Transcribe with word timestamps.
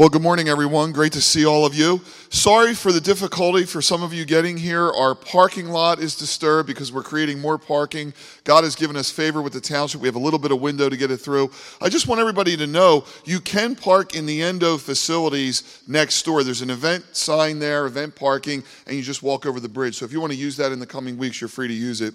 Well, 0.00 0.08
good 0.08 0.22
morning, 0.22 0.48
everyone. 0.48 0.92
Great 0.92 1.12
to 1.12 1.20
see 1.20 1.44
all 1.44 1.66
of 1.66 1.74
you. 1.74 2.00
Sorry 2.30 2.72
for 2.72 2.90
the 2.90 3.02
difficulty 3.02 3.66
for 3.66 3.82
some 3.82 4.02
of 4.02 4.14
you 4.14 4.24
getting 4.24 4.56
here. 4.56 4.90
Our 4.90 5.14
parking 5.14 5.68
lot 5.68 5.98
is 5.98 6.16
disturbed 6.16 6.66
because 6.66 6.90
we're 6.90 7.02
creating 7.02 7.38
more 7.38 7.58
parking. 7.58 8.14
God 8.44 8.64
has 8.64 8.74
given 8.74 8.96
us 8.96 9.10
favor 9.10 9.42
with 9.42 9.52
the 9.52 9.60
township. 9.60 10.00
We 10.00 10.08
have 10.08 10.14
a 10.14 10.18
little 10.18 10.38
bit 10.38 10.52
of 10.52 10.60
window 10.62 10.88
to 10.88 10.96
get 10.96 11.10
it 11.10 11.18
through. 11.18 11.50
I 11.82 11.90
just 11.90 12.08
want 12.08 12.18
everybody 12.18 12.56
to 12.56 12.66
know 12.66 13.04
you 13.26 13.40
can 13.40 13.76
park 13.76 14.14
in 14.14 14.24
the 14.24 14.40
Endo 14.40 14.78
facilities 14.78 15.82
next 15.86 16.24
door. 16.24 16.44
There's 16.44 16.62
an 16.62 16.70
event 16.70 17.04
sign 17.14 17.58
there, 17.58 17.84
event 17.84 18.16
parking, 18.16 18.64
and 18.86 18.96
you 18.96 19.02
just 19.02 19.22
walk 19.22 19.44
over 19.44 19.60
the 19.60 19.68
bridge. 19.68 19.96
So 19.96 20.06
if 20.06 20.12
you 20.12 20.20
want 20.22 20.32
to 20.32 20.38
use 20.38 20.56
that 20.56 20.72
in 20.72 20.78
the 20.78 20.86
coming 20.86 21.18
weeks, 21.18 21.42
you're 21.42 21.48
free 21.48 21.68
to 21.68 21.74
use 21.74 22.00
it. 22.00 22.14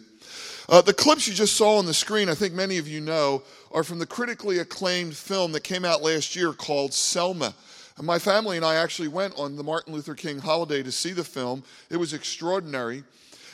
Uh, 0.68 0.82
the 0.82 0.91
clips 0.91 1.27
you 1.27 1.36
just 1.36 1.55
saw 1.55 1.77
on 1.77 1.86
the 1.86 1.94
screen, 1.94 2.30
I 2.30 2.34
think 2.34 2.55
many 2.55 2.80
of 2.80 2.88
you 2.88 2.99
know, 2.99 3.44
are 3.72 3.84
from 3.84 3.99
the 3.99 4.08
critically 4.08 4.58
acclaimed 4.58 5.16
film 5.16 5.52
that 5.52 5.63
came 5.63 5.86
out 5.86 6.02
last 6.02 6.36
year 6.36 6.52
called 6.52 6.91
Selma. 6.91 7.54
My 8.02 8.20
family 8.20 8.58
and 8.58 8.66
I 8.66 8.76
actually 8.76 9.08
went 9.08 9.38
on 9.40 9.55
the 9.55 9.63
Martin 9.63 9.94
Luther 9.94 10.16
King 10.16 10.40
holiday 10.40 10.84
to 10.84 10.91
see 10.91 11.13
the 11.13 11.23
film. 11.23 11.63
It 11.90 11.95
was 11.95 12.13
extraordinary. 12.13 13.04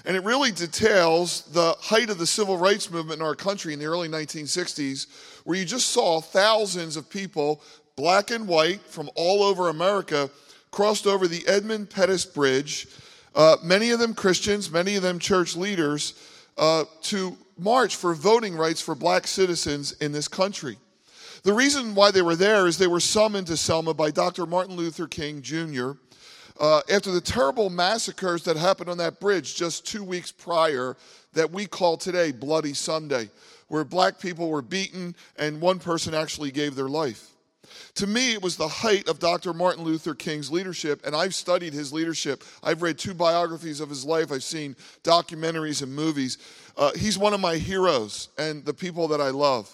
And 0.03 0.17
it 0.17 0.23
really 0.23 0.51
details 0.51 1.43
the 1.51 1.75
height 1.79 2.09
of 2.09 2.17
the 2.17 2.25
civil 2.25 2.57
rights 2.57 2.89
movement 2.89 3.19
in 3.19 3.25
our 3.25 3.35
country 3.35 3.71
in 3.71 3.77
the 3.77 3.85
early 3.85 4.09
1960s, 4.09 5.05
where 5.43 5.57
you 5.57 5.63
just 5.63 5.89
saw 5.89 6.21
thousands 6.21 6.97
of 6.97 7.07
people, 7.07 7.61
black 7.95 8.31
and 8.31 8.47
white, 8.47 8.81
from 8.81 9.11
all 9.13 9.43
over 9.43 9.69
America, 9.69 10.27
crossed 10.71 11.05
over 11.05 11.27
the 11.27 11.47
Edmund 11.47 11.91
Pettus 11.91 12.25
Bridge, 12.25 12.87
uh, 13.35 13.57
many 13.63 13.91
of 13.91 13.99
them 13.99 14.15
Christians, 14.15 14.71
many 14.71 14.95
of 14.95 15.03
them 15.03 15.19
church 15.19 15.55
leaders, 15.55 16.15
uh, 16.57 16.85
to 17.03 17.37
march 17.59 17.95
for 17.95 18.15
voting 18.15 18.55
rights 18.55 18.81
for 18.81 18.95
black 18.95 19.27
citizens 19.27 19.91
in 19.93 20.11
this 20.11 20.27
country. 20.27 20.77
The 21.43 21.53
reason 21.53 21.95
why 21.95 22.11
they 22.11 22.21
were 22.21 22.35
there 22.35 22.67
is 22.67 22.77
they 22.77 22.85
were 22.85 22.99
summoned 22.99 23.47
to 23.47 23.57
Selma 23.57 23.95
by 23.95 24.11
Dr. 24.11 24.45
Martin 24.45 24.75
Luther 24.75 25.07
King 25.07 25.41
Jr. 25.41 25.93
Uh, 26.59 26.81
after 26.91 27.11
the 27.11 27.21
terrible 27.21 27.71
massacres 27.71 28.43
that 28.43 28.55
happened 28.55 28.89
on 28.89 28.99
that 28.99 29.19
bridge 29.19 29.55
just 29.55 29.87
two 29.87 30.03
weeks 30.03 30.31
prior, 30.31 30.95
that 31.33 31.49
we 31.49 31.65
call 31.65 31.97
today 31.97 32.31
Bloody 32.31 32.75
Sunday, 32.75 33.27
where 33.69 33.83
black 33.83 34.19
people 34.19 34.49
were 34.49 34.61
beaten 34.61 35.15
and 35.35 35.59
one 35.59 35.79
person 35.79 36.13
actually 36.13 36.51
gave 36.51 36.75
their 36.75 36.89
life. 36.89 37.31
To 37.95 38.05
me, 38.05 38.33
it 38.33 38.41
was 38.43 38.55
the 38.55 38.67
height 38.67 39.07
of 39.07 39.17
Dr. 39.17 39.51
Martin 39.51 39.83
Luther 39.83 40.13
King's 40.13 40.51
leadership, 40.51 41.03
and 41.05 41.15
I've 41.15 41.33
studied 41.33 41.73
his 41.73 41.91
leadership. 41.91 42.43
I've 42.61 42.83
read 42.83 42.99
two 42.99 43.15
biographies 43.15 43.79
of 43.79 43.89
his 43.89 44.05
life, 44.05 44.31
I've 44.31 44.43
seen 44.43 44.75
documentaries 45.03 45.81
and 45.81 45.91
movies. 45.91 46.37
Uh, 46.77 46.91
he's 46.95 47.17
one 47.17 47.33
of 47.33 47.39
my 47.39 47.55
heroes 47.55 48.29
and 48.37 48.63
the 48.63 48.73
people 48.73 49.07
that 49.07 49.21
I 49.21 49.29
love. 49.29 49.73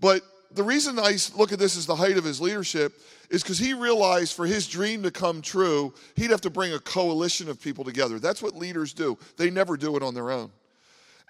But 0.00 0.22
the 0.54 0.62
reason 0.62 0.98
I 0.98 1.16
look 1.36 1.52
at 1.52 1.58
this 1.58 1.76
as 1.76 1.86
the 1.86 1.96
height 1.96 2.16
of 2.16 2.24
his 2.24 2.40
leadership 2.40 3.00
is 3.30 3.42
because 3.42 3.58
he 3.58 3.74
realized 3.74 4.34
for 4.34 4.46
his 4.46 4.68
dream 4.68 5.02
to 5.02 5.10
come 5.10 5.42
true, 5.42 5.92
he'd 6.14 6.30
have 6.30 6.40
to 6.42 6.50
bring 6.50 6.72
a 6.72 6.78
coalition 6.78 7.48
of 7.48 7.60
people 7.60 7.84
together. 7.84 8.18
That's 8.18 8.42
what 8.42 8.54
leaders 8.56 8.92
do, 8.92 9.18
they 9.36 9.50
never 9.50 9.76
do 9.76 9.96
it 9.96 10.02
on 10.02 10.14
their 10.14 10.30
own. 10.30 10.50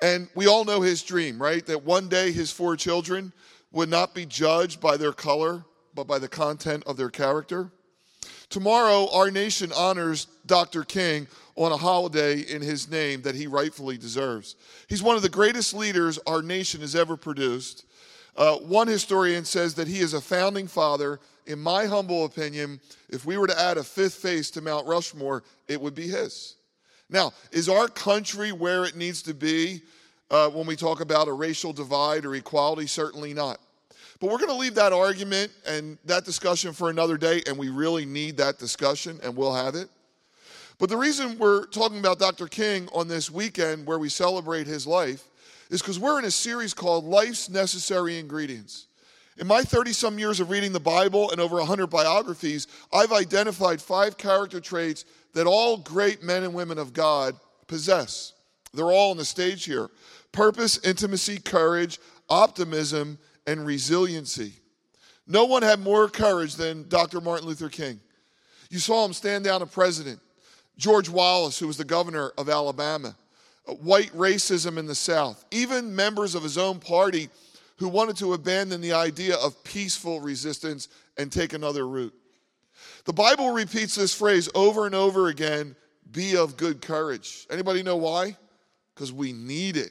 And 0.02 0.28
we 0.34 0.46
all 0.46 0.64
know 0.64 0.82
his 0.82 1.02
dream, 1.02 1.40
right? 1.40 1.64
That 1.66 1.84
one 1.84 2.08
day 2.08 2.32
his 2.32 2.50
four 2.50 2.76
children 2.76 3.32
would 3.72 3.88
not 3.88 4.14
be 4.14 4.26
judged 4.26 4.80
by 4.80 4.96
their 4.96 5.12
color, 5.12 5.64
but 5.94 6.06
by 6.06 6.18
the 6.18 6.28
content 6.28 6.82
of 6.86 6.96
their 6.96 7.10
character. 7.10 7.70
Tomorrow, 8.50 9.08
our 9.12 9.30
nation 9.30 9.72
honors 9.74 10.26
Dr. 10.46 10.84
King 10.84 11.26
on 11.56 11.72
a 11.72 11.76
holiday 11.76 12.40
in 12.40 12.62
his 12.62 12.90
name 12.90 13.22
that 13.22 13.34
he 13.34 13.46
rightfully 13.46 13.96
deserves. 13.96 14.56
He's 14.88 15.02
one 15.02 15.16
of 15.16 15.22
the 15.22 15.28
greatest 15.28 15.74
leaders 15.74 16.18
our 16.26 16.42
nation 16.42 16.80
has 16.80 16.94
ever 16.94 17.16
produced. 17.16 17.86
Uh, 18.36 18.56
one 18.56 18.88
historian 18.88 19.44
says 19.44 19.74
that 19.74 19.88
he 19.88 20.00
is 20.00 20.14
a 20.14 20.20
founding 20.20 20.66
father. 20.66 21.20
In 21.46 21.60
my 21.60 21.86
humble 21.86 22.24
opinion, 22.24 22.80
if 23.08 23.26
we 23.26 23.36
were 23.36 23.46
to 23.46 23.60
add 23.60 23.76
a 23.76 23.84
fifth 23.84 24.14
face 24.14 24.50
to 24.52 24.60
Mount 24.60 24.86
Rushmore, 24.86 25.44
it 25.68 25.80
would 25.80 25.94
be 25.94 26.08
his. 26.08 26.56
Now, 27.10 27.32
is 27.52 27.68
our 27.68 27.86
country 27.86 28.50
where 28.50 28.84
it 28.84 28.96
needs 28.96 29.22
to 29.22 29.34
be 29.34 29.82
uh, 30.30 30.48
when 30.48 30.66
we 30.66 30.74
talk 30.74 31.00
about 31.00 31.28
a 31.28 31.32
racial 31.32 31.72
divide 31.72 32.24
or 32.24 32.34
equality? 32.34 32.86
Certainly 32.86 33.34
not. 33.34 33.60
But 34.20 34.30
we're 34.30 34.38
going 34.38 34.50
to 34.50 34.56
leave 34.56 34.74
that 34.76 34.92
argument 34.92 35.52
and 35.66 35.98
that 36.06 36.24
discussion 36.24 36.72
for 36.72 36.88
another 36.88 37.18
day, 37.18 37.42
and 37.46 37.58
we 37.58 37.68
really 37.68 38.06
need 38.06 38.38
that 38.38 38.58
discussion, 38.58 39.20
and 39.22 39.36
we'll 39.36 39.54
have 39.54 39.74
it. 39.74 39.88
But 40.78 40.88
the 40.88 40.96
reason 40.96 41.38
we're 41.38 41.66
talking 41.66 41.98
about 41.98 42.18
Dr. 42.18 42.48
King 42.48 42.88
on 42.92 43.06
this 43.06 43.30
weekend 43.30 43.86
where 43.86 43.98
we 43.98 44.08
celebrate 44.08 44.66
his 44.66 44.86
life 44.86 45.28
is 45.70 45.80
because 45.80 45.98
we're 45.98 46.18
in 46.18 46.24
a 46.24 46.30
series 46.30 46.74
called 46.74 47.04
Life's 47.04 47.48
Necessary 47.48 48.18
Ingredients. 48.18 48.86
In 49.36 49.46
my 49.46 49.62
30 49.62 49.92
some 49.92 50.18
years 50.18 50.38
of 50.38 50.50
reading 50.50 50.72
the 50.72 50.80
Bible 50.80 51.30
and 51.30 51.40
over 51.40 51.56
100 51.56 51.88
biographies, 51.88 52.68
I've 52.92 53.12
identified 53.12 53.82
five 53.82 54.16
character 54.16 54.60
traits 54.60 55.04
that 55.32 55.46
all 55.46 55.78
great 55.78 56.22
men 56.22 56.44
and 56.44 56.54
women 56.54 56.78
of 56.78 56.92
God 56.92 57.34
possess. 57.66 58.32
They're 58.72 58.92
all 58.92 59.10
on 59.10 59.16
the 59.16 59.24
stage 59.24 59.64
here 59.64 59.90
purpose, 60.30 60.78
intimacy, 60.84 61.38
courage, 61.38 61.98
optimism, 62.28 63.18
and 63.46 63.64
resiliency. 63.64 64.52
No 65.26 65.44
one 65.44 65.62
had 65.62 65.80
more 65.80 66.08
courage 66.08 66.56
than 66.56 66.88
Dr. 66.88 67.20
Martin 67.20 67.46
Luther 67.46 67.68
King. 67.68 68.00
You 68.70 68.78
saw 68.78 69.04
him 69.04 69.12
stand 69.12 69.44
down 69.44 69.62
a 69.62 69.66
president. 69.66 70.20
George 70.76 71.08
Wallace, 71.08 71.58
who 71.58 71.68
was 71.68 71.76
the 71.76 71.84
governor 71.84 72.32
of 72.36 72.48
Alabama 72.48 73.14
white 73.66 74.12
racism 74.12 74.76
in 74.76 74.86
the 74.86 74.94
South, 74.94 75.44
even 75.50 75.94
members 75.94 76.34
of 76.34 76.42
his 76.42 76.58
own 76.58 76.78
party 76.78 77.28
who 77.78 77.88
wanted 77.88 78.16
to 78.18 78.34
abandon 78.34 78.80
the 78.80 78.92
idea 78.92 79.36
of 79.36 79.62
peaceful 79.64 80.20
resistance 80.20 80.88
and 81.16 81.32
take 81.32 81.52
another 81.52 81.86
route. 81.86 82.14
The 83.04 83.12
Bible 83.12 83.50
repeats 83.50 83.94
this 83.94 84.14
phrase 84.14 84.48
over 84.54 84.86
and 84.86 84.94
over 84.94 85.28
again, 85.28 85.74
be 86.12 86.36
of 86.36 86.56
good 86.56 86.80
courage. 86.80 87.46
Anybody 87.50 87.82
know 87.82 87.96
why? 87.96 88.36
Because 88.94 89.12
we 89.12 89.32
need 89.32 89.76
it. 89.76 89.90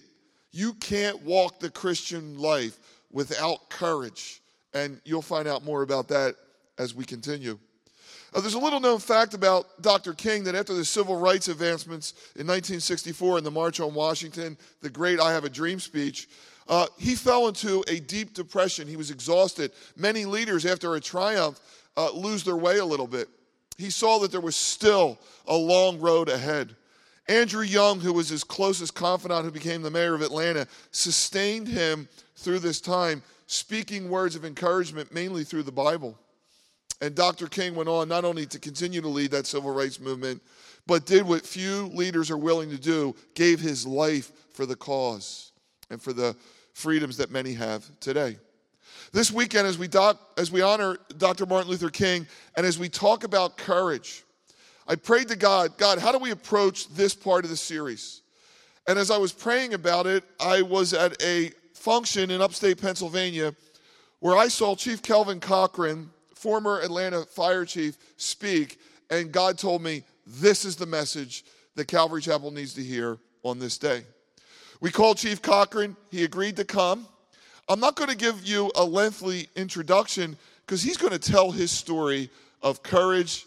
You 0.51 0.73
can't 0.73 1.21
walk 1.23 1.59
the 1.59 1.69
Christian 1.69 2.37
life 2.37 2.79
without 3.11 3.69
courage. 3.69 4.41
And 4.73 5.01
you'll 5.03 5.21
find 5.21 5.47
out 5.47 5.63
more 5.63 5.81
about 5.81 6.07
that 6.09 6.35
as 6.77 6.95
we 6.95 7.05
continue. 7.05 7.59
Uh, 8.33 8.41
there's 8.41 8.55
a 8.55 8.59
little 8.59 8.79
known 8.79 8.97
fact 8.97 9.35
about 9.35 9.81
Dr. 9.81 10.13
King 10.13 10.43
that 10.45 10.55
after 10.55 10.73
the 10.73 10.83
civil 10.83 11.15
rights 11.19 11.49
advancements 11.49 12.13
in 12.35 12.47
1964 12.47 13.37
and 13.37 13.45
the 13.45 13.51
March 13.51 13.79
on 13.79 13.93
Washington, 13.93 14.57
the 14.81 14.89
great 14.89 15.19
I 15.19 15.31
Have 15.31 15.43
a 15.43 15.49
Dream 15.49 15.79
speech, 15.79 16.27
uh, 16.67 16.87
he 16.97 17.13
fell 17.13 17.47
into 17.47 17.83
a 17.87 17.99
deep 17.99 18.33
depression. 18.33 18.87
He 18.87 18.95
was 18.95 19.11
exhausted. 19.11 19.71
Many 19.95 20.25
leaders, 20.25 20.65
after 20.65 20.95
a 20.95 20.99
triumph, 20.99 21.59
uh, 21.95 22.11
lose 22.11 22.43
their 22.43 22.55
way 22.55 22.79
a 22.79 22.85
little 22.85 23.05
bit. 23.05 23.27
He 23.77 23.91
saw 23.91 24.17
that 24.19 24.31
there 24.31 24.41
was 24.41 24.55
still 24.55 25.19
a 25.47 25.55
long 25.55 25.99
road 25.99 26.29
ahead. 26.29 26.75
Andrew 27.27 27.63
Young, 27.63 27.99
who 27.99 28.13
was 28.13 28.29
his 28.29 28.43
closest 28.43 28.95
confidant, 28.95 29.45
who 29.45 29.51
became 29.51 29.81
the 29.81 29.91
mayor 29.91 30.15
of 30.15 30.21
Atlanta, 30.21 30.67
sustained 30.91 31.67
him 31.67 32.07
through 32.35 32.59
this 32.59 32.81
time, 32.81 33.21
speaking 33.45 34.09
words 34.09 34.35
of 34.35 34.43
encouragement 34.43 35.13
mainly 35.13 35.43
through 35.43 35.63
the 35.63 35.71
Bible. 35.71 36.17
And 37.01 37.15
Dr. 37.15 37.47
King 37.47 37.75
went 37.75 37.89
on 37.89 38.07
not 38.07 38.25
only 38.25 38.45
to 38.47 38.59
continue 38.59 39.01
to 39.01 39.07
lead 39.07 39.31
that 39.31 39.45
civil 39.45 39.73
rights 39.73 39.99
movement, 39.99 40.41
but 40.85 41.05
did 41.05 41.23
what 41.23 41.45
few 41.45 41.87
leaders 41.87 42.29
are 42.29 42.37
willing 42.37 42.69
to 42.69 42.77
do 42.77 43.15
gave 43.35 43.59
his 43.59 43.85
life 43.85 44.31
for 44.51 44.65
the 44.65 44.75
cause 44.75 45.51
and 45.89 46.01
for 46.01 46.13
the 46.13 46.35
freedoms 46.73 47.17
that 47.17 47.31
many 47.31 47.53
have 47.53 47.85
today. 47.99 48.37
This 49.11 49.31
weekend, 49.31 49.67
as 49.67 49.77
we, 49.77 49.87
doc, 49.87 50.19
as 50.37 50.51
we 50.51 50.61
honor 50.61 50.97
Dr. 51.17 51.45
Martin 51.45 51.69
Luther 51.69 51.89
King 51.89 52.27
and 52.55 52.65
as 52.65 52.79
we 52.79 52.89
talk 52.89 53.23
about 53.23 53.57
courage, 53.57 54.23
I 54.87 54.95
prayed 54.95 55.29
to 55.29 55.35
God, 55.35 55.77
God, 55.77 55.99
how 55.99 56.11
do 56.11 56.17
we 56.17 56.31
approach 56.31 56.89
this 56.89 57.13
part 57.15 57.43
of 57.43 57.49
the 57.49 57.57
series? 57.57 58.21
And 58.87 58.99
as 58.99 59.11
I 59.11 59.17
was 59.17 59.31
praying 59.31 59.73
about 59.73 60.07
it, 60.07 60.23
I 60.39 60.61
was 60.61 60.93
at 60.93 61.21
a 61.23 61.51
function 61.73 62.31
in 62.31 62.41
upstate 62.41 62.81
Pennsylvania 62.81 63.55
where 64.19 64.37
I 64.37 64.47
saw 64.47 64.75
Chief 64.75 65.01
Kelvin 65.01 65.39
Cochran 65.39 66.09
former 66.43 66.81
Atlanta 66.81 67.23
fire 67.23 67.63
chief, 67.63 67.97
speak, 68.17 68.77
and 69.09 69.31
God 69.31 69.57
told 69.57 69.81
me 69.81 70.03
this 70.27 70.65
is 70.65 70.75
the 70.75 70.85
message 70.85 71.45
that 71.75 71.87
Calvary 71.87 72.21
Chapel 72.21 72.51
needs 72.51 72.73
to 72.73 72.83
hear 72.83 73.17
on 73.43 73.59
this 73.59 73.77
day. 73.77 74.01
We 74.81 74.91
called 74.91 75.17
Chief 75.17 75.41
Cochran, 75.41 75.95
he 76.11 76.25
agreed 76.25 76.57
to 76.57 76.65
come. 76.65 77.07
I'm 77.69 77.79
not 77.79 77.95
going 77.95 78.09
to 78.09 78.17
give 78.17 78.45
you 78.45 78.69
a 78.75 78.83
lengthy 78.83 79.47
introduction 79.55 80.35
because 80.65 80.83
he's 80.83 80.97
going 80.97 81.13
to 81.13 81.31
tell 81.31 81.49
his 81.49 81.71
story 81.71 82.29
of 82.61 82.83
courage 82.83 83.45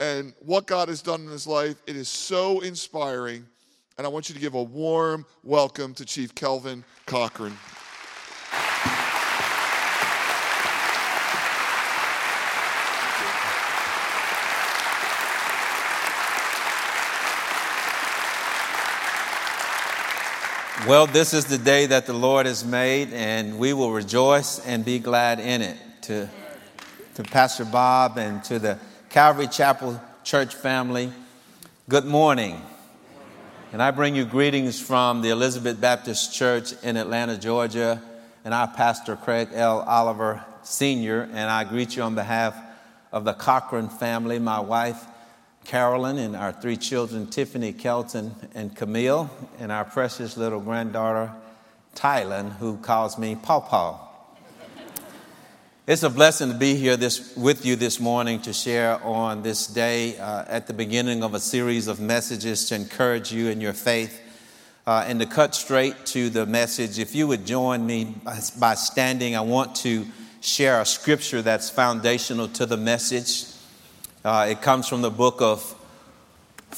and 0.00 0.32
what 0.40 0.66
God 0.66 0.88
has 0.88 1.02
done 1.02 1.20
in 1.20 1.28
his 1.28 1.46
life. 1.46 1.76
It 1.86 1.96
is 1.96 2.08
so 2.08 2.60
inspiring. 2.60 3.44
And 3.98 4.06
I 4.06 4.08
want 4.08 4.30
you 4.30 4.34
to 4.34 4.40
give 4.40 4.54
a 4.54 4.62
warm 4.62 5.26
welcome 5.44 5.92
to 5.94 6.06
Chief 6.06 6.34
Kelvin 6.34 6.82
Cochran. 7.04 7.52
Well, 20.86 21.06
this 21.08 21.34
is 21.34 21.44
the 21.46 21.58
day 21.58 21.86
that 21.86 22.06
the 22.06 22.12
Lord 22.12 22.46
has 22.46 22.64
made, 22.64 23.12
and 23.12 23.58
we 23.58 23.72
will 23.72 23.90
rejoice 23.90 24.64
and 24.64 24.84
be 24.84 25.00
glad 25.00 25.40
in 25.40 25.60
it. 25.60 25.76
To, 26.02 26.30
to 27.16 27.22
Pastor 27.24 27.64
Bob, 27.64 28.16
and 28.16 28.44
to 28.44 28.60
the 28.60 28.78
Calvary 29.10 29.48
Chapel 29.48 30.00
Church 30.22 30.54
family. 30.54 31.12
Good 31.88 32.04
morning. 32.04 32.62
And 33.72 33.82
I 33.82 33.90
bring 33.90 34.14
you 34.14 34.24
greetings 34.24 34.80
from 34.80 35.20
the 35.20 35.30
Elizabeth 35.30 35.80
Baptist 35.80 36.32
Church 36.32 36.72
in 36.84 36.96
Atlanta, 36.96 37.36
Georgia, 37.36 38.00
and 38.44 38.54
our 38.54 38.68
pastor, 38.68 39.16
Craig 39.16 39.48
L. 39.52 39.80
Oliver 39.80 40.44
Sr., 40.62 41.22
and 41.22 41.50
I 41.50 41.64
greet 41.64 41.96
you 41.96 42.02
on 42.02 42.14
behalf 42.14 42.56
of 43.10 43.24
the 43.24 43.34
Cochran 43.34 43.88
family, 43.88 44.38
my 44.38 44.60
wife, 44.60 45.04
Carolyn, 45.68 46.16
and 46.16 46.34
our 46.34 46.50
three 46.50 46.78
children, 46.78 47.26
Tiffany, 47.26 47.74
Kelton, 47.74 48.34
and 48.54 48.74
Camille, 48.74 49.28
and 49.58 49.70
our 49.70 49.84
precious 49.84 50.34
little 50.38 50.60
granddaughter, 50.60 51.30
Tylen, 51.94 52.56
who 52.56 52.78
calls 52.78 53.18
me 53.18 53.36
Paw 53.36 53.60
Paw. 53.60 54.00
It's 55.86 56.02
a 56.02 56.08
blessing 56.08 56.52
to 56.52 56.56
be 56.56 56.74
here 56.74 56.96
this, 56.96 57.36
with 57.36 57.66
you 57.66 57.76
this 57.76 58.00
morning 58.00 58.40
to 58.42 58.54
share 58.54 58.98
on 59.04 59.42
this 59.42 59.66
day 59.66 60.16
uh, 60.16 60.46
at 60.48 60.68
the 60.68 60.72
beginning 60.72 61.22
of 61.22 61.34
a 61.34 61.40
series 61.40 61.86
of 61.86 62.00
messages 62.00 62.66
to 62.70 62.74
encourage 62.74 63.30
you 63.30 63.48
in 63.48 63.60
your 63.60 63.74
faith. 63.74 64.22
Uh, 64.86 65.04
and 65.06 65.20
to 65.20 65.26
cut 65.26 65.54
straight 65.54 66.06
to 66.06 66.30
the 66.30 66.46
message, 66.46 66.98
if 66.98 67.14
you 67.14 67.28
would 67.28 67.44
join 67.44 67.84
me 67.84 68.14
by, 68.24 68.40
by 68.58 68.74
standing, 68.74 69.36
I 69.36 69.42
want 69.42 69.74
to 69.76 70.06
share 70.40 70.80
a 70.80 70.86
scripture 70.86 71.42
that's 71.42 71.68
foundational 71.68 72.48
to 72.48 72.64
the 72.64 72.78
message. 72.78 73.57
Uh, 74.28 74.44
it 74.44 74.60
comes 74.60 74.86
from 74.86 75.00
the 75.00 75.10
book 75.10 75.40
of 75.40 75.62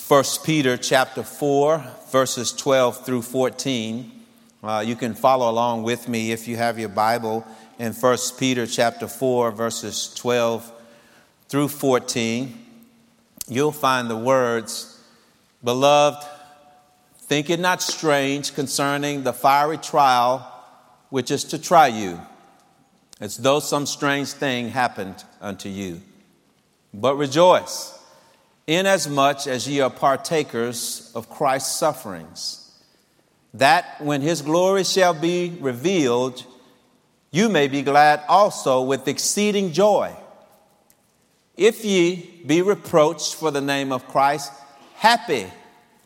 1 0.07 0.25
Peter, 0.45 0.77
chapter 0.77 1.25
4, 1.25 1.85
verses 2.13 2.53
12 2.53 3.05
through 3.05 3.23
14. 3.23 4.09
Uh, 4.63 4.85
you 4.87 4.95
can 4.95 5.15
follow 5.15 5.51
along 5.51 5.83
with 5.83 6.09
me 6.09 6.31
if 6.31 6.47
you 6.47 6.57
have 6.57 6.79
your 6.79 6.89
Bible 6.89 7.45
in 7.81 7.93
1 7.93 8.19
Peter 8.39 8.69
chapter 8.69 9.09
4, 9.09 9.51
verses 9.51 10.15
12 10.15 10.73
through 11.49 11.67
14, 11.67 12.57
you'll 13.49 13.73
find 13.73 14.09
the 14.09 14.17
words, 14.17 15.03
Beloved, 15.65 16.25
think 17.19 17.51
it 17.51 17.59
not 17.59 17.83
strange 17.83 18.55
concerning 18.55 19.25
the 19.25 19.33
fiery 19.33 19.79
trial 19.79 20.47
which 21.09 21.33
is 21.33 21.43
to 21.43 21.59
try 21.59 21.89
you, 21.89 22.21
as 23.19 23.39
though 23.39 23.59
some 23.59 23.87
strange 23.87 24.29
thing 24.29 24.69
happened 24.69 25.25
unto 25.41 25.69
you. 25.69 26.01
But 26.93 27.17
rejoice, 27.17 27.97
inasmuch 28.67 29.47
as 29.47 29.69
ye 29.69 29.81
are 29.81 29.91
partakers 29.91 31.13
of 31.15 31.31
Christ's 31.31 31.77
sufferings, 31.79 32.71
that 33.55 34.01
when 34.01 34.23
his 34.23 34.43
glory 34.43 34.85
shall 34.85 35.15
be 35.15 35.57
revealed, 35.61 36.45
you 37.31 37.49
may 37.49 37.69
be 37.69 37.83
glad 37.83 38.23
also 38.29 38.83
with 38.83 39.07
exceeding 39.07 39.73
joy. 39.73 40.15
If 41.57 41.85
ye 41.85 42.43
be 42.47 42.63
reproached 42.63 43.35
for 43.35 43.51
the 43.51 43.61
name 43.61 43.93
of 43.93 44.09
Christ, 44.09 44.53
happy 44.95 45.47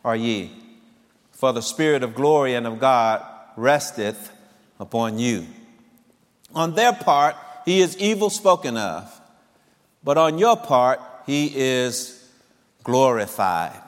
are 0.04 0.16
ye, 0.16 0.50
for 1.32 1.52
the 1.52 1.62
Spirit 1.62 2.02
of 2.02 2.14
glory 2.14 2.54
and 2.54 2.66
of 2.66 2.78
God 2.78 3.24
resteth 3.56 4.30
upon 4.78 5.18
you. 5.18 5.46
On 6.54 6.74
their 6.74 6.92
part, 6.92 7.36
he 7.64 7.80
is 7.80 7.96
evil 7.98 8.30
spoken 8.30 8.76
of, 8.76 9.13
but 10.04 10.18
on 10.18 10.38
your 10.38 10.56
part, 10.56 11.00
he 11.26 11.50
is 11.54 12.30
glorified. 12.82 13.80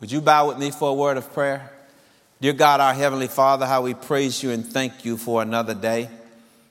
Would 0.00 0.12
you 0.12 0.20
bow 0.20 0.48
with 0.48 0.58
me 0.58 0.70
for 0.70 0.90
a 0.90 0.94
word 0.94 1.16
of 1.16 1.32
prayer? 1.34 1.70
Dear 2.40 2.52
God, 2.52 2.80
our 2.80 2.94
Heavenly 2.94 3.26
Father, 3.26 3.66
how 3.66 3.82
we 3.82 3.94
praise 3.94 4.42
you 4.42 4.52
and 4.52 4.64
thank 4.64 5.04
you 5.04 5.16
for 5.16 5.42
another 5.42 5.74
day. 5.74 6.08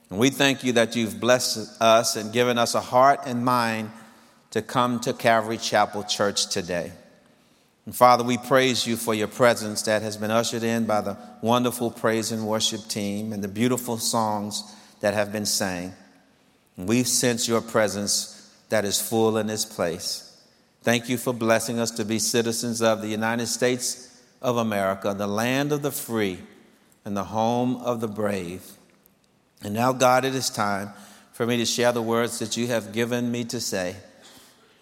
And 0.10 0.18
we 0.18 0.30
thank 0.30 0.63
you 0.63 0.72
that 0.74 0.95
you've 0.95 1.19
blessed 1.19 1.81
us 1.81 2.16
and 2.16 2.31
given 2.31 2.57
us 2.57 2.74
a 2.74 2.80
heart 2.80 3.19
and 3.25 3.44
mind 3.44 3.92
to 4.51 4.62
come 4.62 5.01
to 5.01 5.12
Calvary 5.12 5.57
Chapel 5.57 6.04
Church 6.04 6.48
today. 6.48 6.94
And 7.86 7.94
Father, 7.94 8.24
we 8.24 8.38
praise 8.38 8.88
you 8.88 8.95
for 8.95 9.13
your 9.13 9.28
presence 9.28 9.81
that 9.84 10.01
has 10.01 10.16
been 10.16 10.31
ushered 10.31 10.63
in 10.63 10.86
by 10.86 11.01
the 11.01 11.18
wonderful 11.42 11.92
praise 11.92 12.31
and 12.31 12.48
worship 12.48 12.88
team 12.88 13.34
and 13.34 13.44
the 13.44 13.50
beautiful 13.50 13.98
songs 13.98 14.63
that 15.01 15.13
have 15.13 15.34
been 15.34 15.45
sang. 15.45 15.94
And 16.78 16.88
we 16.88 17.04
sense 17.04 17.45
your 17.48 17.62
presence 17.62 18.37
that 18.69 18.86
is 18.86 19.02
full 19.02 19.38
in 19.38 19.48
this 19.48 19.66
place. 19.66 20.42
Thank 20.81 21.10
you 21.10 21.18
for 21.18 21.34
blessing 21.34 21.80
us 21.80 21.92
to 21.92 22.06
be 22.06 22.19
citizens 22.19 22.81
of 22.81 23.02
the 23.02 23.08
United 23.08 23.48
States 23.48 24.22
of 24.42 24.58
America, 24.58 25.14
the 25.14 25.28
land 25.28 25.72
of 25.72 25.81
the 25.81 25.92
free 25.92 26.40
and 27.04 27.16
the 27.16 27.25
home 27.25 27.78
of 27.78 28.02
the 28.02 28.08
brave. 28.08 28.64
And 29.64 29.74
now, 29.74 29.92
God, 29.92 30.24
it 30.25 30.36
is 30.36 30.50
time 30.50 30.92
for 31.34 31.46
me 31.46 31.58
to 31.58 31.66
share 31.66 31.92
the 31.92 32.02
words 32.02 32.40
that 32.40 32.58
you 32.58 32.68
have 32.68 32.92
given 32.92 33.31
me 33.31 33.44
to 33.46 33.60
say. 33.60 33.96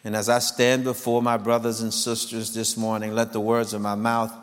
And 0.03 0.15
as 0.15 0.29
I 0.29 0.39
stand 0.39 0.83
before 0.83 1.21
my 1.21 1.37
brothers 1.37 1.81
and 1.81 1.93
sisters 1.93 2.53
this 2.53 2.77
morning, 2.77 3.15
let 3.15 3.33
the 3.33 3.39
words 3.39 3.73
of 3.73 3.81
my 3.81 3.95
mouth 3.95 4.33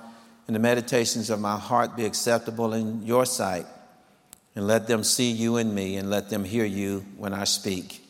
and 0.47 0.57
the 0.57 0.61
meditations 0.61 1.31
of 1.31 1.41
my 1.41 1.57
heart 1.57 1.97
be 1.97 2.05
acceptable 2.05 2.73
in 2.73 3.07
your 3.07 3.25
sight. 3.25 3.67
And 4.55 4.67
let 4.67 4.87
them 4.87 5.05
see 5.05 5.31
you 5.31 5.57
in 5.57 5.75
me 5.75 5.97
and 5.97 6.11
let 6.11 6.29
them 6.29 6.45
hear 6.45 6.65
you 6.65 7.07
when 7.17 7.33
I 7.33 7.45
speak. 7.45 8.02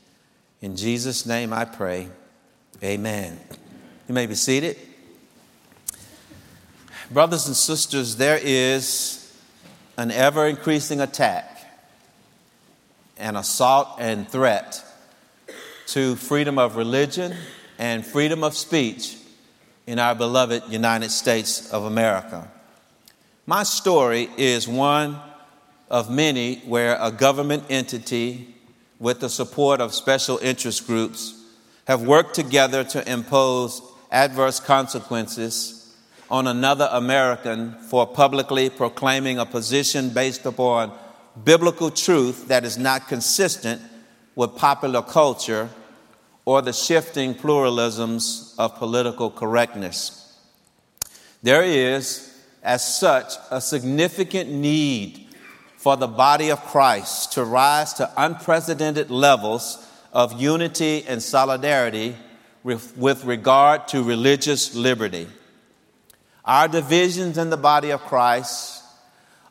In 0.62 0.76
Jesus' 0.76 1.26
name 1.26 1.52
I 1.52 1.64
pray. 1.64 2.08
Amen. 2.82 3.38
You 4.08 4.14
may 4.14 4.26
be 4.26 4.36
seated. 4.36 4.78
Brothers 7.10 7.48
and 7.48 7.56
sisters, 7.56 8.16
there 8.16 8.38
is 8.40 9.36
an 9.98 10.10
ever 10.10 10.46
increasing 10.46 11.00
attack 11.00 11.50
an 13.18 13.36
assault 13.36 13.88
and 13.98 14.28
threat 14.28 14.84
to 15.86 16.16
freedom 16.16 16.58
of 16.58 16.76
religion 16.76 17.36
and 17.78 18.04
freedom 18.04 18.42
of 18.42 18.56
speech 18.56 19.16
in 19.86 19.98
our 19.98 20.14
beloved 20.14 20.62
United 20.68 21.10
States 21.10 21.72
of 21.72 21.84
America. 21.84 22.48
My 23.46 23.62
story 23.62 24.28
is 24.36 24.66
one 24.66 25.20
of 25.90 26.10
many 26.10 26.56
where 26.60 26.96
a 27.00 27.12
government 27.12 27.64
entity, 27.68 28.54
with 29.02 29.18
the 29.18 29.28
support 29.28 29.80
of 29.80 29.92
special 29.92 30.38
interest 30.38 30.86
groups, 30.86 31.34
have 31.88 32.02
worked 32.02 32.36
together 32.36 32.84
to 32.84 33.10
impose 33.10 33.82
adverse 34.12 34.60
consequences 34.60 35.92
on 36.30 36.46
another 36.46 36.88
American 36.92 37.72
for 37.90 38.06
publicly 38.06 38.70
proclaiming 38.70 39.40
a 39.40 39.44
position 39.44 40.08
based 40.10 40.46
upon 40.46 40.96
biblical 41.44 41.90
truth 41.90 42.46
that 42.46 42.64
is 42.64 42.78
not 42.78 43.08
consistent 43.08 43.82
with 44.36 44.54
popular 44.54 45.02
culture 45.02 45.68
or 46.44 46.62
the 46.62 46.72
shifting 46.72 47.34
pluralisms 47.34 48.54
of 48.56 48.76
political 48.76 49.32
correctness. 49.32 50.38
There 51.42 51.64
is, 51.64 52.40
as 52.62 52.98
such, 52.98 53.32
a 53.50 53.60
significant 53.60 54.48
need 54.48 55.21
for 55.82 55.96
the 55.96 56.06
body 56.06 56.48
of 56.48 56.64
Christ 56.66 57.32
to 57.32 57.42
rise 57.42 57.92
to 57.94 58.08
unprecedented 58.16 59.10
levels 59.10 59.84
of 60.12 60.40
unity 60.40 61.04
and 61.08 61.20
solidarity 61.20 62.14
with 62.62 63.24
regard 63.24 63.88
to 63.88 64.04
religious 64.04 64.76
liberty. 64.76 65.26
Our 66.44 66.68
divisions 66.68 67.36
in 67.36 67.50
the 67.50 67.56
body 67.56 67.90
of 67.90 68.00
Christ 68.02 68.84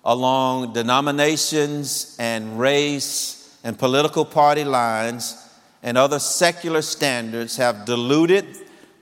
along 0.05 0.71
denominations 0.71 2.15
and 2.17 2.57
race 2.57 3.59
and 3.65 3.77
political 3.77 4.23
party 4.23 4.63
lines 4.63 5.35
and 5.83 5.97
other 5.97 6.19
secular 6.19 6.81
standards 6.81 7.57
have 7.57 7.83
diluted 7.83 8.45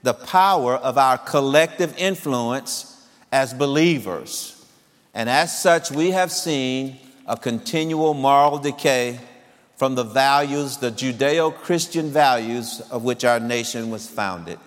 the 0.02 0.14
power 0.14 0.74
of 0.74 0.98
our 0.98 1.16
collective 1.16 1.96
influence 1.96 3.06
as 3.30 3.54
believers. 3.54 4.66
And 5.14 5.28
as 5.28 5.62
such, 5.62 5.92
we 5.92 6.10
have 6.10 6.32
seen 6.32 6.98
a 7.30 7.36
continual 7.36 8.12
moral 8.12 8.58
decay 8.58 9.20
from 9.76 9.94
the 9.94 10.02
values, 10.02 10.78
the 10.78 10.90
Judeo 10.90 11.54
Christian 11.54 12.10
values 12.10 12.80
of 12.90 13.04
which 13.04 13.24
our 13.24 13.38
nation 13.38 13.88
was 13.88 14.08
founded. 14.08 14.58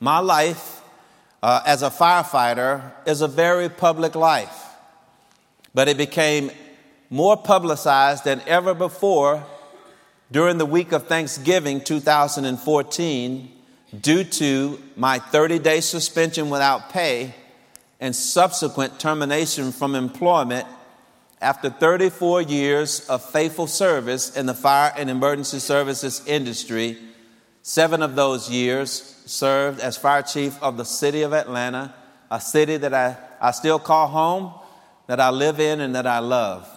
My 0.00 0.18
life 0.18 0.82
uh, 1.40 1.62
as 1.64 1.82
a 1.82 1.88
firefighter 1.88 2.90
is 3.06 3.22
a 3.22 3.28
very 3.28 3.68
public 3.68 4.16
life 4.16 4.66
but 5.72 5.86
it 5.86 5.96
became 5.96 6.50
more 7.10 7.36
publicized 7.36 8.24
than 8.24 8.42
ever 8.46 8.74
before 8.74 9.46
during 10.32 10.58
the 10.58 10.66
week 10.66 10.90
of 10.90 11.06
Thanksgiving 11.06 11.80
2014 11.80 13.52
due 14.00 14.24
to 14.24 14.82
my 14.96 15.20
30 15.20 15.60
day 15.60 15.80
suspension 15.80 16.50
without 16.50 16.90
pay 16.90 17.34
and 18.00 18.16
subsequent 18.16 18.98
termination 18.98 19.70
from 19.70 19.94
employment 19.94 20.66
after 21.40 21.70
34 21.70 22.42
years 22.42 23.08
of 23.08 23.24
faithful 23.24 23.66
service 23.66 24.36
in 24.36 24.46
the 24.46 24.54
fire 24.54 24.92
and 24.96 25.08
emergency 25.08 25.58
services 25.58 26.22
industry. 26.26 26.98
Seven 27.62 28.02
of 28.02 28.14
those 28.14 28.50
years 28.50 29.22
served 29.26 29.80
as 29.80 29.96
fire 29.96 30.22
chief 30.22 30.62
of 30.62 30.76
the 30.76 30.84
city 30.84 31.22
of 31.22 31.32
Atlanta, 31.32 31.94
a 32.30 32.40
city 32.40 32.76
that 32.76 32.92
I, 32.92 33.16
I 33.40 33.52
still 33.52 33.78
call 33.78 34.08
home 34.08 34.52
that 35.06 35.18
I 35.18 35.30
live 35.30 35.60
in 35.60 35.80
and 35.80 35.94
that 35.94 36.06
I 36.06 36.18
love. 36.18 36.68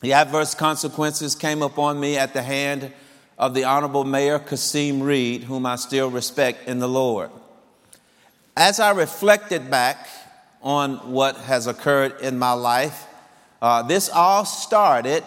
The 0.00 0.12
adverse 0.12 0.54
consequences 0.54 1.34
came 1.34 1.62
upon 1.62 1.98
me 1.98 2.18
at 2.18 2.34
the 2.34 2.42
hand 2.42 2.92
of 3.38 3.54
the 3.54 3.64
Honorable 3.64 4.04
Mayor 4.04 4.38
Kasim 4.38 5.02
Reed, 5.02 5.44
whom 5.44 5.64
I 5.64 5.76
still 5.76 6.10
respect 6.10 6.68
in 6.68 6.78
the 6.78 6.88
Lord. 6.88 7.30
As 8.56 8.78
I 8.78 8.92
reflected 8.92 9.70
back 9.70 10.06
on 10.62 11.10
what 11.10 11.36
has 11.36 11.66
occurred 11.66 12.20
in 12.20 12.38
my 12.38 12.52
life, 12.52 13.06
uh, 13.64 13.80
this 13.80 14.10
all 14.10 14.44
started 14.44 15.24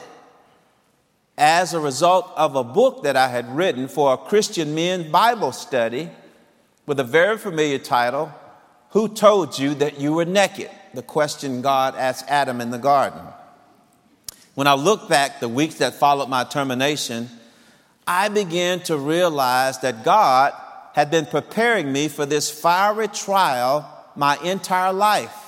as 1.39 1.74
a 1.74 1.79
result 1.79 2.32
of 2.36 2.56
a 2.56 2.63
book 2.63 3.01
that 3.01 3.17
I 3.17 3.29
had 3.29 3.50
written 3.56 3.88
for 3.88 4.13
a 4.13 4.17
Christian 4.17 4.75
men 4.75 5.10
Bible 5.10 5.51
study 5.51 6.12
with 6.86 7.00
a 7.00 7.03
very 7.03 7.39
familiar 7.39 7.79
title 7.79 8.32
Who 8.91 9.08
Told 9.08 9.58
You 9.58 9.74
That 9.74 10.00
You 10.00 10.13
Were 10.13 10.25
Naked? 10.25 10.70
The 10.94 11.01
question 11.01 11.63
God 11.63 11.96
asked 11.96 12.25
Adam 12.27 12.62
in 12.62 12.70
the 12.70 12.77
garden. 12.77 13.22
When 14.53 14.67
I 14.67 14.75
look 14.75 15.10
back 15.10 15.39
the 15.39 15.50
weeks 15.50 15.79
that 15.79 15.96
followed 15.96 16.29
my 16.29 16.44
termination, 16.44 17.32
I 18.06 18.29
began 18.29 18.82
to 18.82 18.98
realize 18.98 19.79
that 19.79 20.03
God 20.03 20.53
had 20.94 21.10
been 21.10 21.25
preparing 21.25 21.91
me 21.91 22.08
for 22.08 22.27
this 22.27 22.51
fiery 22.51 23.08
trial 23.08 23.91
my 24.15 24.38
entire 24.44 24.94
life. 24.94 25.47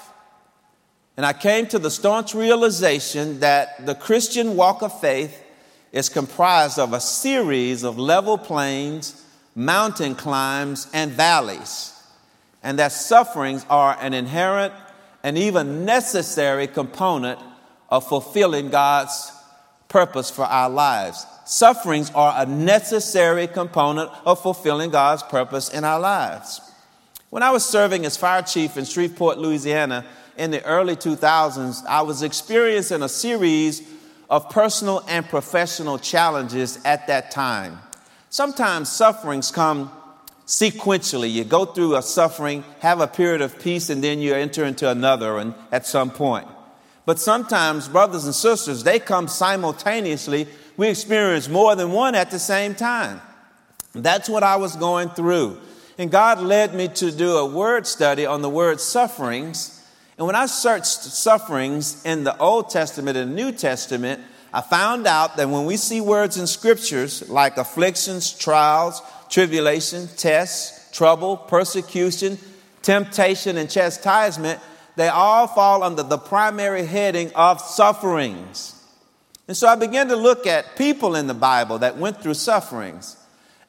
And 1.20 1.26
I 1.26 1.34
came 1.34 1.68
to 1.68 1.80
the 1.80 1.92
staunch 1.92 2.34
realization 2.34 3.42
that 3.42 3.86
the 3.86 3.94
Christian 3.94 4.56
walk 4.56 4.82
of 4.82 5.02
faith 5.02 5.44
is 5.92 6.08
comprised 6.08 6.80
of 6.80 6.94
a 6.94 7.02
series 7.02 7.84
of 7.84 8.00
level 8.00 8.38
plains, 8.38 9.22
mountain 9.54 10.16
climbs, 10.16 10.88
and 10.94 11.12
valleys, 11.12 11.92
and 12.64 12.80
that 12.80 12.94
sufferings 12.94 13.66
are 13.70 13.98
an 14.00 14.14
inherent 14.14 14.74
and 15.22 15.38
even 15.38 15.84
necessary 15.84 16.68
component 16.68 17.38
of 17.90 18.08
fulfilling 18.08 18.70
God's 18.70 19.30
purpose 19.90 20.32
for 20.32 20.46
our 20.46 20.70
lives. 20.70 21.26
Sufferings 21.46 22.12
are 22.12 22.34
a 22.38 22.46
necessary 22.46 23.48
component 23.48 24.10
of 24.24 24.42
fulfilling 24.42 24.90
God's 24.90 25.24
purpose 25.24 25.68
in 25.68 25.84
our 25.84 26.00
lives. 26.00 26.62
When 27.30 27.44
I 27.44 27.52
was 27.52 27.66
serving 27.66 28.06
as 28.06 28.16
fire 28.16 28.42
chief 28.42 28.78
in 28.78 28.86
Shreveport, 28.86 29.38
Louisiana 29.38 30.06
in 30.40 30.52
the 30.52 30.64
early 30.64 30.96
2000s, 30.96 31.86
I 31.86 32.02
was 32.02 32.24
experiencing 32.24 33.04
a 33.04 33.10
series 33.10 33.86
of 34.30 34.50
personal 34.50 35.04
and 35.10 35.28
professional 35.28 36.00
challenges 36.00 36.80
at 36.86 37.08
that 37.08 37.30
time. 37.30 37.78
Sometimes 38.30 38.90
sufferings 38.90 39.52
come 39.52 39.92
sequentially. 40.48 41.30
You 41.30 41.44
go 41.44 41.66
through 41.66 41.98
a 41.98 42.02
suffering, 42.02 42.64
have 42.80 43.02
a 43.02 43.08
period 43.08 43.42
of 43.42 43.60
peace, 43.60 43.90
and 43.90 44.02
then 44.02 44.20
you 44.20 44.34
enter 44.34 44.64
into 44.64 44.90
another 44.90 45.38
and 45.38 45.54
at 45.74 45.86
some 45.86 46.10
point. 46.10 46.48
But 47.06 47.20
sometimes, 47.20 47.90
brothers 47.90 48.24
and 48.24 48.34
sisters, 48.34 48.84
they 48.84 49.00
come 49.00 49.28
simultaneously. 49.28 50.48
We 50.78 50.88
experience 50.88 51.50
more 51.50 51.76
than 51.76 51.92
one 51.92 52.16
at 52.16 52.32
the 52.32 52.40
same 52.40 52.76
time. 52.76 53.20
That's 53.94 54.30
what 54.30 54.44
I 54.44 54.56
was 54.56 54.78
going 54.78 55.10
through. 55.10 55.60
And 55.98 56.10
God 56.10 56.40
led 56.40 56.74
me 56.74 56.88
to 56.88 57.12
do 57.12 57.36
a 57.36 57.46
word 57.46 57.86
study 57.86 58.26
on 58.26 58.42
the 58.42 58.50
word 58.50 58.80
sufferings 58.80 59.79
and 60.20 60.26
when 60.26 60.36
I 60.36 60.48
searched 60.48 60.86
sufferings 60.86 62.04
in 62.04 62.26
the 62.26 62.38
Old 62.40 62.70
Testament 62.70 63.16
and 63.16 63.38
New 63.38 63.54
Testament, 63.54 64.22
I 64.54 64.60
found 64.60 65.08
out 65.08 65.38
that 65.38 65.48
when 65.48 65.66
we 65.66 65.78
see 65.78 66.02
words 66.02 66.36
in 66.36 66.46
scriptures 66.46 67.30
like 67.30 67.56
afflictions, 67.56 68.38
trials, 68.38 69.02
tribulation, 69.30 70.10
tests, 70.18 70.92
trouble, 70.92 71.38
persecution, 71.38 72.38
temptation, 72.82 73.56
and 73.56 73.70
chastisement, 73.70 74.60
they 74.98 75.08
all 75.08 75.48
fall 75.48 75.84
under 75.84 76.04
the 76.04 76.18
primary 76.18 76.86
heading 76.86 77.32
of 77.34 77.62
sufferings. 77.62 78.76
And 79.48 79.56
so 79.56 79.70
I 79.70 79.76
began 79.76 80.10
to 80.10 80.18
look 80.18 80.46
at 80.46 80.76
people 80.76 81.16
in 81.16 81.28
the 81.28 81.34
Bible 81.34 81.78
that 81.78 81.96
went 81.96 82.22
through 82.22 82.34
sufferings. 82.34 83.16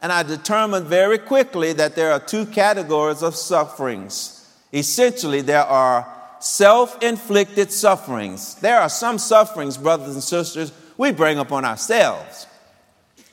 And 0.03 0.11
I 0.11 0.25
determined 0.25 0.87
very 0.87 1.19
quickly 1.19 1.75
that 1.75 1.95
there 1.95 2.11
are 2.11 2.19
two 2.19 2.45
categories 2.45 3.23
of 3.23 3.37
sufferings. 3.37 4.53
Essentially, 4.73 5.43
there 5.43 5.63
are 5.63 6.17
self 6.41 7.03
inflicted 7.03 7.71
sufferings. 7.71 8.57
There 8.57 8.81
are 8.81 8.89
some 8.89 9.19
sufferings, 9.19 9.77
brothers 9.77 10.15
and 10.15 10.23
sisters, 10.23 10.73
we 10.97 11.13
bring 11.13 11.39
upon 11.39 11.65
ourselves. 11.65 12.47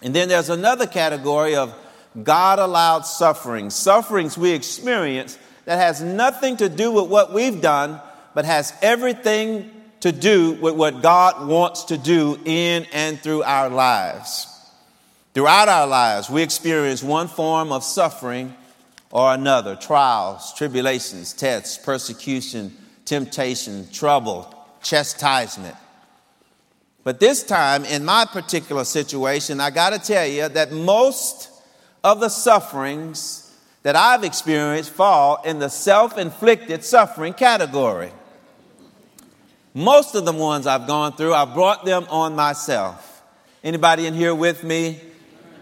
And 0.02 0.14
then 0.14 0.30
there's 0.30 0.50
another 0.50 0.86
category 0.86 1.56
of 1.56 1.74
God 2.22 2.60
allowed 2.60 3.02
sufferings, 3.02 3.76
sufferings 3.76 4.38
we 4.38 4.52
experience 4.52 5.38
that 5.66 5.78
has 5.78 6.02
nothing 6.02 6.58
to 6.58 6.70
do 6.70 6.92
with 6.92 7.10
what 7.10 7.34
we've 7.34 7.62
done, 7.62 8.00
but 8.34 8.46
has 8.46 8.74
everything 8.82 9.72
to 10.00 10.12
do 10.12 10.54
with 10.54 10.76
what 10.76 11.02
God 11.02 11.48
wants 11.48 11.86
to 11.86 11.98
do 11.98 12.40
in 12.46 12.86
and 12.94 13.20
through 13.20 13.44
our 13.44 13.70
lives. 13.70 14.48
Throughout 15.34 15.70
our 15.70 15.88
lives, 15.88 16.30
we 16.30 16.42
experience 16.42 17.04
one 17.04 17.28
form 17.28 17.72
of 17.72 17.84
suffering 17.84 18.56
or 19.12 19.34
another 19.34 19.76
trials, 19.76 20.54
tribulations, 20.54 21.34
tests, 21.34 21.78
persecution, 21.78 22.76
temptation, 23.08 23.88
trouble, 23.92 24.54
chastisement. 24.84 25.76
But 27.04 27.22
this 27.22 27.42
time, 27.42 27.86
in 27.86 28.04
my 28.04 28.26
particular 28.26 28.84
situation, 28.84 29.62
I 29.62 29.70
got 29.70 29.94
to 29.94 30.00
tell 30.00 30.28
you 30.28 30.50
that 30.50 30.74
most 30.74 31.50
of 32.04 32.20
the 32.20 32.30
sufferings 32.30 33.50
that 33.84 33.96
I've 33.96 34.26
experienced 34.26 34.92
fall 34.92 35.42
in 35.46 35.60
the 35.60 35.70
self 35.70 36.18
inflicted 36.18 36.84
suffering 36.84 37.34
category. 37.34 38.12
Most 39.74 40.16
of 40.16 40.26
the 40.26 40.34
ones 40.34 40.68
I've 40.68 40.86
gone 40.86 41.14
through, 41.14 41.34
I 41.34 41.46
brought 41.46 41.86
them 41.86 42.06
on 42.10 42.36
myself. 42.36 43.24
Anybody 43.64 44.06
in 44.06 44.14
here 44.14 44.36
with 44.36 44.64
me 44.64 45.00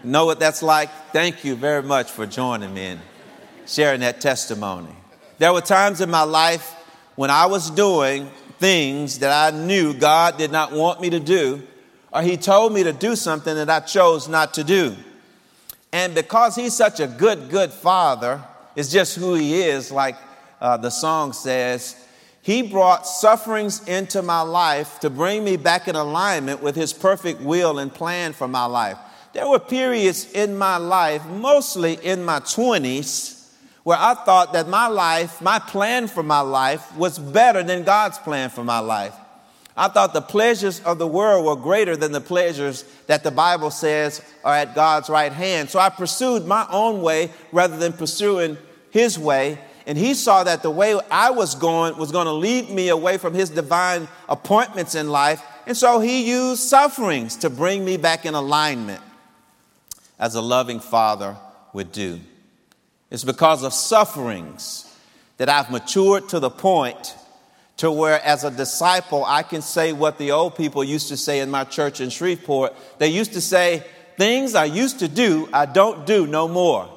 know 0.02 0.26
what 0.26 0.40
that's 0.40 0.62
like? 0.62 0.90
Thank 1.12 1.44
you 1.44 1.54
very 1.54 1.82
much 1.82 2.10
for 2.10 2.26
joining 2.26 2.74
me 2.74 2.86
and 2.86 3.00
sharing 3.66 4.00
that 4.00 4.20
testimony. 4.20 4.94
There 5.38 5.52
were 5.52 5.60
times 5.60 6.00
in 6.00 6.10
my 6.10 6.22
life 6.22 6.75
when 7.16 7.30
I 7.30 7.46
was 7.46 7.70
doing 7.70 8.30
things 8.58 9.18
that 9.18 9.54
I 9.54 9.56
knew 9.56 9.92
God 9.92 10.38
did 10.38 10.52
not 10.52 10.72
want 10.72 11.00
me 11.00 11.10
to 11.10 11.20
do, 11.20 11.62
or 12.12 12.22
He 12.22 12.36
told 12.36 12.72
me 12.72 12.84
to 12.84 12.92
do 12.92 13.16
something 13.16 13.54
that 13.54 13.68
I 13.68 13.80
chose 13.80 14.28
not 14.28 14.54
to 14.54 14.64
do. 14.64 14.96
And 15.92 16.14
because 16.14 16.54
He's 16.54 16.74
such 16.74 17.00
a 17.00 17.06
good, 17.06 17.50
good 17.50 17.72
Father, 17.72 18.42
it's 18.74 18.90
just 18.90 19.16
who 19.16 19.34
He 19.34 19.60
is, 19.60 19.90
like 19.90 20.16
uh, 20.60 20.76
the 20.76 20.90
song 20.90 21.32
says. 21.32 21.96
He 22.42 22.62
brought 22.62 23.06
sufferings 23.08 23.86
into 23.88 24.22
my 24.22 24.42
life 24.42 25.00
to 25.00 25.10
bring 25.10 25.42
me 25.42 25.56
back 25.56 25.88
in 25.88 25.96
alignment 25.96 26.62
with 26.62 26.76
His 26.76 26.92
perfect 26.92 27.40
will 27.40 27.78
and 27.78 27.92
plan 27.92 28.32
for 28.32 28.46
my 28.46 28.66
life. 28.66 28.98
There 29.32 29.48
were 29.48 29.58
periods 29.58 30.32
in 30.32 30.56
my 30.56 30.76
life, 30.76 31.26
mostly 31.26 31.94
in 31.94 32.24
my 32.24 32.40
20s, 32.40 33.35
where 33.86 33.96
I 33.96 34.14
thought 34.14 34.52
that 34.54 34.66
my 34.66 34.88
life, 34.88 35.40
my 35.40 35.60
plan 35.60 36.08
for 36.08 36.24
my 36.24 36.40
life, 36.40 36.96
was 36.96 37.20
better 37.20 37.62
than 37.62 37.84
God's 37.84 38.18
plan 38.18 38.50
for 38.50 38.64
my 38.64 38.80
life. 38.80 39.14
I 39.76 39.86
thought 39.86 40.12
the 40.12 40.20
pleasures 40.20 40.80
of 40.80 40.98
the 40.98 41.06
world 41.06 41.46
were 41.46 41.54
greater 41.54 41.96
than 41.96 42.10
the 42.10 42.20
pleasures 42.20 42.82
that 43.06 43.22
the 43.22 43.30
Bible 43.30 43.70
says 43.70 44.22
are 44.42 44.56
at 44.56 44.74
God's 44.74 45.08
right 45.08 45.30
hand. 45.30 45.70
So 45.70 45.78
I 45.78 45.90
pursued 45.90 46.46
my 46.46 46.66
own 46.68 47.00
way 47.00 47.30
rather 47.52 47.76
than 47.76 47.92
pursuing 47.92 48.58
His 48.90 49.20
way. 49.20 49.56
And 49.86 49.96
He 49.96 50.14
saw 50.14 50.42
that 50.42 50.62
the 50.62 50.70
way 50.72 50.98
I 51.08 51.30
was 51.30 51.54
going 51.54 51.96
was 51.96 52.10
going 52.10 52.26
to 52.26 52.32
lead 52.32 52.68
me 52.68 52.88
away 52.88 53.18
from 53.18 53.34
His 53.34 53.50
divine 53.50 54.08
appointments 54.28 54.96
in 54.96 55.10
life. 55.10 55.40
And 55.64 55.76
so 55.76 56.00
He 56.00 56.28
used 56.28 56.62
sufferings 56.62 57.36
to 57.36 57.50
bring 57.50 57.84
me 57.84 57.98
back 57.98 58.26
in 58.26 58.34
alignment 58.34 59.00
as 60.18 60.34
a 60.34 60.42
loving 60.42 60.80
Father 60.80 61.36
would 61.72 61.92
do. 61.92 62.18
It's 63.10 63.24
because 63.24 63.62
of 63.62 63.72
sufferings 63.72 64.82
that 65.36 65.48
I've 65.48 65.70
matured 65.70 66.28
to 66.30 66.40
the 66.40 66.50
point 66.50 67.14
to 67.76 67.92
where 67.92 68.20
as 68.22 68.42
a 68.44 68.50
disciple 68.50 69.24
I 69.24 69.42
can 69.42 69.62
say 69.62 69.92
what 69.92 70.18
the 70.18 70.32
old 70.32 70.56
people 70.56 70.82
used 70.82 71.08
to 71.08 71.16
say 71.16 71.40
in 71.40 71.50
my 71.50 71.64
church 71.64 72.00
in 72.00 72.10
Shreveport. 72.10 72.74
They 72.98 73.08
used 73.08 73.34
to 73.34 73.40
say, 73.40 73.84
things 74.16 74.54
I 74.54 74.64
used 74.64 75.00
to 75.00 75.08
do, 75.08 75.48
I 75.52 75.66
don't 75.66 76.06
do 76.06 76.26
no 76.26 76.48
more. 76.48 76.90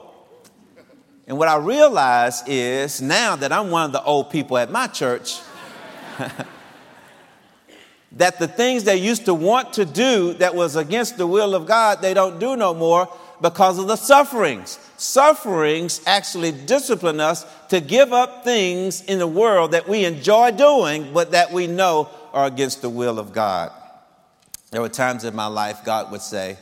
And 1.27 1.37
what 1.37 1.47
I 1.47 1.57
realize 1.57 2.41
is 2.47 3.01
now 3.01 3.35
that 3.35 3.51
I'm 3.51 3.69
one 3.69 3.85
of 3.85 3.91
the 3.91 4.01
old 4.01 4.31
people 4.31 4.57
at 4.57 4.71
my 4.71 4.87
church, 4.87 5.39
that 8.13 8.39
the 8.39 8.47
things 8.47 8.83
they 8.83 8.97
used 8.97 9.25
to 9.25 9.35
want 9.35 9.73
to 9.73 9.85
do 9.85 10.33
that 10.35 10.55
was 10.55 10.75
against 10.75 11.17
the 11.17 11.27
will 11.27 11.53
of 11.53 11.67
God, 11.67 12.01
they 12.01 12.15
don't 12.15 12.39
do 12.39 12.55
no 12.55 12.73
more 12.73 13.07
because 13.41 13.77
of 13.77 13.87
the 13.87 13.95
sufferings. 13.95 14.79
Sufferings 14.99 16.01
actually 16.05 16.51
discipline 16.51 17.21
us 17.21 17.45
to 17.69 17.79
give 17.79 18.11
up 18.11 18.43
things 18.43 19.01
in 19.01 19.17
the 19.17 19.27
world 19.27 19.71
that 19.71 19.87
we 19.87 20.03
enjoy 20.03 20.51
doing, 20.51 21.13
but 21.13 21.31
that 21.31 21.53
we 21.53 21.67
know 21.67 22.09
are 22.33 22.45
against 22.45 22.81
the 22.81 22.89
will 22.89 23.17
of 23.17 23.31
God. 23.31 23.71
There 24.71 24.81
were 24.81 24.89
times 24.89 25.23
in 25.23 25.33
my 25.33 25.45
life 25.45 25.85
God 25.85 26.11
would 26.11 26.21
say, 26.21 26.57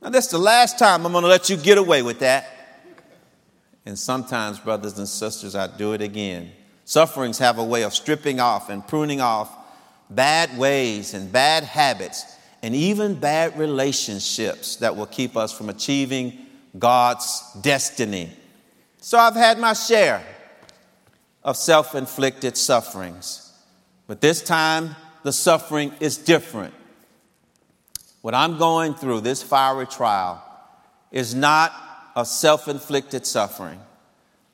Now, 0.00 0.08
that's 0.08 0.28
the 0.28 0.38
last 0.38 0.78
time 0.78 1.04
I'm 1.04 1.12
going 1.12 1.20
to 1.20 1.28
let 1.28 1.50
you 1.50 1.58
get 1.58 1.76
away 1.76 2.00
with 2.00 2.20
that. 2.20 2.48
And 3.84 3.98
sometimes, 3.98 4.58
brothers 4.58 4.96
and 4.96 5.06
sisters, 5.06 5.54
I 5.54 5.66
do 5.66 5.92
it 5.92 6.00
again. 6.00 6.52
Sufferings 6.86 7.36
have 7.40 7.58
a 7.58 7.64
way 7.64 7.82
of 7.82 7.92
stripping 7.92 8.40
off 8.40 8.70
and 8.70 8.88
pruning 8.88 9.20
off 9.20 9.54
bad 10.08 10.56
ways 10.56 11.12
and 11.12 11.30
bad 11.30 11.62
habits 11.62 12.24
and 12.62 12.74
even 12.74 13.16
bad 13.16 13.58
relationships 13.58 14.76
that 14.76 14.96
will 14.96 15.04
keep 15.04 15.36
us 15.36 15.52
from 15.52 15.68
achieving 15.68 16.45
God's 16.78 17.42
destiny. 17.60 18.30
So 19.00 19.18
I've 19.18 19.36
had 19.36 19.58
my 19.58 19.72
share 19.72 20.24
of 21.42 21.56
self 21.56 21.94
inflicted 21.94 22.56
sufferings, 22.56 23.52
but 24.06 24.20
this 24.20 24.42
time 24.42 24.96
the 25.22 25.32
suffering 25.32 25.92
is 26.00 26.18
different. 26.18 26.74
What 28.22 28.34
I'm 28.34 28.58
going 28.58 28.94
through, 28.94 29.20
this 29.20 29.42
fiery 29.42 29.86
trial, 29.86 30.42
is 31.12 31.34
not 31.34 31.72
a 32.16 32.24
self 32.24 32.66
inflicted 32.66 33.26
suffering. 33.26 33.80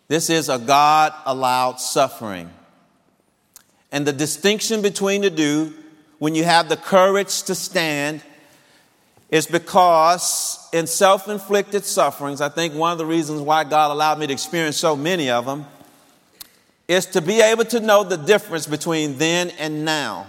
This 0.09 0.29
is 0.29 0.51
a 0.51 0.59
God 0.59 1.15
allowed 1.25 1.81
suffering. 1.81 2.51
And 3.91 4.07
the 4.07 4.13
distinction 4.13 4.83
between 4.83 5.23
the 5.23 5.31
two, 5.31 5.75
when 6.19 6.35
you 6.35 6.45
have 6.45 6.69
the 6.69 6.77
courage 6.77 7.43
to 7.45 7.55
stand, 7.55 8.23
is 9.33 9.47
because 9.47 10.69
in 10.75 10.87
self 10.87 11.27
inflicted 11.27 11.85
sufferings, 11.87 12.41
I 12.43 12.51
think 12.51 12.75
one 12.75 12.93
of 12.93 12.99
the 12.99 13.07
reasons 13.07 13.41
why 13.41 13.65
God 13.65 13.91
allowed 13.91 14.19
me 14.19 14.27
to 14.29 14.33
experience 14.33 14.77
so 14.77 14.95
many 14.95 15.31
of 15.31 15.47
them 15.47 15.65
is 16.87 17.07
to 17.07 17.23
be 17.23 17.41
able 17.41 17.65
to 17.65 17.81
know 17.81 18.05
the 18.05 18.19
difference 18.19 18.67
between 18.67 19.17
then 19.17 19.49
and 19.59 19.87
now. 19.87 20.27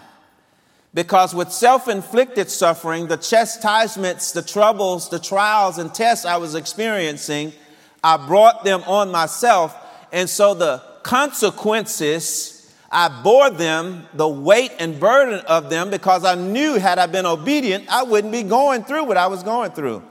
Because 0.94 1.36
with 1.36 1.52
self 1.52 1.90
inflicted 1.90 2.50
suffering, 2.50 3.08
the 3.08 3.18
chastisements, 3.18 4.32
the 4.32 4.42
troubles, 4.42 5.10
the 5.10 5.20
trials, 5.20 5.80
and 5.80 5.94
tests 5.94 6.26
I 6.26 6.38
was 6.38 6.56
experiencing, 6.56 7.52
I 8.02 8.16
brought 8.16 8.64
them 8.64 8.84
on 8.84 9.12
myself. 9.12 9.76
And 10.14 10.30
so 10.30 10.54
the 10.54 10.82
consequences, 11.02 12.53
I 12.94 13.22
bore 13.24 13.50
them, 13.50 14.08
the 14.14 14.28
weight 14.28 14.72
and 14.80 15.00
burden 15.00 15.40
of 15.48 15.72
them, 15.72 15.90
because 15.90 16.24
I 16.24 16.36
knew 16.36 16.76
had 16.76 17.00
I 17.00 17.08
been 17.08 17.26
obedient, 17.26 17.90
I 17.90 18.04
wouldn't 18.04 18.32
be 18.32 18.44
going 18.44 18.84
through 18.84 19.06
what 19.06 19.18
I 19.18 19.28
was 19.28 19.42
going 19.42 19.72
through. 19.72 20.04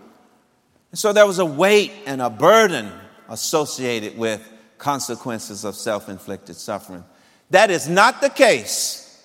So 0.93 1.13
there 1.13 1.27
was 1.27 1.39
a 1.39 1.47
weight 1.47 1.93
and 2.07 2.21
a 2.21 2.29
burden 2.29 2.93
associated 3.29 4.19
with 4.19 4.47
consequences 4.79 5.65
of 5.65 5.77
self 5.77 6.09
inflicted 6.09 6.57
suffering. 6.57 7.05
That 7.51 7.71
is 7.71 7.89
not 7.89 8.21
the 8.21 8.29
case 8.29 9.25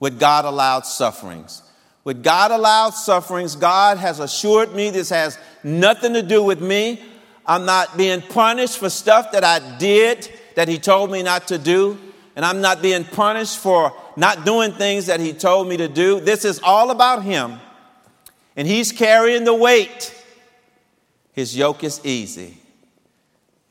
with 0.00 0.18
God 0.18 0.44
allowed 0.44 0.86
sufferings. 0.86 1.62
With 2.04 2.22
God 2.22 2.52
allowed 2.52 2.90
sufferings, 2.90 3.54
God 3.54 3.98
has 3.98 4.18
assured 4.18 4.74
me 4.74 4.90
this 4.90 5.10
has 5.10 5.38
nothing 5.62 6.14
to 6.14 6.22
do 6.22 6.42
with 6.42 6.60
me. 6.60 7.02
I'm 7.44 7.66
not 7.66 7.96
being 7.96 8.22
punished 8.22 8.78
for 8.78 8.88
stuff 8.88 9.32
that 9.32 9.44
I 9.44 9.76
did 9.78 10.28
that 10.54 10.68
He 10.68 10.78
told 10.78 11.10
me 11.10 11.22
not 11.22 11.48
to 11.48 11.58
do. 11.58 11.98
And 12.36 12.44
I'm 12.44 12.60
not 12.60 12.82
being 12.82 13.04
punished 13.04 13.58
for 13.58 13.92
not 14.14 14.44
doing 14.44 14.72
things 14.72 15.06
that 15.06 15.18
He 15.18 15.32
told 15.32 15.68
me 15.68 15.78
to 15.78 15.88
do. 15.88 16.20
This 16.20 16.44
is 16.44 16.60
all 16.62 16.90
about 16.90 17.24
Him. 17.24 17.58
And 18.54 18.68
He's 18.68 18.92
carrying 18.92 19.44
the 19.44 19.54
weight. 19.54 20.14
His 21.32 21.56
yoke 21.56 21.82
is 21.82 22.00
easy, 22.04 22.56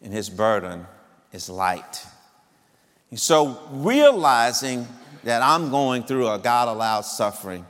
and 0.01 0.13
His 0.13 0.29
burden 0.29 0.86
is 1.31 1.50
light. 1.50 2.05
And 3.10 3.19
so, 3.19 3.60
realizing 3.72 4.88
that 5.24 5.41
I'm 5.41 5.72
going 5.72 6.03
through 6.03 6.27
a 6.27 6.38
God 6.38 6.67
allowed 6.67 7.01
suffering 7.01 7.65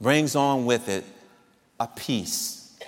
brings 0.00 0.34
on 0.34 0.66
with 0.66 0.88
it 0.88 1.04
a 1.78 1.86
peace 1.86 2.78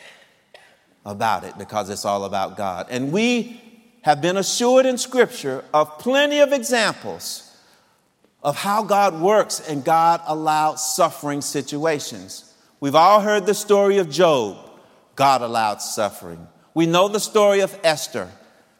about 1.04 1.45
it 1.45 1.57
because 1.57 1.88
it's 1.88 2.04
all 2.04 2.25
about 2.25 2.57
God. 2.57 2.87
And 2.90 3.12
we 3.12 3.62
have 4.02 4.21
been 4.21 4.36
assured 4.36 4.86
in 4.86 4.99
Scripture 4.99 5.65
of 5.73 5.99
plenty 5.99 6.41
of 6.41 6.52
examples 6.52 7.49
of 8.43 8.56
how 8.56 8.82
God 8.82 9.21
works 9.21 9.60
and 9.60 9.84
God 9.84 10.21
allowed 10.26 10.76
suffering 10.76 11.41
situations. 11.41 12.52
We've 12.80 12.95
all 12.95 13.21
heard 13.21 13.47
the 13.47 13.54
story 13.54 13.99
of 13.99 14.10
Job, 14.10 14.58
God 15.15 15.43
allowed 15.43 15.80
suffering. 15.80 16.47
We 16.75 16.86
know 16.86 17.08
the 17.08 17.21
story 17.21 17.60
of 17.60 17.78
Esther, 17.84 18.28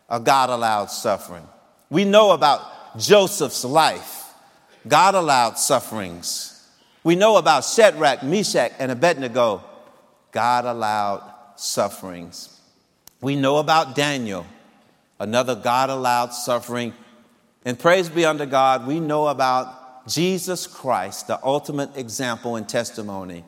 a 0.09 0.19
God 0.19 0.51
allowed 0.51 0.87
suffering. 0.87 1.47
We 1.91 2.05
know 2.05 2.33
about 2.33 2.99
Joseph's 2.99 3.65
life 3.65 4.23
God 4.87 5.15
allowed 5.15 5.59
sufferings. 5.59 6.49
We 7.05 7.15
know 7.15 7.37
about 7.37 7.65
Shadrach, 7.65 8.23
Meshach, 8.23 8.73
and 8.79 8.91
Abednego. 8.91 9.63
God 10.31 10.65
allowed 10.65 11.23
sufferings. 11.57 12.61
We 13.21 13.37
know 13.37 13.59
about 13.59 13.95
Daniel, 13.95 14.47
another 15.23 15.55
God 15.55 15.89
allowed 15.89 16.31
suffering. 16.31 16.93
And 17.65 17.79
praise 17.79 18.09
be 18.09 18.25
unto 18.25 18.45
God, 18.45 18.87
we 18.87 18.99
know 18.99 19.29
about 19.29 20.09
Jesus 20.09 20.67
Christ, 20.67 21.29
the 21.29 21.39
ultimate 21.45 21.97
example 21.97 22.57
and 22.57 22.69
testimony 22.69 23.45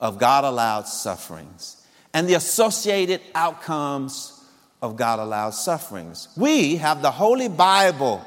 of 0.00 0.18
God 0.18 0.44
allowed 0.44 0.86
sufferings 0.86 1.84
and 2.14 2.28
the 2.28 2.34
associated 2.34 3.20
outcomes 3.34 4.44
of 4.80 4.96
God 4.96 5.18
allowed 5.18 5.50
sufferings. 5.50 6.28
We 6.36 6.76
have 6.76 7.02
the 7.02 7.10
Holy 7.10 7.48
Bible 7.48 8.24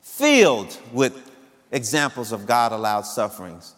filled 0.00 0.76
with 0.92 1.30
examples 1.70 2.32
of 2.32 2.46
God 2.46 2.72
allowed 2.72 3.02
sufferings. 3.02 3.74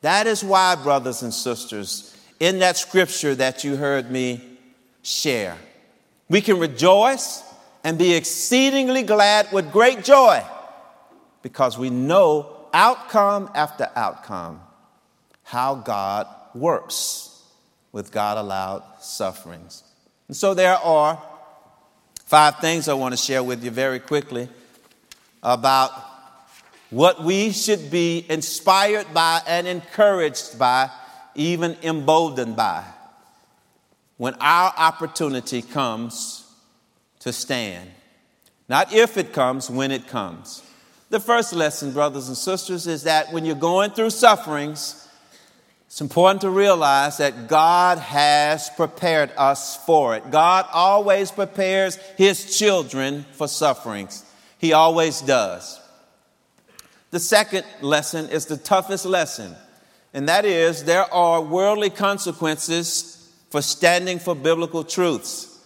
That 0.00 0.26
is 0.26 0.42
why, 0.42 0.76
brothers 0.76 1.22
and 1.22 1.32
sisters, 1.32 2.16
in 2.40 2.60
that 2.60 2.76
scripture 2.78 3.34
that 3.34 3.64
you 3.64 3.76
heard 3.76 4.10
me 4.10 4.58
share, 5.02 5.58
we 6.32 6.40
can 6.40 6.58
rejoice 6.58 7.44
and 7.84 7.98
be 7.98 8.14
exceedingly 8.14 9.02
glad 9.02 9.52
with 9.52 9.70
great 9.70 10.02
joy 10.02 10.42
because 11.42 11.76
we 11.76 11.90
know 11.90 12.56
outcome 12.72 13.50
after 13.54 13.90
outcome 13.94 14.58
how 15.42 15.74
God 15.74 16.26
works 16.54 17.42
with 17.92 18.10
God 18.10 18.38
allowed 18.38 18.82
sufferings. 19.02 19.84
And 20.26 20.34
so 20.34 20.54
there 20.54 20.76
are 20.76 21.22
five 22.24 22.60
things 22.60 22.88
I 22.88 22.94
want 22.94 23.12
to 23.12 23.18
share 23.18 23.42
with 23.42 23.62
you 23.62 23.70
very 23.70 24.00
quickly 24.00 24.48
about 25.42 25.90
what 26.88 27.22
we 27.22 27.52
should 27.52 27.90
be 27.90 28.24
inspired 28.30 29.12
by 29.12 29.42
and 29.46 29.68
encouraged 29.68 30.58
by, 30.58 30.88
even 31.34 31.76
emboldened 31.82 32.56
by, 32.56 32.84
when 34.16 34.34
our 34.34 34.72
opportunity 34.76 35.62
comes 35.62 36.44
to 37.20 37.32
stand. 37.32 37.90
Not 38.68 38.92
if 38.92 39.16
it 39.16 39.32
comes, 39.32 39.68
when 39.68 39.90
it 39.90 40.06
comes. 40.08 40.62
The 41.10 41.20
first 41.20 41.52
lesson, 41.52 41.92
brothers 41.92 42.28
and 42.28 42.36
sisters, 42.36 42.86
is 42.86 43.02
that 43.02 43.32
when 43.32 43.44
you're 43.44 43.54
going 43.54 43.90
through 43.90 44.10
sufferings, 44.10 45.08
it's 45.86 46.00
important 46.00 46.40
to 46.40 46.48
realize 46.48 47.18
that 47.18 47.48
God 47.48 47.98
has 47.98 48.70
prepared 48.70 49.30
us 49.36 49.76
for 49.84 50.16
it. 50.16 50.30
God 50.30 50.64
always 50.72 51.30
prepares 51.30 51.96
His 52.16 52.56
children 52.58 53.26
for 53.32 53.46
sufferings. 53.46 54.24
He 54.56 54.72
always 54.72 55.20
does. 55.20 55.78
The 57.10 57.20
second 57.20 57.66
lesson 57.82 58.30
is 58.30 58.46
the 58.46 58.56
toughest 58.56 59.04
lesson, 59.04 59.54
and 60.14 60.30
that 60.30 60.46
is 60.46 60.84
there 60.84 61.12
are 61.12 61.42
worldly 61.42 61.90
consequences 61.90 63.21
for 63.52 63.60
standing 63.60 64.18
for 64.18 64.34
biblical 64.34 64.82
truths 64.82 65.60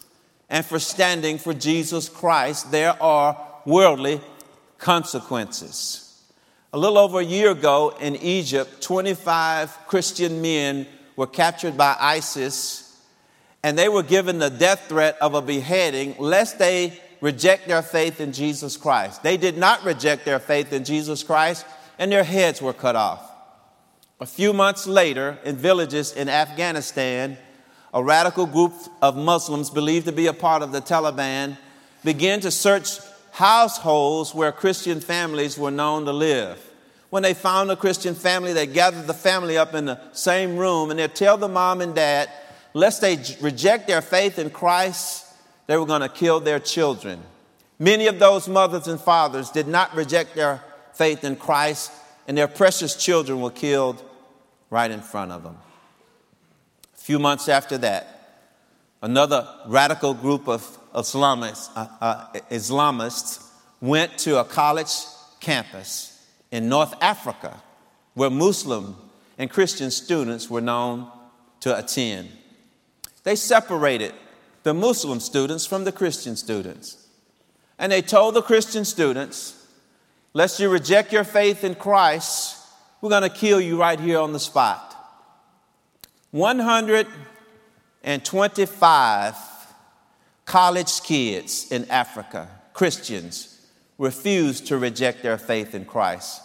and 0.50 0.66
for 0.66 0.80
standing 0.80 1.38
for 1.38 1.54
Jesus 1.54 2.08
Christ. 2.08 2.72
There 2.72 3.00
are 3.00 3.40
worldly 3.64 4.20
consequences. 4.76 6.20
A 6.72 6.78
little 6.78 6.98
over 6.98 7.20
a 7.20 7.24
year 7.24 7.52
ago 7.52 7.96
in 8.00 8.16
Egypt, 8.16 8.82
25 8.82 9.86
Christian 9.86 10.42
men 10.42 10.88
were 11.14 11.28
captured 11.28 11.76
by 11.76 11.96
ISIS 12.00 13.00
and 13.62 13.78
they 13.78 13.88
were 13.88 14.02
given 14.02 14.40
the 14.40 14.50
death 14.50 14.88
threat 14.88 15.16
of 15.20 15.34
a 15.34 15.40
beheading 15.40 16.16
lest 16.18 16.58
they 16.58 17.00
reject 17.20 17.68
their 17.68 17.82
faith 17.82 18.20
in 18.20 18.32
Jesus 18.32 18.76
Christ. 18.76 19.22
They 19.22 19.36
did 19.36 19.56
not 19.56 19.84
reject 19.84 20.24
their 20.24 20.40
faith 20.40 20.72
in 20.72 20.82
Jesus 20.82 21.22
Christ, 21.22 21.64
and 22.00 22.10
their 22.10 22.24
heads 22.24 22.60
were 22.60 22.72
cut 22.72 22.96
off. 22.96 23.30
A 24.18 24.26
few 24.26 24.52
months 24.52 24.88
later, 24.88 25.38
in 25.44 25.56
villages 25.56 26.12
in 26.12 26.28
Afghanistan, 26.28 27.38
a 27.96 28.04
radical 28.04 28.44
group 28.44 28.74
of 29.00 29.16
Muslims 29.16 29.70
believed 29.70 30.04
to 30.04 30.12
be 30.12 30.26
a 30.26 30.32
part 30.34 30.60
of 30.60 30.70
the 30.70 30.82
Taliban 30.82 31.56
began 32.04 32.40
to 32.40 32.50
search 32.50 32.98
households 33.32 34.34
where 34.34 34.52
Christian 34.52 35.00
families 35.00 35.56
were 35.56 35.70
known 35.70 36.04
to 36.04 36.12
live. 36.12 36.60
When 37.08 37.22
they 37.22 37.32
found 37.32 37.70
a 37.70 37.76
Christian 37.76 38.14
family, 38.14 38.52
they 38.52 38.66
gathered 38.66 39.06
the 39.06 39.14
family 39.14 39.56
up 39.56 39.72
in 39.72 39.86
the 39.86 39.98
same 40.12 40.58
room 40.58 40.90
and 40.90 40.98
they'd 41.00 41.14
tell 41.14 41.38
the 41.38 41.48
mom 41.48 41.80
and 41.80 41.94
dad, 41.94 42.28
lest 42.74 43.00
they 43.00 43.16
reject 43.40 43.86
their 43.86 44.02
faith 44.02 44.38
in 44.38 44.50
Christ, 44.50 45.24
they 45.66 45.78
were 45.78 45.86
going 45.86 46.02
to 46.02 46.10
kill 46.10 46.38
their 46.40 46.60
children. 46.60 47.18
Many 47.78 48.08
of 48.08 48.18
those 48.18 48.46
mothers 48.46 48.88
and 48.88 49.00
fathers 49.00 49.48
did 49.48 49.68
not 49.68 49.96
reject 49.96 50.34
their 50.34 50.62
faith 50.92 51.24
in 51.24 51.36
Christ, 51.36 51.90
and 52.28 52.36
their 52.36 52.46
precious 52.46 52.94
children 52.94 53.40
were 53.40 53.50
killed 53.50 54.04
right 54.68 54.90
in 54.90 55.00
front 55.00 55.32
of 55.32 55.42
them. 55.42 55.56
Few 57.06 57.20
months 57.20 57.48
after 57.48 57.78
that, 57.78 58.48
another 59.00 59.46
radical 59.66 60.12
group 60.12 60.48
of 60.48 60.62
Islamists, 60.92 61.70
uh, 61.76 61.86
uh, 62.00 62.32
Islamists 62.50 63.48
went 63.80 64.18
to 64.18 64.40
a 64.40 64.44
college 64.44 64.92
campus 65.38 66.26
in 66.50 66.68
North 66.68 66.92
Africa 67.00 67.62
where 68.14 68.28
Muslim 68.28 68.96
and 69.38 69.48
Christian 69.48 69.92
students 69.92 70.50
were 70.50 70.60
known 70.60 71.08
to 71.60 71.78
attend. 71.78 72.28
They 73.22 73.36
separated 73.36 74.12
the 74.64 74.74
Muslim 74.74 75.20
students 75.20 75.64
from 75.64 75.84
the 75.84 75.92
Christian 75.92 76.34
students. 76.34 77.06
And 77.78 77.92
they 77.92 78.02
told 78.02 78.34
the 78.34 78.42
Christian 78.42 78.84
students, 78.84 79.64
lest 80.32 80.58
you 80.58 80.68
reject 80.68 81.12
your 81.12 81.22
faith 81.22 81.62
in 81.62 81.76
Christ, 81.76 82.58
we're 83.00 83.10
going 83.10 83.22
to 83.22 83.28
kill 83.28 83.60
you 83.60 83.78
right 83.78 84.00
here 84.00 84.18
on 84.18 84.32
the 84.32 84.40
spot. 84.40 84.95
125 86.36 89.34
college 90.44 91.02
kids 91.02 91.72
in 91.72 91.90
Africa, 91.90 92.46
Christians, 92.74 93.58
refused 93.96 94.66
to 94.66 94.76
reject 94.76 95.22
their 95.22 95.38
faith 95.38 95.74
in 95.74 95.86
Christ, 95.86 96.42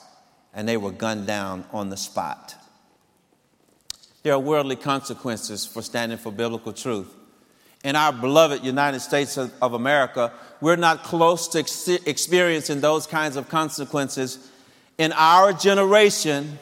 and 0.54 0.65
they 0.65 0.77
were 0.77 0.91
gunned 0.91 1.27
down 1.27 1.65
on 1.73 1.89
the 1.89 1.97
spot. 1.97 2.56
There 4.23 4.34
are 4.34 4.39
worldly 4.39 4.77
consequences 4.77 5.65
for 5.65 5.82
standing 5.82 6.17
for 6.17 6.32
biblical 6.32 6.71
truth. 6.71 7.13
In 7.84 7.97
our 7.97 8.13
beloved 8.13 8.63
United 8.63 9.01
States 9.01 9.38
of 9.38 9.73
America, 9.73 10.32
we're 10.62 10.77
not 10.77 11.04
close 11.04 11.49
to 11.49 11.60
ex- 11.60 11.89
experiencing 11.89 12.80
those 12.80 13.08
kinds 13.08 13.36
of 13.36 13.49
consequences 13.49 14.49
in 14.97 15.12
our 15.13 15.51
generation, 15.51 16.60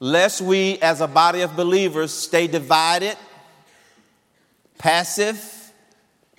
lest 0.00 0.40
we, 0.40 0.78
as 0.78 1.00
a 1.00 1.08
body 1.08 1.40
of 1.40 1.56
believers, 1.56 2.12
stay 2.12 2.46
divided, 2.46 3.16
passive, 4.78 5.72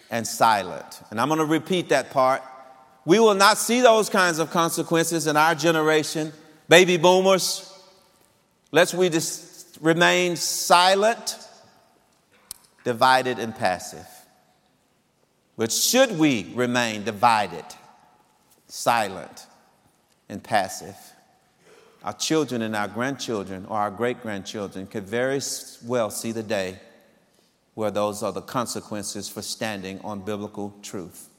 and 0.10 0.26
silent. 0.26 1.02
And 1.12 1.20
I'm 1.20 1.28
going 1.28 1.40
to 1.40 1.46
repeat 1.46 1.90
that 1.90 2.12
part. 2.12 2.42
We 3.06 3.20
will 3.20 3.36
not 3.36 3.58
see 3.58 3.82
those 3.82 4.10
kinds 4.10 4.40
of 4.40 4.52
consequences 4.52 5.28
in 5.28 5.38
our 5.38 5.56
generation. 5.56 6.34
Baby 6.68 6.98
boomers, 6.98 7.72
lest 8.72 8.94
we 8.94 9.10
just 9.10 9.78
remain 9.82 10.36
silent, 10.36 11.38
divided, 12.84 13.40
and 13.40 13.56
passive. 13.56 14.08
But 15.58 15.72
should 15.72 16.18
we 16.18 16.52
remain 16.56 17.04
divided, 17.04 17.66
silent, 18.68 19.48
and 20.30 20.44
passive? 20.44 20.96
Our 22.04 22.14
children 22.14 22.62
and 22.62 22.76
our 22.76 22.88
grandchildren 22.88 23.66
or 23.68 23.78
our 23.78 23.92
great 23.92 24.22
grandchildren 24.22 24.88
could 24.88 25.04
very 25.04 25.42
well 25.86 26.10
see 26.10 26.32
the 26.32 26.44
day 26.44 26.80
where 27.74 27.92
those 27.92 28.24
are 28.24 28.32
the 28.32 28.42
consequences 28.42 29.30
for 29.30 29.42
standing 29.42 30.00
on 30.02 30.22
biblical 30.22 30.74
truth. 30.82 31.30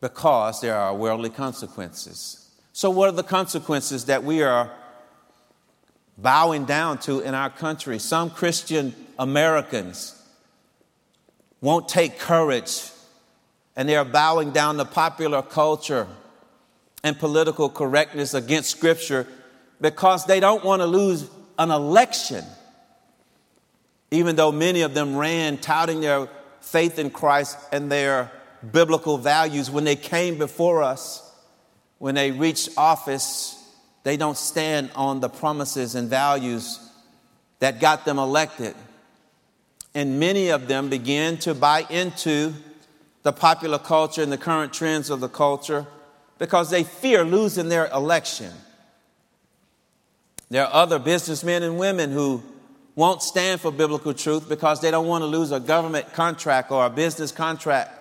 Because 0.00 0.60
there 0.60 0.76
are 0.76 0.94
worldly 0.94 1.30
consequences. 1.30 2.50
So, 2.72 2.88
what 2.90 3.08
are 3.10 3.12
the 3.12 3.22
consequences 3.22 4.06
that 4.06 4.24
we 4.24 4.42
are 4.42 4.70
bowing 6.20 6.64
down 6.64 6.98
to 6.98 7.20
in 7.20 7.34
our 7.34 7.50
country. 7.50 7.98
Some 7.98 8.30
Christian 8.30 8.94
Americans 9.18 10.20
won't 11.60 11.88
take 11.88 12.18
courage 12.18 12.90
and 13.76 13.88
they 13.88 13.96
are 13.96 14.04
bowing 14.04 14.50
down 14.50 14.76
to 14.76 14.84
popular 14.84 15.42
culture 15.42 16.06
and 17.02 17.18
political 17.18 17.68
correctness 17.68 18.34
against 18.34 18.70
Scripture 18.70 19.26
because 19.80 20.26
they 20.26 20.40
don't 20.40 20.64
want 20.64 20.82
to 20.82 20.86
lose 20.86 21.28
an 21.58 21.70
election. 21.70 22.44
Even 24.10 24.36
though 24.36 24.52
many 24.52 24.82
of 24.82 24.94
them 24.94 25.16
ran 25.16 25.56
touting 25.58 26.00
their 26.00 26.28
faith 26.60 26.98
in 26.98 27.10
Christ 27.10 27.58
and 27.72 27.90
their 27.90 28.30
biblical 28.72 29.16
values 29.16 29.70
when 29.70 29.84
they 29.84 29.96
came 29.96 30.36
before 30.36 30.82
us, 30.82 31.26
when 31.98 32.14
they 32.14 32.30
reached 32.30 32.70
office, 32.76 33.56
they 34.02 34.16
don't 34.16 34.36
stand 34.36 34.90
on 34.94 35.20
the 35.20 35.28
promises 35.28 35.94
and 35.94 36.08
values 36.08 36.78
that 37.60 37.80
got 37.80 38.04
them 38.04 38.18
elected. 38.18 38.74
And 39.94 40.20
many 40.20 40.48
of 40.48 40.68
them 40.68 40.88
begin 40.88 41.36
to 41.38 41.54
buy 41.54 41.86
into 41.88 42.54
the 43.22 43.32
popular 43.32 43.78
culture 43.78 44.22
and 44.22 44.32
the 44.32 44.38
current 44.38 44.72
trends 44.72 45.10
of 45.10 45.20
the 45.20 45.28
culture 45.28 45.86
because 46.40 46.70
they 46.70 46.82
fear 46.82 47.22
losing 47.22 47.68
their 47.68 47.86
election. 47.88 48.50
There 50.48 50.64
are 50.64 50.72
other 50.72 50.98
businessmen 50.98 51.62
and 51.62 51.78
women 51.78 52.10
who 52.10 52.42
won't 52.96 53.22
stand 53.22 53.60
for 53.60 53.70
biblical 53.70 54.14
truth 54.14 54.48
because 54.48 54.80
they 54.80 54.90
don't 54.90 55.06
want 55.06 55.22
to 55.22 55.26
lose 55.26 55.52
a 55.52 55.60
government 55.60 56.12
contract 56.14 56.72
or 56.72 56.86
a 56.86 56.90
business 56.90 57.30
contract. 57.30 57.96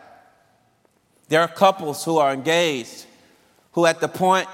There 1.28 1.42
are 1.42 1.50
couples 1.50 2.04
who 2.04 2.18
are 2.18 2.34
engaged 2.34 3.06
who, 3.74 3.86
at 3.86 4.00
the 4.00 4.08
point 4.08 4.48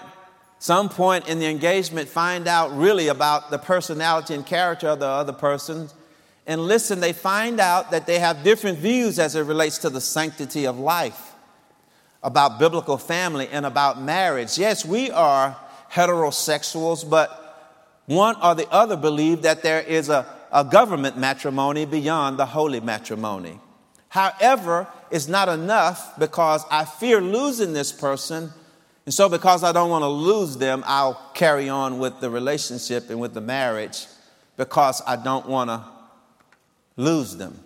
some 0.57 0.89
point 0.89 1.29
in 1.29 1.37
the 1.37 1.45
engagement 1.45 2.09
find 2.09 2.47
out 2.47 2.75
really 2.75 3.09
about 3.09 3.51
the 3.51 3.59
personality 3.59 4.33
and 4.33 4.43
character 4.43 4.87
of 4.87 4.99
the 4.99 5.05
other 5.05 5.33
person. 5.33 5.89
And 6.47 6.59
listen, 6.61 7.01
they 7.01 7.13
find 7.13 7.59
out 7.59 7.91
that 7.91 8.07
they 8.07 8.17
have 8.17 8.43
different 8.43 8.79
views 8.79 9.19
as 9.19 9.35
it 9.35 9.43
relates 9.43 9.77
to 9.79 9.91
the 9.91 10.01
sanctity 10.01 10.65
of 10.65 10.79
life, 10.79 11.34
about 12.25 12.59
biblical 12.59 12.97
family, 12.97 13.47
and 13.47 13.65
about 13.65 14.01
marriage. 14.01 14.57
Yes, 14.57 14.83
we 14.83 15.11
are 15.11 15.55
heterosexuals, 15.89 17.09
but 17.09 17.41
one 18.05 18.35
or 18.43 18.53
the 18.53 18.67
other 18.69 18.97
believe 18.97 19.43
that 19.43 19.63
there 19.63 19.81
is 19.81 20.09
a, 20.09 20.25
a 20.51 20.65
government 20.65 21.17
matrimony 21.17 21.85
beyond 21.85 22.37
the 22.37 22.45
holy 22.45 22.81
matrimony. 22.81 23.59
However, 24.09 24.87
it's 25.09 25.29
not 25.29 25.47
enough 25.47 26.19
because 26.19 26.65
I 26.69 26.83
fear 26.83 27.21
losing 27.21 27.71
this 27.71 27.93
person 27.93 28.51
and 29.05 29.13
so, 29.13 29.29
because 29.29 29.63
I 29.63 29.71
don't 29.71 29.91
want 29.91 30.01
to 30.01 30.07
lose 30.07 30.57
them, 30.57 30.83
I'll 30.87 31.29
carry 31.35 31.69
on 31.69 31.99
with 31.99 32.19
the 32.21 32.29
relationship 32.29 33.09
and 33.11 33.19
with 33.19 33.35
the 33.35 33.41
marriage 33.41 34.07
because 34.57 35.01
I 35.05 35.15
don't 35.15 35.47
want 35.47 35.69
to 35.69 35.83
lose 36.97 37.35
them. 37.37 37.59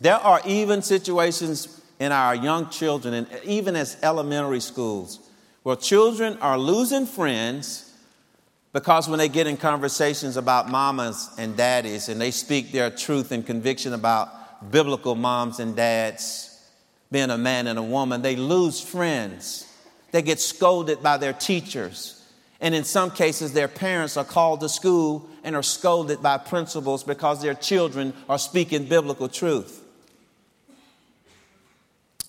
There 0.00 0.14
are 0.14 0.40
even 0.46 0.82
situations 0.82 1.77
in 1.98 2.12
our 2.12 2.34
young 2.34 2.70
children, 2.70 3.14
and 3.14 3.26
even 3.44 3.76
as 3.76 3.96
elementary 4.02 4.60
schools, 4.60 5.18
where 5.62 5.76
children 5.76 6.38
are 6.40 6.58
losing 6.58 7.06
friends 7.06 7.84
because 8.72 9.08
when 9.08 9.18
they 9.18 9.28
get 9.28 9.46
in 9.46 9.56
conversations 9.56 10.36
about 10.36 10.68
mamas 10.68 11.30
and 11.38 11.56
daddies 11.56 12.08
and 12.08 12.20
they 12.20 12.30
speak 12.30 12.70
their 12.70 12.90
truth 12.90 13.32
and 13.32 13.44
conviction 13.44 13.94
about 13.94 14.70
biblical 14.70 15.14
moms 15.14 15.58
and 15.58 15.74
dads, 15.74 16.44
being 17.10 17.30
a 17.30 17.38
man 17.38 17.66
and 17.66 17.78
a 17.78 17.82
woman, 17.82 18.20
they 18.20 18.36
lose 18.36 18.80
friends 18.80 19.68
they 20.10 20.22
get 20.22 20.40
scolded 20.40 21.02
by 21.02 21.16
their 21.16 21.32
teachers. 21.32 22.14
And 22.60 22.74
in 22.74 22.84
some 22.84 23.10
cases, 23.10 23.52
their 23.52 23.68
parents 23.68 24.16
are 24.16 24.24
called 24.24 24.60
to 24.60 24.68
school 24.68 25.28
and 25.44 25.54
are 25.54 25.62
scolded 25.62 26.22
by 26.22 26.38
principals 26.38 27.04
because 27.04 27.40
their 27.40 27.54
children 27.54 28.12
are 28.28 28.38
speaking 28.38 28.86
biblical 28.86 29.28
truth. 29.28 29.84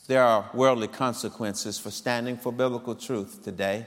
There 0.10 0.24
are 0.24 0.50
worldly 0.56 0.88
consequences 0.88 1.78
for 1.78 1.92
standing 1.92 2.36
for 2.36 2.52
biblical 2.52 2.96
truth 2.96 3.44
today. 3.44 3.86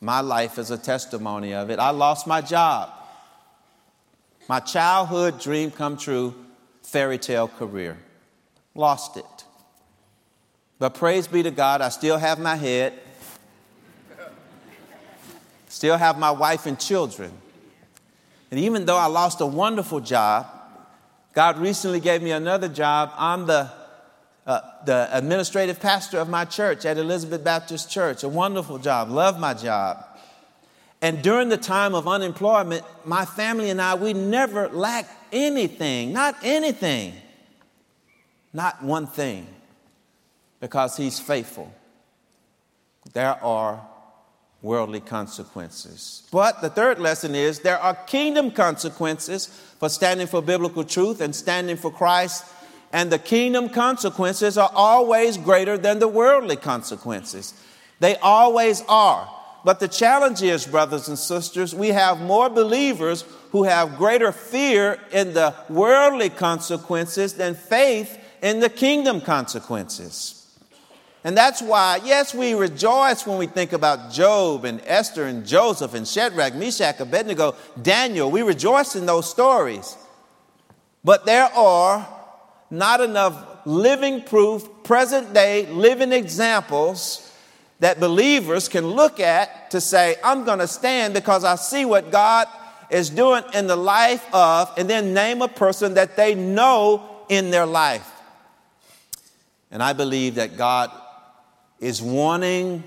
My 0.00 0.20
life 0.20 0.58
is 0.58 0.70
a 0.70 0.78
testimony 0.78 1.54
of 1.54 1.70
it. 1.70 1.80
I 1.80 1.90
lost 1.90 2.28
my 2.28 2.40
job. 2.40 2.88
My 4.48 4.60
childhood 4.60 5.40
dream 5.40 5.72
come 5.72 5.96
true, 5.96 6.36
fairy 6.84 7.18
tale 7.18 7.48
career. 7.48 7.98
Lost 8.76 9.16
it. 9.16 9.44
But 10.78 10.94
praise 10.94 11.26
be 11.26 11.42
to 11.42 11.50
God, 11.50 11.80
I 11.80 11.88
still 11.88 12.18
have 12.18 12.38
my 12.38 12.54
head, 12.54 12.92
still 15.68 15.96
have 15.96 16.16
my 16.16 16.30
wife 16.30 16.64
and 16.64 16.78
children. 16.78 17.32
And 18.52 18.60
even 18.60 18.86
though 18.86 18.98
I 18.98 19.06
lost 19.06 19.40
a 19.40 19.46
wonderful 19.46 19.98
job, 19.98 20.46
God 21.32 21.58
recently 21.58 21.98
gave 21.98 22.22
me 22.22 22.30
another 22.30 22.68
job. 22.68 23.10
I'm 23.16 23.46
the, 23.46 23.81
uh, 24.46 24.60
the 24.84 25.08
administrative 25.12 25.80
pastor 25.80 26.18
of 26.18 26.28
my 26.28 26.44
church 26.44 26.84
at 26.84 26.98
Elizabeth 26.98 27.44
Baptist 27.44 27.90
Church. 27.90 28.22
A 28.24 28.28
wonderful 28.28 28.78
job, 28.78 29.10
love 29.10 29.38
my 29.38 29.54
job. 29.54 30.04
And 31.00 31.22
during 31.22 31.48
the 31.48 31.56
time 31.56 31.94
of 31.94 32.06
unemployment, 32.06 32.84
my 33.04 33.24
family 33.24 33.70
and 33.70 33.80
I, 33.80 33.94
we 33.94 34.12
never 34.12 34.68
lacked 34.68 35.10
anything, 35.32 36.12
not 36.12 36.36
anything, 36.42 37.14
not 38.52 38.82
one 38.82 39.06
thing 39.06 39.46
because 40.60 40.96
he's 40.96 41.18
faithful. 41.18 41.74
There 43.12 43.42
are 43.42 43.84
worldly 44.62 45.00
consequences. 45.00 46.22
But 46.30 46.62
the 46.62 46.70
third 46.70 47.00
lesson 47.00 47.34
is 47.34 47.58
there 47.58 47.78
are 47.78 47.94
kingdom 47.94 48.52
consequences 48.52 49.46
for 49.80 49.88
standing 49.88 50.28
for 50.28 50.40
biblical 50.40 50.84
truth 50.84 51.20
and 51.20 51.34
standing 51.34 51.76
for 51.76 51.90
Christ. 51.90 52.44
And 52.92 53.10
the 53.10 53.18
kingdom 53.18 53.70
consequences 53.70 54.58
are 54.58 54.70
always 54.74 55.38
greater 55.38 55.78
than 55.78 55.98
the 55.98 56.08
worldly 56.08 56.56
consequences. 56.56 57.54
They 58.00 58.16
always 58.16 58.82
are. 58.88 59.28
But 59.64 59.80
the 59.80 59.88
challenge 59.88 60.42
is, 60.42 60.66
brothers 60.66 61.08
and 61.08 61.18
sisters, 61.18 61.74
we 61.74 61.88
have 61.88 62.20
more 62.20 62.50
believers 62.50 63.24
who 63.52 63.62
have 63.62 63.96
greater 63.96 64.32
fear 64.32 64.98
in 65.12 65.34
the 65.34 65.54
worldly 65.68 66.28
consequences 66.28 67.34
than 67.34 67.54
faith 67.54 68.18
in 68.42 68.60
the 68.60 68.68
kingdom 68.68 69.20
consequences. 69.20 70.38
And 71.24 71.36
that's 71.36 71.62
why, 71.62 72.00
yes, 72.04 72.34
we 72.34 72.54
rejoice 72.54 73.24
when 73.24 73.38
we 73.38 73.46
think 73.46 73.72
about 73.72 74.12
Job 74.12 74.64
and 74.64 74.82
Esther 74.84 75.26
and 75.26 75.46
Joseph 75.46 75.94
and 75.94 76.06
Shadrach, 76.06 76.56
Meshach, 76.56 76.98
Abednego, 76.98 77.54
Daniel. 77.80 78.28
We 78.28 78.42
rejoice 78.42 78.96
in 78.96 79.06
those 79.06 79.30
stories. 79.30 79.96
But 81.04 81.24
there 81.24 81.44
are 81.54 82.08
not 82.72 83.02
enough 83.02 83.66
living 83.66 84.22
proof, 84.22 84.66
present 84.82 85.34
day 85.34 85.66
living 85.66 86.10
examples 86.10 87.30
that 87.80 88.00
believers 88.00 88.68
can 88.68 88.86
look 88.86 89.20
at 89.20 89.70
to 89.72 89.80
say, 89.80 90.16
I'm 90.24 90.44
going 90.44 90.58
to 90.58 90.66
stand 90.66 91.14
because 91.14 91.44
I 91.44 91.56
see 91.56 91.84
what 91.84 92.10
God 92.10 92.48
is 92.90 93.10
doing 93.10 93.42
in 93.54 93.66
the 93.66 93.76
life 93.76 94.24
of, 94.34 94.72
and 94.78 94.88
then 94.88 95.12
name 95.12 95.42
a 95.42 95.48
person 95.48 95.94
that 95.94 96.16
they 96.16 96.34
know 96.34 97.08
in 97.28 97.50
their 97.50 97.66
life. 97.66 98.08
And 99.70 99.82
I 99.82 99.92
believe 99.92 100.36
that 100.36 100.56
God 100.56 100.90
is 101.78 102.00
wanting, 102.00 102.84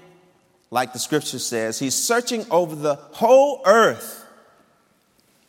like 0.71 0.93
the 0.93 0.99
scripture 0.99 1.39
says, 1.39 1.77
He's 1.77 1.95
searching 1.95 2.45
over 2.49 2.75
the 2.75 2.95
whole 2.95 3.61
earth, 3.65 4.25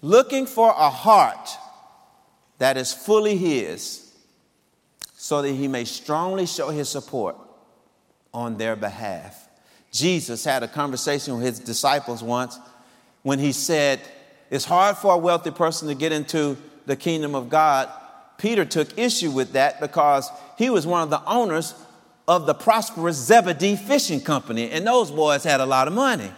looking 0.02 0.46
for 0.46 0.68
a 0.70 0.90
heart 0.90 1.48
that 2.58 2.76
is 2.76 2.92
fully 2.92 3.36
His, 3.36 4.05
so 5.26 5.42
that 5.42 5.50
He 5.50 5.66
may 5.66 5.84
strongly 5.84 6.46
show 6.46 6.68
His 6.68 6.88
support 6.88 7.36
on 8.32 8.58
their 8.58 8.76
behalf. 8.76 9.48
Jesus 9.90 10.44
had 10.44 10.62
a 10.62 10.68
conversation 10.68 11.34
with 11.34 11.42
His 11.42 11.58
disciples 11.58 12.22
once 12.22 12.60
when 13.24 13.40
He 13.40 13.50
said, 13.50 14.00
It's 14.50 14.64
hard 14.64 14.96
for 14.96 15.14
a 15.14 15.18
wealthy 15.18 15.50
person 15.50 15.88
to 15.88 15.96
get 15.96 16.12
into 16.12 16.56
the 16.86 16.94
kingdom 16.94 17.34
of 17.34 17.48
God. 17.48 17.88
Peter 18.38 18.64
took 18.64 18.96
issue 18.96 19.32
with 19.32 19.54
that 19.54 19.80
because 19.80 20.30
he 20.56 20.70
was 20.70 20.86
one 20.86 21.02
of 21.02 21.10
the 21.10 21.24
owners 21.24 21.74
of 22.28 22.46
the 22.46 22.54
prosperous 22.54 23.16
Zebedee 23.16 23.74
Fishing 23.74 24.20
Company, 24.20 24.70
and 24.70 24.86
those 24.86 25.10
boys 25.10 25.42
had 25.42 25.60
a 25.60 25.66
lot 25.66 25.88
of 25.88 25.94
money. 25.94 26.30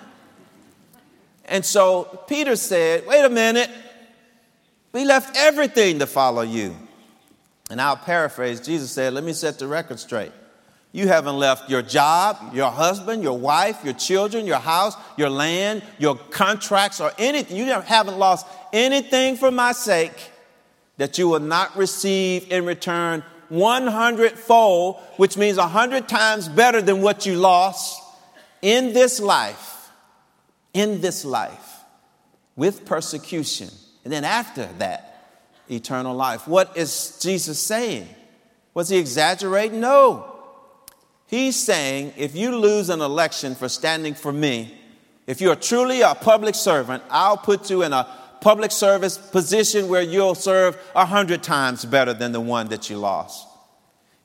And 1.45 1.63
so 1.63 2.25
Peter 2.27 2.57
said, 2.57 3.07
Wait 3.07 3.23
a 3.23 3.29
minute, 3.29 3.69
we 4.93 5.05
left 5.05 5.37
everything 5.37 5.99
to 5.99 6.07
follow 6.07 6.43
you. 6.43 6.75
And 7.71 7.81
I'll 7.81 7.97
paraphrase 7.97 8.61
Jesus 8.61 8.91
said, 8.91 9.13
Let 9.13 9.25
me 9.25 9.33
set 9.33 9.59
the 9.59 9.67
record 9.67 9.99
straight. 9.99 10.33
You 10.91 11.07
haven't 11.09 11.39
left 11.39 11.69
your 11.69 11.83
job, 11.83 12.55
your 12.55 12.71
husband, 12.71 13.23
your 13.23 13.39
wife, 13.39 13.85
your 13.85 13.93
children, 13.93 14.47
your 14.47 14.59
house, 14.59 14.97
your 15.19 15.29
land, 15.29 15.83
your 15.99 16.17
contracts, 16.17 17.01
or 17.01 17.13
anything. 17.19 17.59
You 17.59 17.67
haven't 17.67 18.19
lost 18.19 18.47
anything 18.73 19.37
for 19.37 19.51
my 19.51 19.73
sake 19.73 20.31
that 20.97 21.19
you 21.19 21.29
will 21.29 21.41
not 21.41 21.77
receive 21.77 22.51
in 22.51 22.65
return 22.65 23.23
100 23.51 24.33
fold, 24.33 24.97
which 25.17 25.37
means 25.37 25.59
100 25.59 26.09
times 26.09 26.49
better 26.49 26.81
than 26.83 27.03
what 27.03 27.27
you 27.27 27.37
lost 27.37 28.03
in 28.63 28.93
this 28.93 29.21
life, 29.21 29.91
in 30.73 31.01
this 31.01 31.25
life, 31.25 31.81
with 32.57 32.85
persecution. 32.85 33.69
And 34.05 34.13
then 34.13 34.25
after 34.25 34.69
that, 34.79 35.08
eternal 35.71 36.15
life. 36.15 36.47
What 36.47 36.77
is 36.77 37.19
Jesus 37.21 37.59
saying? 37.59 38.09
Was 38.75 38.89
he 38.89 38.99
exaggerating? 38.99 39.81
No. 39.81 40.35
He's 41.27 41.57
saying 41.57 42.15
if 42.17 42.35
you 42.35 42.57
lose 42.57 42.89
an 42.89 43.01
election 43.01 43.55
for 43.55 43.69
standing 43.69 44.15
for 44.15 44.33
me, 44.33 44.75
if 45.27 45.41
you're 45.41 45.57
truly 45.57 46.01
a 46.01 46.15
public 46.15 46.55
servant, 46.55 47.03
I'll 47.11 47.37
put 47.37 47.69
you 47.69 47.83
in 47.83 47.93
a 47.93 48.09
public 48.41 48.71
service 48.71 49.19
position 49.19 49.89
where 49.89 50.03
you'll 50.03 50.35
serve 50.35 50.79
a 50.95 51.05
hundred 51.05 51.43
times 51.43 51.85
better 51.85 52.15
than 52.15 52.33
the 52.33 52.41
one 52.41 52.69
that 52.69 52.89
you 52.89 52.97
lost. 52.97 53.47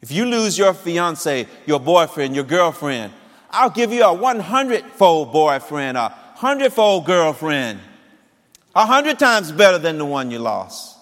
If 0.02 0.12
you 0.12 0.26
lose 0.26 0.58
your 0.58 0.74
fiance, 0.74 1.48
your 1.66 1.80
boyfriend, 1.80 2.36
your 2.36 2.44
girlfriend, 2.44 3.12
I'll 3.50 3.70
give 3.70 3.92
you 3.92 4.04
a 4.04 4.14
100 4.14 4.84
fold 4.94 5.32
boyfriend, 5.32 5.98
a 5.98 6.10
100 6.10 6.74
fold 6.74 7.06
girlfriend, 7.06 7.80
a 8.76 8.86
hundred 8.86 9.20
times 9.20 9.52
better 9.52 9.78
than 9.78 9.98
the 9.98 10.06
one 10.06 10.32
you 10.32 10.40
lost. 10.40 10.93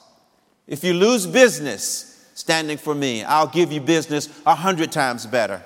If 0.71 0.85
you 0.85 0.93
lose 0.93 1.27
business 1.27 2.31
standing 2.33 2.77
for 2.77 2.95
me, 2.95 3.25
I'll 3.25 3.45
give 3.45 3.73
you 3.73 3.81
business 3.81 4.29
a 4.45 4.55
hundred 4.55 4.89
times 4.89 5.25
better 5.25 5.61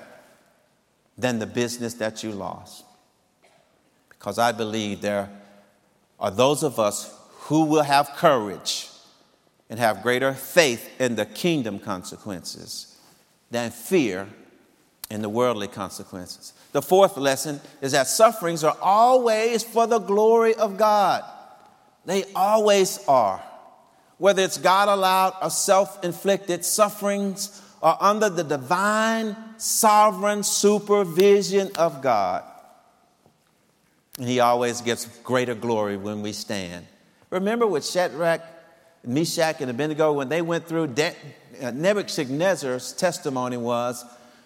than 1.16 1.38
the 1.38 1.46
business 1.46 1.94
that 1.94 2.24
you 2.24 2.32
lost. 2.32 2.84
Because 4.08 4.36
I 4.40 4.50
believe 4.50 5.02
there 5.02 5.30
are 6.18 6.32
those 6.32 6.64
of 6.64 6.80
us 6.80 7.16
who 7.42 7.66
will 7.66 7.84
have 7.84 8.14
courage 8.16 8.88
and 9.70 9.78
have 9.78 10.02
greater 10.02 10.32
faith 10.34 10.90
in 10.98 11.14
the 11.14 11.24
kingdom 11.24 11.78
consequences 11.78 12.98
than 13.52 13.70
fear 13.70 14.26
in 15.08 15.22
the 15.22 15.28
worldly 15.28 15.68
consequences. 15.68 16.52
The 16.72 16.82
fourth 16.82 17.16
lesson 17.16 17.60
is 17.80 17.92
that 17.92 18.08
sufferings 18.08 18.64
are 18.64 18.76
always 18.82 19.62
for 19.62 19.86
the 19.86 20.00
glory 20.00 20.56
of 20.56 20.76
God. 20.76 21.22
They 22.04 22.24
always 22.34 22.98
are. 23.06 23.40
Whether 24.18 24.42
it's 24.42 24.58
God 24.58 24.88
allowed 24.88 25.34
or 25.42 25.50
self 25.50 26.02
inflicted, 26.04 26.64
sufferings 26.64 27.62
are 27.82 27.98
under 28.00 28.28
the 28.28 28.44
divine, 28.44 29.36
sovereign 29.58 30.42
supervision 30.42 31.70
of 31.76 32.02
God. 32.02 32.44
And 34.18 34.28
He 34.28 34.40
always 34.40 34.80
gets 34.80 35.06
greater 35.20 35.54
glory 35.54 35.96
when 35.96 36.22
we 36.22 36.32
stand. 36.32 36.86
Remember 37.30 37.66
with 37.66 37.84
Shadrach, 37.84 38.42
Meshach, 39.04 39.60
and 39.60 39.70
Abednego, 39.70 40.12
when 40.12 40.28
they 40.28 40.42
went 40.42 40.66
through, 40.66 40.88
De- 40.88 41.14
uh, 41.60 41.70
Nebuchadnezzar's 41.70 42.92
testimony 42.92 43.56
was 43.56 44.04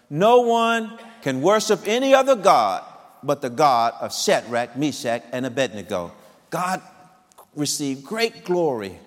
no 0.09 0.41
one 0.41 0.99
can 1.23 1.41
worship 1.41 1.87
any 1.87 2.15
other 2.15 2.35
God 2.35 2.85
but 3.23 3.43
the 3.43 3.51
God 3.51 3.95
of 4.01 4.15
Shadrach, 4.15 4.77
Meshach, 4.77 5.23
and 5.33 5.47
Abednego. 5.47 6.13
God 6.49 6.83
received 7.55 8.05
great 8.05 8.45
glory. 8.45 8.99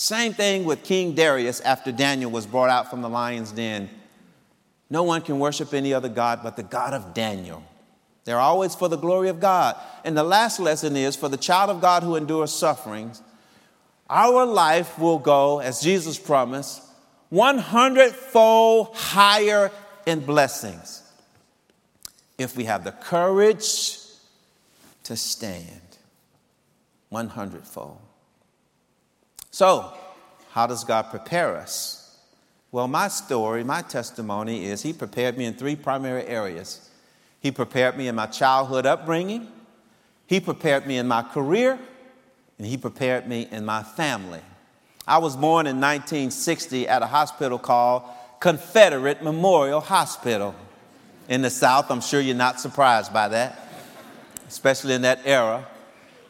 Same 0.00 0.32
thing 0.32 0.64
with 0.64 0.82
King 0.82 1.14
Darius 1.14 1.60
after 1.60 1.92
Daniel 1.92 2.30
was 2.30 2.46
brought 2.46 2.70
out 2.70 2.88
from 2.88 3.02
the 3.02 3.08
lion's 3.10 3.52
den. 3.52 3.90
No 4.88 5.02
one 5.02 5.20
can 5.20 5.38
worship 5.38 5.74
any 5.74 5.92
other 5.92 6.08
God 6.08 6.40
but 6.42 6.56
the 6.56 6.62
God 6.62 6.94
of 6.94 7.12
Daniel. 7.12 7.62
They're 8.24 8.38
always 8.38 8.74
for 8.74 8.88
the 8.88 8.96
glory 8.96 9.28
of 9.28 9.40
God. 9.40 9.76
And 10.02 10.16
the 10.16 10.22
last 10.22 10.58
lesson 10.58 10.96
is 10.96 11.16
for 11.16 11.28
the 11.28 11.36
child 11.36 11.68
of 11.68 11.82
God 11.82 12.02
who 12.02 12.16
endures 12.16 12.50
sufferings, 12.50 13.20
our 14.08 14.46
life 14.46 14.98
will 14.98 15.18
go, 15.18 15.58
as 15.58 15.82
Jesus 15.82 16.18
promised, 16.18 16.82
100 17.28 18.12
fold 18.12 18.96
higher 18.96 19.70
in 20.06 20.20
blessings 20.20 21.02
if 22.38 22.56
we 22.56 22.64
have 22.64 22.84
the 22.84 22.92
courage 22.92 23.98
to 25.02 25.14
stand 25.14 25.98
100 27.10 27.66
fold. 27.66 28.00
So, 29.50 29.92
how 30.50 30.66
does 30.66 30.84
God 30.84 31.10
prepare 31.10 31.56
us? 31.56 32.18
Well, 32.72 32.86
my 32.86 33.08
story, 33.08 33.64
my 33.64 33.82
testimony 33.82 34.66
is 34.66 34.82
He 34.82 34.92
prepared 34.92 35.36
me 35.36 35.44
in 35.44 35.54
three 35.54 35.74
primary 35.74 36.24
areas. 36.26 36.88
He 37.40 37.50
prepared 37.50 37.96
me 37.96 38.06
in 38.06 38.14
my 38.14 38.26
childhood 38.26 38.86
upbringing, 38.86 39.48
He 40.26 40.40
prepared 40.40 40.86
me 40.86 40.98
in 40.98 41.08
my 41.08 41.22
career, 41.22 41.78
and 42.58 42.66
He 42.66 42.76
prepared 42.76 43.26
me 43.26 43.48
in 43.50 43.64
my 43.64 43.82
family. 43.82 44.40
I 45.06 45.18
was 45.18 45.34
born 45.34 45.66
in 45.66 45.80
1960 45.80 46.86
at 46.86 47.02
a 47.02 47.06
hospital 47.06 47.58
called 47.58 48.04
Confederate 48.38 49.22
Memorial 49.24 49.80
Hospital 49.80 50.54
in 51.28 51.42
the 51.42 51.50
South. 51.50 51.90
I'm 51.90 52.00
sure 52.00 52.20
you're 52.20 52.36
not 52.36 52.60
surprised 52.60 53.12
by 53.12 53.28
that, 53.28 53.68
especially 54.48 54.94
in 54.94 55.02
that 55.02 55.20
era. 55.24 55.66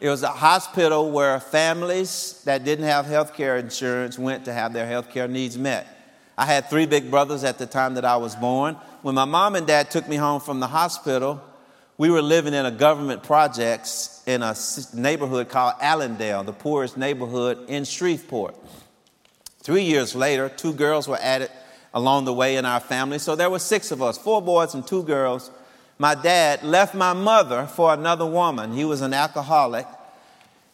It 0.01 0.09
was 0.09 0.23
a 0.23 0.29
hospital 0.29 1.11
where 1.11 1.39
families 1.39 2.41
that 2.45 2.63
didn't 2.63 2.85
have 2.85 3.05
health 3.05 3.35
care 3.35 3.57
insurance 3.57 4.17
went 4.17 4.45
to 4.45 4.53
have 4.53 4.73
their 4.73 4.87
health 4.87 5.11
care 5.11 5.27
needs 5.27 5.59
met. 5.59 5.85
I 6.35 6.45
had 6.45 6.71
three 6.71 6.87
big 6.87 7.11
brothers 7.11 7.43
at 7.43 7.59
the 7.59 7.67
time 7.67 7.93
that 7.93 8.03
I 8.03 8.17
was 8.17 8.35
born. 8.35 8.73
When 9.03 9.13
my 9.13 9.25
mom 9.25 9.55
and 9.55 9.67
dad 9.67 9.91
took 9.91 10.09
me 10.09 10.15
home 10.15 10.41
from 10.41 10.59
the 10.59 10.65
hospital, 10.65 11.39
we 11.99 12.09
were 12.09 12.23
living 12.23 12.55
in 12.55 12.65
a 12.65 12.71
government 12.71 13.21
projects 13.21 14.23
in 14.25 14.41
a 14.41 14.55
neighborhood 14.95 15.49
called 15.49 15.75
Allendale, 15.79 16.43
the 16.45 16.51
poorest 16.51 16.97
neighborhood 16.97 17.69
in 17.69 17.83
Shreveport. 17.83 18.55
Three 19.59 19.83
years 19.83 20.15
later, 20.15 20.49
two 20.49 20.73
girls 20.73 21.07
were 21.07 21.19
added 21.21 21.51
along 21.93 22.25
the 22.25 22.33
way 22.33 22.55
in 22.55 22.65
our 22.65 22.79
family. 22.79 23.19
So 23.19 23.35
there 23.35 23.51
were 23.51 23.59
six 23.59 23.91
of 23.91 24.01
us, 24.01 24.17
four 24.17 24.41
boys 24.41 24.73
and 24.73 24.85
two 24.87 25.03
girls. 25.03 25.51
My 26.01 26.15
dad 26.15 26.63
left 26.63 26.95
my 26.95 27.13
mother 27.13 27.67
for 27.67 27.93
another 27.93 28.25
woman. 28.25 28.73
He 28.73 28.85
was 28.85 29.01
an 29.01 29.13
alcoholic. 29.13 29.85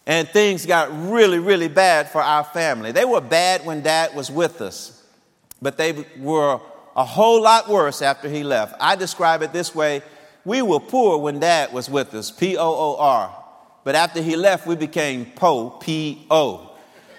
And 0.06 0.26
things 0.30 0.66
got 0.66 0.88
really, 1.12 1.38
really 1.38 1.68
bad 1.68 2.10
for 2.10 2.22
our 2.22 2.46
family. 2.46 2.94
They 2.94 3.04
were 3.04 3.20
bad 3.20 3.66
when 3.66 3.82
dad 3.82 4.16
was 4.16 4.32
with 4.32 4.62
us, 4.62 5.04
but 5.62 5.76
they 5.76 6.06
were 6.18 6.62
a 6.96 7.04
whole 7.04 7.42
lot 7.42 7.68
worse 7.68 8.02
after 8.02 8.30
he 8.30 8.46
left. 8.46 8.76
I 8.80 8.96
describe 8.96 9.42
it 9.42 9.52
this 9.52 9.76
way 9.76 10.02
we 10.46 10.62
were 10.62 10.80
poor 10.80 11.18
when 11.18 11.42
dad 11.42 11.74
was 11.74 11.90
with 11.90 12.14
us, 12.14 12.32
P 12.32 12.56
O 12.56 12.64
O 12.66 12.96
R. 12.98 13.44
But 13.84 13.96
after 13.96 14.22
he 14.22 14.38
left, 14.38 14.66
we 14.66 14.78
became 14.78 15.26
PO, 15.26 15.72
P 15.82 16.26
O, 16.32 16.72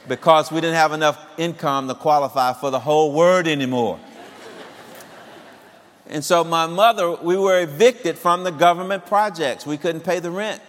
because 0.09 0.51
we 0.51 0.63
didn't 0.63 0.77
have 0.77 0.93
enough 0.93 1.23
income 1.37 1.89
to 1.89 1.95
qualify 1.95 2.55
for 2.55 2.71
the 2.71 2.81
whole 2.81 3.13
word 3.13 3.47
anymore. 3.47 4.01
And 6.09 6.25
so 6.25 6.43
my 6.43 6.67
mother, 6.67 7.13
we 7.17 7.37
were 7.37 7.61
evicted 7.61 8.19
from 8.19 8.43
the 8.43 8.51
government 8.51 9.07
projects. 9.07 9.67
We 9.67 9.77
couldn't 9.77 10.01
pay 10.01 10.21
the 10.21 10.31
rent. 10.31 10.63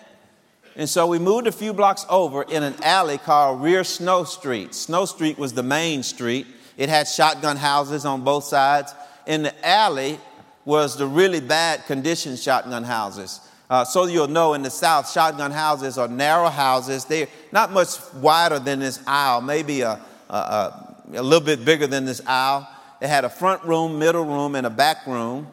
And 0.75 0.87
so 0.87 1.07
we 1.07 1.17
moved 1.17 1.47
a 1.47 1.51
few 1.51 1.73
blocks 1.73 2.05
over 2.09 2.43
in 2.43 2.63
an 2.63 2.75
alley 2.83 3.17
called 3.17 3.61
Rear 3.61 3.83
Snow 3.83 4.25
Street. 4.25 4.75
Snow 4.75 5.05
Street 5.05 5.37
was 5.37 5.53
the 5.53 5.63
main 5.63 6.03
street. 6.03 6.45
It 6.77 6.89
had 6.89 7.07
shotgun 7.07 7.57
houses 7.57 8.05
on 8.05 8.23
both 8.23 8.43
sides. 8.43 8.93
In 9.25 9.43
the 9.43 9.67
alley 9.67 10.19
was 10.65 10.97
the 10.97 11.07
really 11.07 11.39
bad 11.39 11.85
condition 11.85 12.35
shotgun 12.35 12.83
houses. 12.83 13.41
Uh, 13.69 13.85
so 13.85 14.05
you'll 14.05 14.27
know 14.27 14.55
in 14.55 14.63
the 14.63 14.69
South, 14.69 15.09
shotgun 15.09 15.51
houses 15.51 15.97
are 15.97 16.07
narrow 16.07 16.49
houses. 16.49 17.05
They're 17.05 17.27
not 17.51 17.71
much 17.71 17.89
wider 18.15 18.59
than 18.59 18.79
this 18.79 18.99
aisle, 19.05 19.41
maybe 19.41 19.81
a, 19.81 19.99
a, 20.29 20.33
a, 20.33 20.95
a 21.15 21.23
little 21.23 21.45
bit 21.45 21.63
bigger 21.63 21.87
than 21.87 22.05
this 22.05 22.21
aisle. 22.25 22.67
It 23.01 23.07
had 23.07 23.23
a 23.23 23.29
front 23.29 23.63
room, 23.63 23.97
middle 23.97 24.25
room, 24.25 24.55
and 24.55 24.67
a 24.67 24.69
back 24.69 25.07
room. 25.07 25.47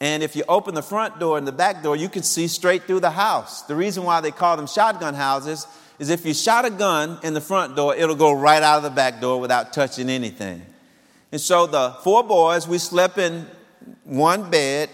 And 0.00 0.22
if 0.22 0.34
you 0.34 0.44
open 0.48 0.74
the 0.74 0.82
front 0.82 1.20
door 1.20 1.38
and 1.38 1.46
the 1.46 1.52
back 1.52 1.82
door, 1.82 1.96
you 1.96 2.08
can 2.08 2.22
see 2.22 2.48
straight 2.48 2.84
through 2.84 3.00
the 3.00 3.10
house. 3.10 3.62
The 3.62 3.76
reason 3.76 4.02
why 4.02 4.20
they 4.20 4.32
call 4.32 4.56
them 4.56 4.66
shotgun 4.66 5.14
houses 5.14 5.66
is 5.98 6.10
if 6.10 6.26
you 6.26 6.34
shot 6.34 6.64
a 6.64 6.70
gun 6.70 7.18
in 7.22 7.34
the 7.34 7.40
front 7.40 7.76
door, 7.76 7.94
it'll 7.94 8.16
go 8.16 8.32
right 8.32 8.62
out 8.62 8.78
of 8.78 8.82
the 8.82 8.90
back 8.90 9.20
door 9.20 9.40
without 9.40 9.72
touching 9.72 10.10
anything. 10.10 10.60
And 11.30 11.40
so 11.40 11.66
the 11.66 11.96
four 12.02 12.24
boys, 12.24 12.66
we 12.66 12.78
slept 12.78 13.16
in 13.16 13.46
one 14.04 14.50
bed, 14.50 14.90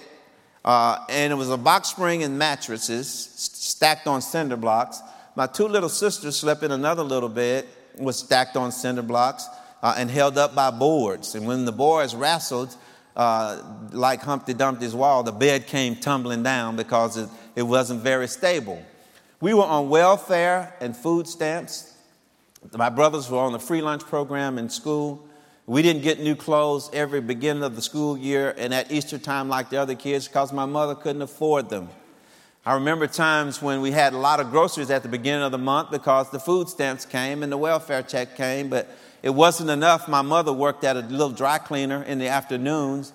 uh, 0.64 1.04
and 1.08 1.32
it 1.32 1.36
was 1.36 1.50
a 1.50 1.56
box 1.56 1.88
spring 1.88 2.22
and 2.22 2.38
mattresses 2.38 3.08
stacked 3.08 4.06
on 4.06 4.20
cinder 4.20 4.56
blocks. 4.56 5.00
My 5.34 5.46
two 5.46 5.66
little 5.66 5.88
sisters 5.88 6.36
slept 6.36 6.62
in 6.62 6.70
another 6.70 7.02
little 7.02 7.28
bed, 7.28 7.66
was 7.96 8.18
stacked 8.18 8.56
on 8.56 8.70
cinder 8.70 9.02
blocks 9.02 9.48
uh, 9.82 9.94
and 9.96 10.10
held 10.10 10.38
up 10.38 10.54
by 10.54 10.70
boards. 10.70 11.34
And 11.34 11.46
when 11.46 11.64
the 11.64 11.72
boys 11.72 12.14
wrestled, 12.14 12.74
uh, 13.16 13.62
like 13.92 14.20
Humpty 14.22 14.54
Dumpty's 14.54 14.94
wall, 14.94 15.22
the 15.22 15.32
bed 15.32 15.66
came 15.66 15.96
tumbling 15.96 16.42
down 16.42 16.76
because 16.76 17.16
it, 17.16 17.28
it 17.56 17.62
wasn't 17.62 18.00
very 18.02 18.28
stable. 18.28 18.82
We 19.40 19.54
were 19.54 19.64
on 19.64 19.88
welfare 19.88 20.74
and 20.80 20.96
food 20.96 21.28
stamps. 21.28 21.94
My 22.76 22.88
brothers 22.88 23.30
were 23.30 23.38
on 23.38 23.52
the 23.52 23.58
free 23.60 23.80
lunch 23.80 24.02
program 24.02 24.58
in 24.58 24.68
school. 24.68 25.24
We 25.66 25.82
didn't 25.82 26.02
get 26.02 26.18
new 26.18 26.34
clothes 26.34 26.90
every 26.92 27.20
beginning 27.20 27.62
of 27.62 27.76
the 27.76 27.82
school 27.82 28.16
year 28.16 28.54
and 28.56 28.72
at 28.72 28.90
Easter 28.90 29.18
time 29.18 29.48
like 29.48 29.68
the 29.68 29.76
other 29.76 29.94
kids 29.94 30.26
because 30.26 30.52
my 30.52 30.64
mother 30.64 30.94
couldn't 30.94 31.22
afford 31.22 31.68
them. 31.68 31.88
I 32.64 32.74
remember 32.74 33.06
times 33.06 33.62
when 33.62 33.80
we 33.80 33.92
had 33.92 34.12
a 34.12 34.18
lot 34.18 34.40
of 34.40 34.50
groceries 34.50 34.90
at 34.90 35.02
the 35.02 35.08
beginning 35.08 35.42
of 35.42 35.52
the 35.52 35.58
month 35.58 35.90
because 35.90 36.30
the 36.30 36.40
food 36.40 36.68
stamps 36.68 37.04
came 37.04 37.42
and 37.42 37.52
the 37.52 37.56
welfare 37.56 38.02
check 38.02 38.36
came, 38.36 38.68
but 38.68 38.88
it 39.22 39.30
wasn't 39.30 39.70
enough. 39.70 40.08
My 40.08 40.22
mother 40.22 40.52
worked 40.52 40.84
at 40.84 40.96
a 40.96 41.00
little 41.00 41.30
dry 41.30 41.58
cleaner 41.58 42.02
in 42.02 42.18
the 42.18 42.28
afternoons, 42.28 43.12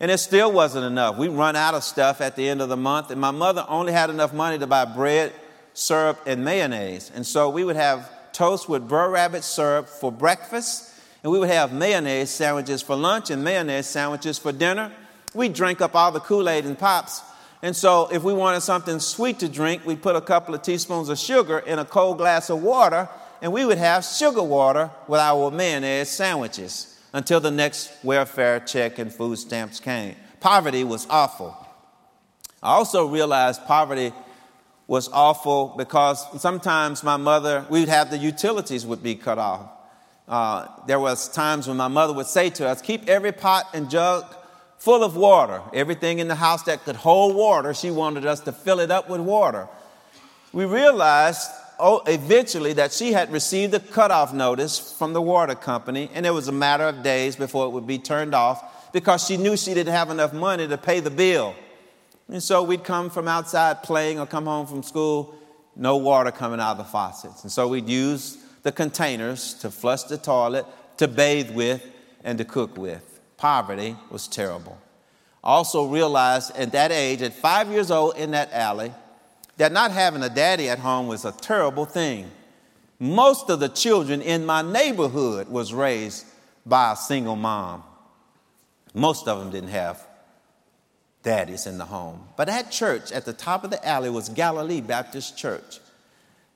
and 0.00 0.10
it 0.10 0.18
still 0.18 0.52
wasn't 0.52 0.84
enough. 0.84 1.16
We 1.16 1.28
run 1.28 1.56
out 1.56 1.74
of 1.74 1.82
stuff 1.82 2.20
at 2.20 2.36
the 2.36 2.48
end 2.48 2.60
of 2.60 2.68
the 2.68 2.76
month, 2.76 3.10
and 3.10 3.20
my 3.20 3.30
mother 3.30 3.64
only 3.68 3.92
had 3.92 4.10
enough 4.10 4.34
money 4.34 4.58
to 4.58 4.66
buy 4.66 4.84
bread, 4.84 5.32
syrup, 5.72 6.20
and 6.26 6.44
mayonnaise. 6.44 7.10
And 7.14 7.26
so 7.26 7.48
we 7.48 7.64
would 7.64 7.76
have 7.76 8.10
toast 8.32 8.68
with 8.68 8.86
Br'er 8.86 9.10
Rabbit 9.10 9.44
syrup 9.44 9.88
for 9.88 10.12
breakfast, 10.12 10.92
and 11.22 11.32
we 11.32 11.38
would 11.38 11.48
have 11.48 11.72
mayonnaise 11.72 12.30
sandwiches 12.30 12.82
for 12.82 12.94
lunch 12.94 13.30
and 13.30 13.42
mayonnaise 13.42 13.86
sandwiches 13.86 14.38
for 14.38 14.52
dinner. 14.52 14.92
We'd 15.34 15.54
drink 15.54 15.80
up 15.80 15.94
all 15.94 16.12
the 16.12 16.20
Kool 16.20 16.48
Aid 16.48 16.66
and 16.66 16.78
pops. 16.78 17.22
And 17.62 17.74
so, 17.74 18.08
if 18.12 18.22
we 18.22 18.34
wanted 18.34 18.60
something 18.60 19.00
sweet 19.00 19.38
to 19.38 19.48
drink, 19.48 19.86
we'd 19.86 20.02
put 20.02 20.14
a 20.14 20.20
couple 20.20 20.54
of 20.54 20.60
teaspoons 20.60 21.08
of 21.08 21.18
sugar 21.18 21.58
in 21.60 21.78
a 21.78 21.84
cold 21.86 22.18
glass 22.18 22.50
of 22.50 22.62
water 22.62 23.08
and 23.42 23.52
we 23.52 23.64
would 23.64 23.78
have 23.78 24.04
sugar 24.04 24.42
water 24.42 24.90
with 25.08 25.20
our 25.20 25.50
mayonnaise 25.50 26.08
sandwiches 26.08 26.98
until 27.12 27.40
the 27.40 27.50
next 27.50 27.92
welfare 28.02 28.60
check 28.60 28.98
and 28.98 29.12
food 29.12 29.38
stamps 29.38 29.80
came. 29.80 30.14
Poverty 30.40 30.84
was 30.84 31.06
awful. 31.08 31.56
I 32.62 32.74
also 32.74 33.06
realized 33.06 33.64
poverty 33.66 34.12
was 34.86 35.08
awful 35.12 35.74
because 35.76 36.24
sometimes 36.40 37.02
my 37.02 37.16
mother, 37.16 37.64
we'd 37.68 37.88
have 37.88 38.10
the 38.10 38.18
utilities 38.18 38.86
would 38.86 39.02
be 39.02 39.14
cut 39.14 39.38
off. 39.38 39.70
Uh, 40.28 40.66
there 40.86 41.00
was 41.00 41.28
times 41.28 41.68
when 41.68 41.76
my 41.76 41.88
mother 41.88 42.12
would 42.12 42.26
say 42.26 42.50
to 42.50 42.66
us, 42.66 42.82
keep 42.82 43.08
every 43.08 43.32
pot 43.32 43.68
and 43.74 43.88
jug 43.90 44.24
full 44.78 45.02
of 45.02 45.16
water. 45.16 45.62
Everything 45.72 46.18
in 46.18 46.28
the 46.28 46.34
house 46.34 46.62
that 46.64 46.84
could 46.84 46.96
hold 46.96 47.34
water, 47.34 47.74
she 47.74 47.90
wanted 47.90 48.26
us 48.26 48.40
to 48.40 48.52
fill 48.52 48.80
it 48.80 48.90
up 48.90 49.08
with 49.08 49.20
water. 49.20 49.68
We 50.52 50.64
realized 50.64 51.48
Oh, 51.78 52.02
eventually 52.06 52.72
that 52.74 52.92
she 52.92 53.12
had 53.12 53.30
received 53.30 53.74
a 53.74 53.80
cutoff 53.80 54.32
notice 54.32 54.92
from 54.92 55.12
the 55.12 55.20
water 55.20 55.54
company, 55.54 56.10
and 56.14 56.24
it 56.24 56.30
was 56.30 56.48
a 56.48 56.52
matter 56.52 56.84
of 56.84 57.02
days 57.02 57.36
before 57.36 57.66
it 57.66 57.70
would 57.70 57.86
be 57.86 57.98
turned 57.98 58.34
off 58.34 58.92
because 58.92 59.26
she 59.26 59.36
knew 59.36 59.56
she 59.56 59.74
didn't 59.74 59.92
have 59.92 60.08
enough 60.08 60.32
money 60.32 60.66
to 60.66 60.78
pay 60.78 61.00
the 61.00 61.10
bill. 61.10 61.54
And 62.28 62.42
so 62.42 62.62
we'd 62.62 62.82
come 62.82 63.10
from 63.10 63.28
outside 63.28 63.82
playing 63.82 64.18
or 64.18 64.26
come 64.26 64.46
home 64.46 64.66
from 64.66 64.82
school, 64.82 65.34
no 65.76 65.98
water 65.98 66.30
coming 66.30 66.60
out 66.60 66.72
of 66.72 66.78
the 66.78 66.84
faucets. 66.84 67.42
And 67.42 67.52
so 67.52 67.68
we'd 67.68 67.88
use 67.88 68.38
the 68.62 68.72
containers 68.72 69.54
to 69.54 69.70
flush 69.70 70.04
the 70.04 70.16
toilet, 70.16 70.64
to 70.96 71.06
bathe 71.06 71.50
with, 71.50 71.84
and 72.24 72.38
to 72.38 72.44
cook 72.44 72.76
with. 72.78 73.20
Poverty 73.36 73.96
was 74.10 74.26
terrible. 74.26 74.78
Also 75.44 75.86
realized 75.86 76.56
at 76.56 76.72
that 76.72 76.90
age, 76.90 77.22
at 77.22 77.34
five 77.34 77.68
years 77.68 77.90
old 77.90 78.16
in 78.16 78.32
that 78.32 78.50
alley, 78.52 78.92
that 79.56 79.72
not 79.72 79.90
having 79.90 80.22
a 80.22 80.28
daddy 80.28 80.68
at 80.68 80.78
home 80.78 81.06
was 81.06 81.24
a 81.24 81.32
terrible 81.32 81.84
thing. 81.84 82.30
Most 82.98 83.50
of 83.50 83.60
the 83.60 83.68
children 83.68 84.22
in 84.22 84.46
my 84.46 84.62
neighborhood 84.62 85.48
was 85.48 85.72
raised 85.72 86.26
by 86.64 86.92
a 86.92 86.96
single 86.96 87.36
mom. 87.36 87.82
Most 88.94 89.28
of 89.28 89.38
them 89.38 89.50
didn't 89.50 89.70
have 89.70 90.06
daddies 91.22 91.66
in 91.66 91.76
the 91.76 91.84
home. 91.84 92.26
But 92.36 92.48
at 92.48 92.70
church, 92.70 93.12
at 93.12 93.24
the 93.24 93.32
top 93.32 93.64
of 93.64 93.70
the 93.70 93.86
alley, 93.86 94.10
was 94.10 94.28
Galilee 94.28 94.80
Baptist 94.80 95.36
Church. 95.36 95.80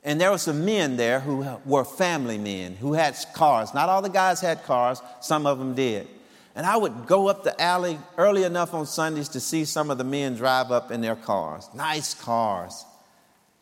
And 0.02 0.18
there 0.18 0.30
were 0.30 0.38
some 0.38 0.64
men 0.64 0.96
there 0.96 1.20
who 1.20 1.46
were 1.66 1.84
family 1.84 2.38
men 2.38 2.76
who 2.76 2.94
had 2.94 3.16
cars. 3.34 3.74
Not 3.74 3.88
all 3.88 4.00
the 4.00 4.08
guys 4.08 4.40
had 4.40 4.64
cars, 4.64 5.02
some 5.20 5.44
of 5.44 5.58
them 5.58 5.74
did. 5.74 6.08
And 6.54 6.64
I 6.64 6.76
would 6.76 7.06
go 7.06 7.28
up 7.28 7.44
the 7.44 7.60
alley 7.60 7.98
early 8.16 8.44
enough 8.44 8.72
on 8.72 8.86
Sundays 8.86 9.28
to 9.30 9.40
see 9.40 9.64
some 9.64 9.90
of 9.90 9.98
the 9.98 10.04
men 10.04 10.34
drive 10.36 10.70
up 10.70 10.90
in 10.90 11.00
their 11.00 11.16
cars. 11.16 11.68
Nice 11.74 12.14
cars. 12.14 12.86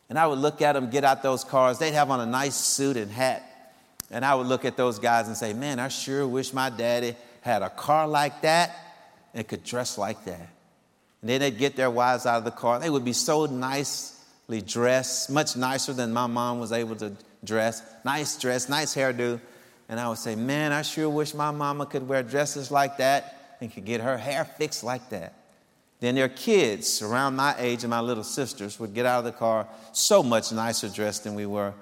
And 0.09 0.17
I 0.17 0.25
would 0.25 0.39
look 0.39 0.61
at 0.61 0.73
them 0.73 0.89
get 0.89 1.03
out 1.03 1.21
those 1.21 1.43
cars. 1.43 1.77
They'd 1.77 1.93
have 1.93 2.09
on 2.09 2.19
a 2.19 2.25
nice 2.25 2.55
suit 2.55 2.97
and 2.97 3.11
hat. 3.11 3.45
And 4.11 4.25
I 4.25 4.33
would 4.35 4.47
look 4.47 4.65
at 4.65 4.75
those 4.75 4.97
guys 4.97 5.27
and 5.27 5.37
say, 5.37 5.53
Man, 5.53 5.79
I 5.79 5.87
sure 5.87 6.27
wish 6.27 6.51
my 6.51 6.69
daddy 6.69 7.15
had 7.41 7.61
a 7.61 7.69
car 7.69 8.07
like 8.07 8.41
that 8.41 8.75
and 9.33 9.47
could 9.47 9.63
dress 9.63 9.97
like 9.97 10.25
that. 10.25 10.49
And 11.21 11.29
then 11.29 11.41
they'd 11.41 11.57
get 11.57 11.75
their 11.75 11.91
wives 11.91 12.25
out 12.25 12.37
of 12.37 12.43
the 12.43 12.51
car. 12.51 12.79
They 12.79 12.89
would 12.89 13.05
be 13.05 13.13
so 13.13 13.45
nicely 13.45 14.61
dressed, 14.61 15.29
much 15.29 15.55
nicer 15.55 15.93
than 15.93 16.11
my 16.11 16.27
mom 16.27 16.59
was 16.59 16.71
able 16.71 16.95
to 16.97 17.13
dress. 17.43 17.83
Nice 18.03 18.39
dress, 18.39 18.67
nice 18.67 18.95
hairdo. 18.95 19.39
And 19.87 19.99
I 19.99 20.09
would 20.09 20.17
say, 20.17 20.35
Man, 20.35 20.71
I 20.71 20.81
sure 20.81 21.09
wish 21.09 21.35
my 21.35 21.51
mama 21.51 21.85
could 21.85 22.07
wear 22.07 22.23
dresses 22.23 22.71
like 22.71 22.97
that 22.97 23.57
and 23.61 23.71
could 23.71 23.85
get 23.85 24.01
her 24.01 24.17
hair 24.17 24.43
fixed 24.43 24.83
like 24.83 25.09
that. 25.11 25.33
Then 25.99 26.15
their 26.15 26.29
kids 26.29 27.01
around 27.01 27.35
my 27.35 27.55
age 27.57 27.83
and 27.83 27.89
my 27.89 27.99
little 27.99 28.23
sisters 28.23 28.79
would 28.79 28.93
get 28.93 29.05
out 29.05 29.19
of 29.19 29.25
the 29.25 29.31
car 29.31 29.67
so 29.91 30.23
much 30.23 30.51
nicer 30.51 30.87
dressed 30.87 31.25
than 31.25 31.35
we 31.35 31.45
were. 31.45 31.73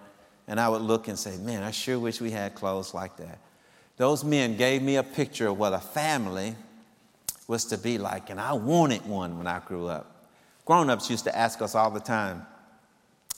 And 0.48 0.60
I 0.60 0.70
would 0.70 0.82
look 0.82 1.08
and 1.08 1.20
say, 1.20 1.38
Man, 1.38 1.62
I 1.62 1.72
sure 1.72 2.00
wish 2.00 2.20
we 2.20 2.32
had 2.32 2.56
clothes 2.56 2.94
like 2.94 3.18
that. 3.18 3.40
Those 3.98 4.24
men 4.24 4.58
gave 4.58 4.82
me 4.82 4.96
a 4.96 5.04
picture 5.04 5.48
of 5.48 5.58
what 5.58 5.74
a 5.74 5.80
family 5.80 6.56
was 7.48 7.66
to 7.66 7.78
be 7.78 7.98
like, 7.98 8.30
and 8.30 8.40
I 8.40 8.54
wanted 8.54 9.06
one 9.06 9.38
when 9.38 9.48
I 9.48 9.60
grew 9.60 9.88
up. 9.88 10.30
Grown 10.66 10.90
ups 10.90 11.10
used 11.10 11.24
to 11.26 11.36
ask 11.36 11.62
us 11.62 11.76
all 11.76 11.92
the 11.92 12.00
time, 12.00 12.46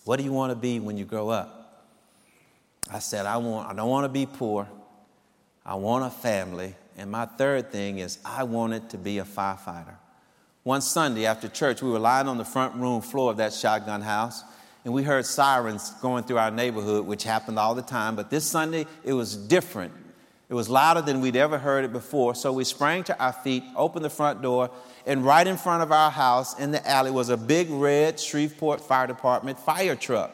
What 0.06 0.18
do 0.18 0.24
you 0.24 0.32
want 0.32 0.52
to 0.52 0.56
be 0.56 0.80
when 0.80 0.98
you 0.98 1.06
grow 1.06 1.30
up? 1.30 1.88
I 2.92 3.00
said, 3.00 3.26
I, 3.26 3.38
want, 3.38 3.70
I 3.70 3.74
don't 3.74 3.90
want 3.90 4.06
to 4.06 4.10
be 4.10 4.26
poor. 4.26 4.68
I 5.66 5.76
want 5.76 6.06
a 6.06 6.10
family. 6.10 6.76
And 6.98 7.12
my 7.12 7.26
third 7.26 7.72
thing 7.72 8.00
is, 8.00 8.18
I 8.26 8.44
wanted 8.44 8.90
to 8.90 8.98
be 8.98 9.20
a 9.20 9.24
firefighter. 9.24 9.96
One 10.64 10.82
Sunday 10.82 11.26
after 11.26 11.48
church, 11.48 11.82
we 11.82 11.90
were 11.90 12.00
lying 12.00 12.28
on 12.28 12.38
the 12.38 12.46
front 12.46 12.76
room 12.76 13.02
floor 13.02 13.32
of 13.32 13.38
that 13.38 13.54
shotgun 13.54 14.02
house, 14.02 14.44
and 14.84 14.94
we 14.94 15.04
heard 15.04 15.26
sirens 15.26 15.92
going 16.02 16.26
through 16.26 16.38
our 16.38 16.52
neighborhood, 16.52 17.06
which 17.06 17.24
happened 17.24 17.58
all 17.58 17.76
the 17.76 17.82
time. 17.82 18.16
But 18.16 18.30
this 18.30 18.46
Sunday, 18.46 18.86
it 19.04 19.14
was 19.14 19.36
different. 19.38 19.94
It 20.50 20.54
was 20.56 20.68
louder 20.68 21.02
than 21.02 21.22
we'd 21.22 21.36
ever 21.36 21.58
heard 21.58 21.86
it 21.86 21.94
before. 21.94 22.36
So 22.36 22.52
we 22.52 22.64
sprang 22.64 23.04
to 23.06 23.18
our 23.20 23.32
feet, 23.32 23.64
opened 23.76 24.04
the 24.04 24.10
front 24.10 24.42
door, 24.42 24.72
and 25.06 25.24
right 25.24 25.46
in 25.48 25.58
front 25.58 25.84
of 25.84 25.92
our 25.92 26.12
house 26.12 26.60
in 26.60 26.72
the 26.72 26.86
alley 26.90 27.12
was 27.12 27.30
a 27.30 27.38
big 27.38 27.70
red 27.70 28.20
Shreveport 28.20 28.82
Fire 28.82 29.08
Department 29.08 29.60
fire 29.60 29.96
truck. 29.96 30.32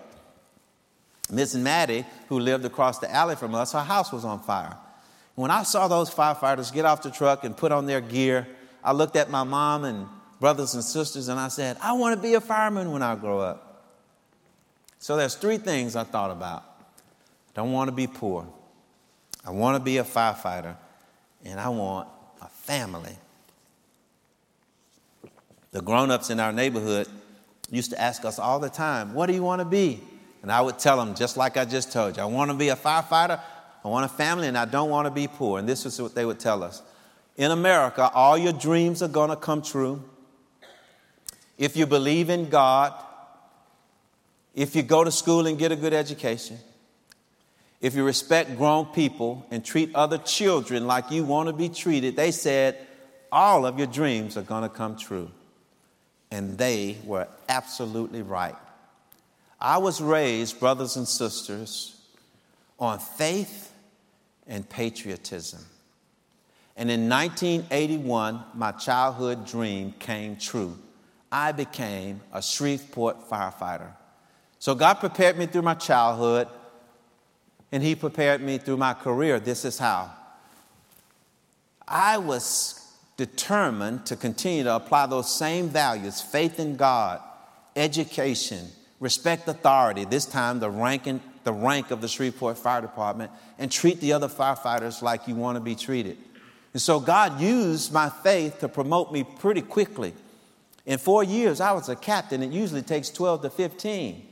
Miss 1.30 1.53
Maddie, 1.53 2.05
who 2.30 2.39
lived 2.39 2.65
across 2.65 2.99
the 2.99 3.13
alley 3.13 3.36
from 3.36 3.53
us, 3.53 3.73
her 3.73 3.84
house 3.84 4.11
was 4.11 4.26
on 4.26 4.39
fire. 4.41 4.78
When 5.36 5.51
I 5.51 5.63
saw 5.63 5.88
those 5.88 6.09
firefighters 6.09 6.73
get 6.73 6.86
off 6.86 7.03
the 7.03 7.11
truck 7.11 7.43
and 7.43 7.55
put 7.55 7.71
on 7.71 7.86
their 7.86 8.01
gear, 8.01 8.47
I 8.84 8.93
looked 8.93 9.15
at 9.15 9.30
my 9.30 9.43
mom 9.43 9.84
and 9.84 10.07
brothers 10.40 10.74
and 10.74 10.84
sisters 10.84 11.28
and 11.28 11.40
I 11.40 11.48
said, 11.48 11.78
I 11.82 11.94
want 11.94 12.16
to 12.16 12.22
be 12.22 12.34
a 12.34 12.42
fireman 12.42 12.92
when 12.92 13.02
I 13.02 13.16
grow 13.16 13.40
up. 13.40 13.94
So 15.00 15.16
there's 15.16 15.36
three 15.36 15.58
things 15.58 15.96
I 15.96 16.04
thought 16.04 16.32
about. 16.32 16.64
I 17.50 17.52
don't 17.54 17.72
want 17.72 17.90
to 17.90 17.92
be 17.92 18.08
poor. 18.08 18.48
I 19.46 19.52
want 19.52 19.78
to 19.78 19.84
be 19.84 19.98
a 19.98 20.04
firefighter 20.04 20.76
and 21.44 21.60
I 21.60 21.70
want 21.70 22.10
a 22.42 22.48
family. 22.48 23.16
the 25.72 25.82
grown 25.82 26.10
ups 26.10 26.30
in 26.30 26.40
our 26.40 26.54
neighborhood 26.54 27.08
used 27.70 27.92
to 27.92 28.02
ask 28.02 28.26
us 28.26 28.40
all 28.40 28.60
the 28.60 28.70
time, 28.70 29.14
What 29.14 29.28
do 29.28 29.34
you 29.34 29.44
want 29.44 29.60
to 29.60 29.66
be? 29.66 30.02
And 30.42 30.52
I 30.52 30.62
would 30.62 30.78
tell 30.78 30.98
them, 30.98 31.16
just 31.16 31.38
like 31.38 31.58
I 31.58 31.66
just 31.66 31.92
told 31.92 32.18
you, 32.18 32.24
I 32.24 32.28
want 32.28 32.52
to 32.52 32.58
be 32.58 32.70
a 32.70 32.76
firefighter, 32.76 33.40
I 33.84 33.88
want 33.88 34.06
a 34.06 34.14
family, 34.14 34.48
and 34.48 34.58
I 34.58 34.66
don't 34.66 34.90
want 34.90 35.06
to 35.06 35.12
be 35.12 35.28
poor. 35.28 35.60
And 35.60 35.68
this 35.68 35.86
is 35.86 36.02
what 36.02 36.16
they 36.16 36.26
would 36.26 36.40
tell 36.40 36.64
us 36.64 36.82
In 37.36 37.52
America, 37.52 38.10
all 38.14 38.38
your 38.38 38.54
dreams 38.54 39.02
are 39.02 39.08
going 39.08 39.30
to 39.30 39.36
come 39.36 39.62
true. 39.62 40.02
If 41.58 41.78
you 41.78 41.86
believe 41.86 42.30
in 42.30 42.49
God, 42.49 42.93
if 44.53 44.76
you 44.76 44.84
go 44.84 45.03
to 45.03 45.12
school 45.12 45.47
and 45.47 45.58
get 45.58 45.72
a 45.72 45.76
good 45.76 45.93
education, 45.93 46.58
if 47.82 47.95
you 47.95 48.03
respect 48.03 48.58
grown 48.58 48.86
people 48.88 49.45
and 49.51 49.64
treat 49.64 49.93
other 49.93 50.18
children 50.18 50.88
like 50.88 51.12
you 51.12 51.24
want 51.24 51.47
to 51.47 51.53
be 51.53 51.70
treated, 51.70 52.16
they 52.16 52.32
said 52.32 52.78
all 53.32 53.66
of 53.66 53.78
your 53.78 53.88
dreams 53.88 54.38
are 54.38 54.43
going 54.43 54.64
to 54.64 54.70
come 54.70 54.97
true. 54.97 55.30
And 56.32 56.58
they 56.58 56.97
were 57.06 57.28
absolutely 57.47 58.22
right. 58.22 58.56
I 59.60 59.78
was 59.78 60.01
raised, 60.01 60.60
brothers 60.60 60.95
and 60.95 61.08
sisters, 61.08 61.95
on 62.80 62.99
faith 62.99 63.72
and 64.47 64.68
patriotism. 64.68 65.62
And 66.78 66.91
in 66.91 67.08
1981, 67.08 68.43
my 68.53 68.72
childhood 68.72 69.45
dream 69.45 69.93
came 69.99 70.36
true. 70.36 70.78
I 71.38 71.52
became 71.52 72.22
a 72.32 72.42
Shreveport 72.42 73.30
firefighter. 73.30 73.92
So 74.58 74.74
God 74.74 74.94
prepared 75.02 75.38
me 75.38 75.48
through 75.48 75.64
my 75.64 75.74
childhood, 75.74 76.48
and 77.74 77.84
He 77.84 77.94
prepared 77.94 78.40
me 78.40 78.58
through 78.58 78.78
my 78.78 78.94
career. 78.94 79.42
This 79.42 79.66
is 79.66 79.78
how. 79.78 80.12
I 81.86 82.20
was 82.20 82.90
determined 83.18 84.06
to 84.06 84.16
continue 84.16 84.64
to 84.64 84.78
apply 84.78 85.08
those 85.08 85.30
same 85.30 85.68
values 85.68 86.22
faith 86.22 86.58
in 86.58 86.78
God, 86.78 87.20
education, 87.76 88.70
respect 89.02 89.46
authority, 89.50 90.06
this 90.06 90.26
time 90.26 90.60
the 90.62 90.70
rank, 90.70 91.06
in, 91.06 91.20
the 91.44 91.52
rank 91.52 91.92
of 91.92 92.00
the 92.00 92.08
Shreveport 92.08 92.58
Fire 92.58 92.80
Department, 92.80 93.30
and 93.60 93.70
treat 93.70 94.00
the 94.00 94.14
other 94.14 94.30
firefighters 94.30 95.02
like 95.02 95.28
you 95.28 95.36
want 95.36 95.58
to 95.58 95.62
be 95.62 95.76
treated. 95.76 96.18
And 96.72 96.82
so 96.82 97.02
God 97.02 97.42
used 97.42 97.92
my 97.92 98.10
faith 98.10 98.60
to 98.60 98.70
promote 98.70 99.12
me 99.12 99.26
pretty 99.26 99.62
quickly. 99.62 100.14
In 100.86 101.00
four 101.00 101.24
years, 101.24 101.60
I 101.60 101.72
was 101.72 101.90
a 101.90 101.96
captain. 101.96 102.44
It 102.44 102.52
usually 102.52 102.82
takes 102.82 103.10
12 103.10 103.44
to 103.44 103.50
15. 103.50 104.28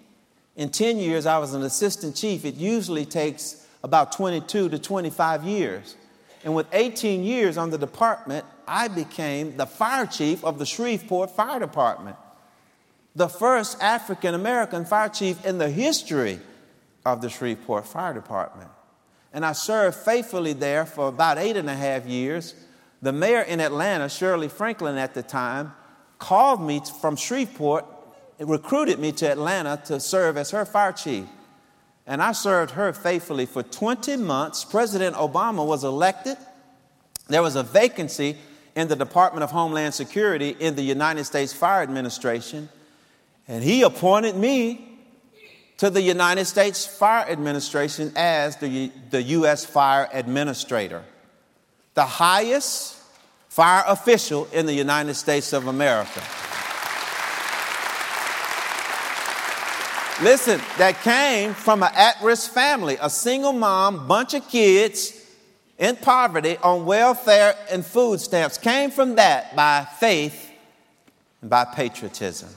In 0.56 0.70
10 0.70 0.98
years, 0.98 1.26
I 1.26 1.40
was 1.40 1.54
an 1.54 1.64
assistant 1.64 2.16
chief. 2.16 2.46
It 2.46 2.56
usually 2.56 3.06
takes 3.06 3.68
about 3.84 4.12
22 4.12 4.70
to 4.70 4.80
25 4.80 5.44
years. 5.44 5.96
And 6.44 6.54
with 6.54 6.68
18 6.72 7.24
years 7.24 7.58
on 7.58 7.70
the 7.70 7.78
department, 7.78 8.46
I 8.68 8.88
became 8.88 9.58
the 9.58 9.66
fire 9.66 10.06
chief 10.06 10.44
of 10.44 10.60
the 10.60 10.66
Shreveport 10.66 11.32
Fire 11.32 11.60
Department, 11.60 12.18
the 13.16 13.28
first 13.28 13.82
African 13.82 14.36
American 14.36 14.86
fire 14.86 15.10
chief 15.10 15.44
in 15.46 15.58
the 15.58 15.70
history 15.70 16.40
of 17.06 17.22
the 17.22 17.30
Shreveport 17.30 17.86
Fire 17.86 18.14
Department. 18.14 18.70
And 19.34 19.46
I 19.46 19.54
served 19.54 19.98
faithfully 19.98 20.54
there 20.54 20.86
for 20.86 21.08
about 21.08 21.38
eight 21.38 21.58
and 21.58 21.70
a 21.70 21.76
half 21.76 22.06
years. 22.06 22.54
The 23.02 23.12
mayor 23.12 23.42
in 23.42 23.60
Atlanta, 23.60 24.08
Shirley 24.08 24.48
Franklin 24.48 24.98
at 24.98 25.14
the 25.14 25.24
time, 25.24 25.74
called 26.24 26.62
me 26.62 26.82
from 27.02 27.18
Shreveport, 27.18 27.84
recruited 28.40 28.98
me 28.98 29.12
to 29.12 29.30
Atlanta 29.30 29.82
to 29.88 30.00
serve 30.00 30.38
as 30.38 30.52
her 30.52 30.64
fire 30.64 30.94
chief. 30.94 31.26
And 32.08 32.24
I 32.24 32.32
served 32.32 32.72
her 32.72 32.94
faithfully 32.94 33.46
for 33.46 33.62
20 33.62 34.16
months. 34.16 34.64
President 34.64 35.18
Obama 35.18 35.68
was 35.68 35.84
elected. 35.84 36.38
There 37.28 37.42
was 37.42 37.58
a 37.58 37.64
vacancy 37.64 38.38
in 38.74 38.88
the 38.88 38.96
Department 38.96 39.44
of 39.44 39.52
Homeland 39.52 39.94
Security 39.94 40.56
in 40.58 40.76
the 40.76 40.82
United 40.82 41.26
States 41.26 41.52
Fire 41.52 41.84
Administration, 41.84 42.70
and 43.50 43.62
he 43.62 43.82
appointed 43.82 44.38
me 44.38 44.98
to 45.78 45.90
the 45.90 46.02
United 46.02 46.46
States 46.46 46.86
Fire 46.86 47.26
Administration 47.28 48.14
as 48.16 48.56
the, 48.58 48.92
the 49.10 49.22
U.S. 49.38 49.66
Fire 49.66 50.08
Administrator, 50.14 51.04
the 51.96 52.06
highest 52.06 53.03
fire 53.54 53.84
official 53.86 54.48
in 54.52 54.66
the 54.66 54.74
United 54.74 55.14
States 55.14 55.54
of 55.54 55.68
America. 55.68 56.24
Listen, 60.24 60.60
that 60.80 61.00
came 61.04 61.54
from 61.54 61.84
an 61.84 61.92
at 61.94 62.16
risk 62.24 62.52
family, 62.52 62.98
a 63.00 63.12
single 63.12 63.54
mom, 63.54 64.08
bunch 64.08 64.34
of 64.34 64.48
kids 64.50 65.24
in 65.78 65.96
poverty 65.98 66.58
on 66.64 66.88
welfare 66.88 67.56
and 67.70 67.86
food 67.86 68.20
stamps 68.20 68.58
came 68.58 68.90
from 68.90 69.18
that 69.18 69.56
by 69.56 69.86
faith 70.00 70.50
and 71.42 71.48
by 71.48 71.64
patriotism. 71.64 72.50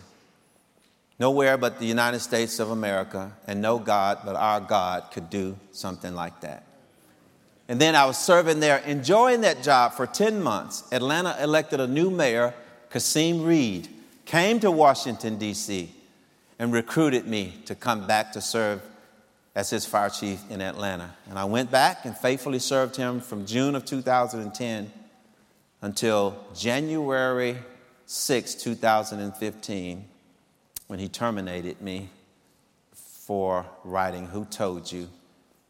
Nowhere 1.19 1.59
but 1.59 1.79
the 1.79 1.85
United 1.85 2.21
States 2.21 2.59
of 2.59 2.71
America 2.71 3.33
and 3.47 3.61
no 3.61 3.79
God 3.79 4.21
but 4.25 4.35
our 4.35 4.61
God 4.61 5.11
could 5.13 5.29
do 5.29 5.59
something 5.73 6.15
like 6.15 6.41
that. 6.41 6.66
And 7.69 7.81
then 7.81 7.97
I 7.97 8.07
was 8.07 8.17
serving 8.17 8.61
there, 8.61 8.79
enjoying 8.79 9.41
that 9.41 9.63
job 9.63 9.93
for 9.93 10.07
10 10.07 10.43
months. 10.43 10.85
Atlanta 10.93 11.37
elected 11.41 11.81
a 11.81 11.87
new 11.87 12.11
mayor, 12.11 12.55
Kasim 12.91 13.45
Reed, 13.45 13.89
came 14.25 14.61
to 14.61 14.71
Washington, 14.71 15.37
D.C., 15.37 15.93
and 16.59 16.73
recruited 16.73 17.27
me 17.27 17.55
to 17.67 17.75
come 17.75 18.07
back 18.07 18.33
to 18.33 18.41
serve 18.41 18.81
as 19.55 19.71
his 19.71 19.85
fire 19.85 20.11
chief 20.11 20.41
in 20.51 20.61
Atlanta. 20.61 21.15
And 21.29 21.39
I 21.39 21.45
went 21.45 21.71
back 21.71 22.05
and 22.05 22.17
faithfully 22.17 22.59
served 22.59 22.97
him 22.97 23.21
from 23.21 23.47
June 23.47 23.75
of 23.75 23.85
2010 23.85 24.93
until 25.83 26.37
January 26.55 27.57
6, 28.07 28.55
2015, 28.55 30.05
when 30.87 30.99
he 30.99 31.09
terminated 31.09 31.81
me 31.83 32.11
for 32.95 33.67
writing 33.83 34.27
Who 34.27 34.45
Told 34.45 34.91
You 34.93 35.09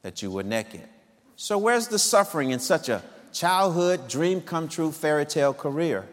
That 0.03 0.21
You 0.21 0.31
Were 0.31 0.43
Naked. 0.43 0.87
So, 1.37 1.59
where's 1.59 1.89
the 1.89 1.99
suffering 1.99 2.51
in 2.51 2.59
such 2.59 2.89
a 2.89 3.03
childhood, 3.33 4.09
dream 4.09 4.41
come 4.41 4.69
true 4.69 4.91
fairy 4.91 5.27
tale 5.27 5.53
career? 5.53 6.07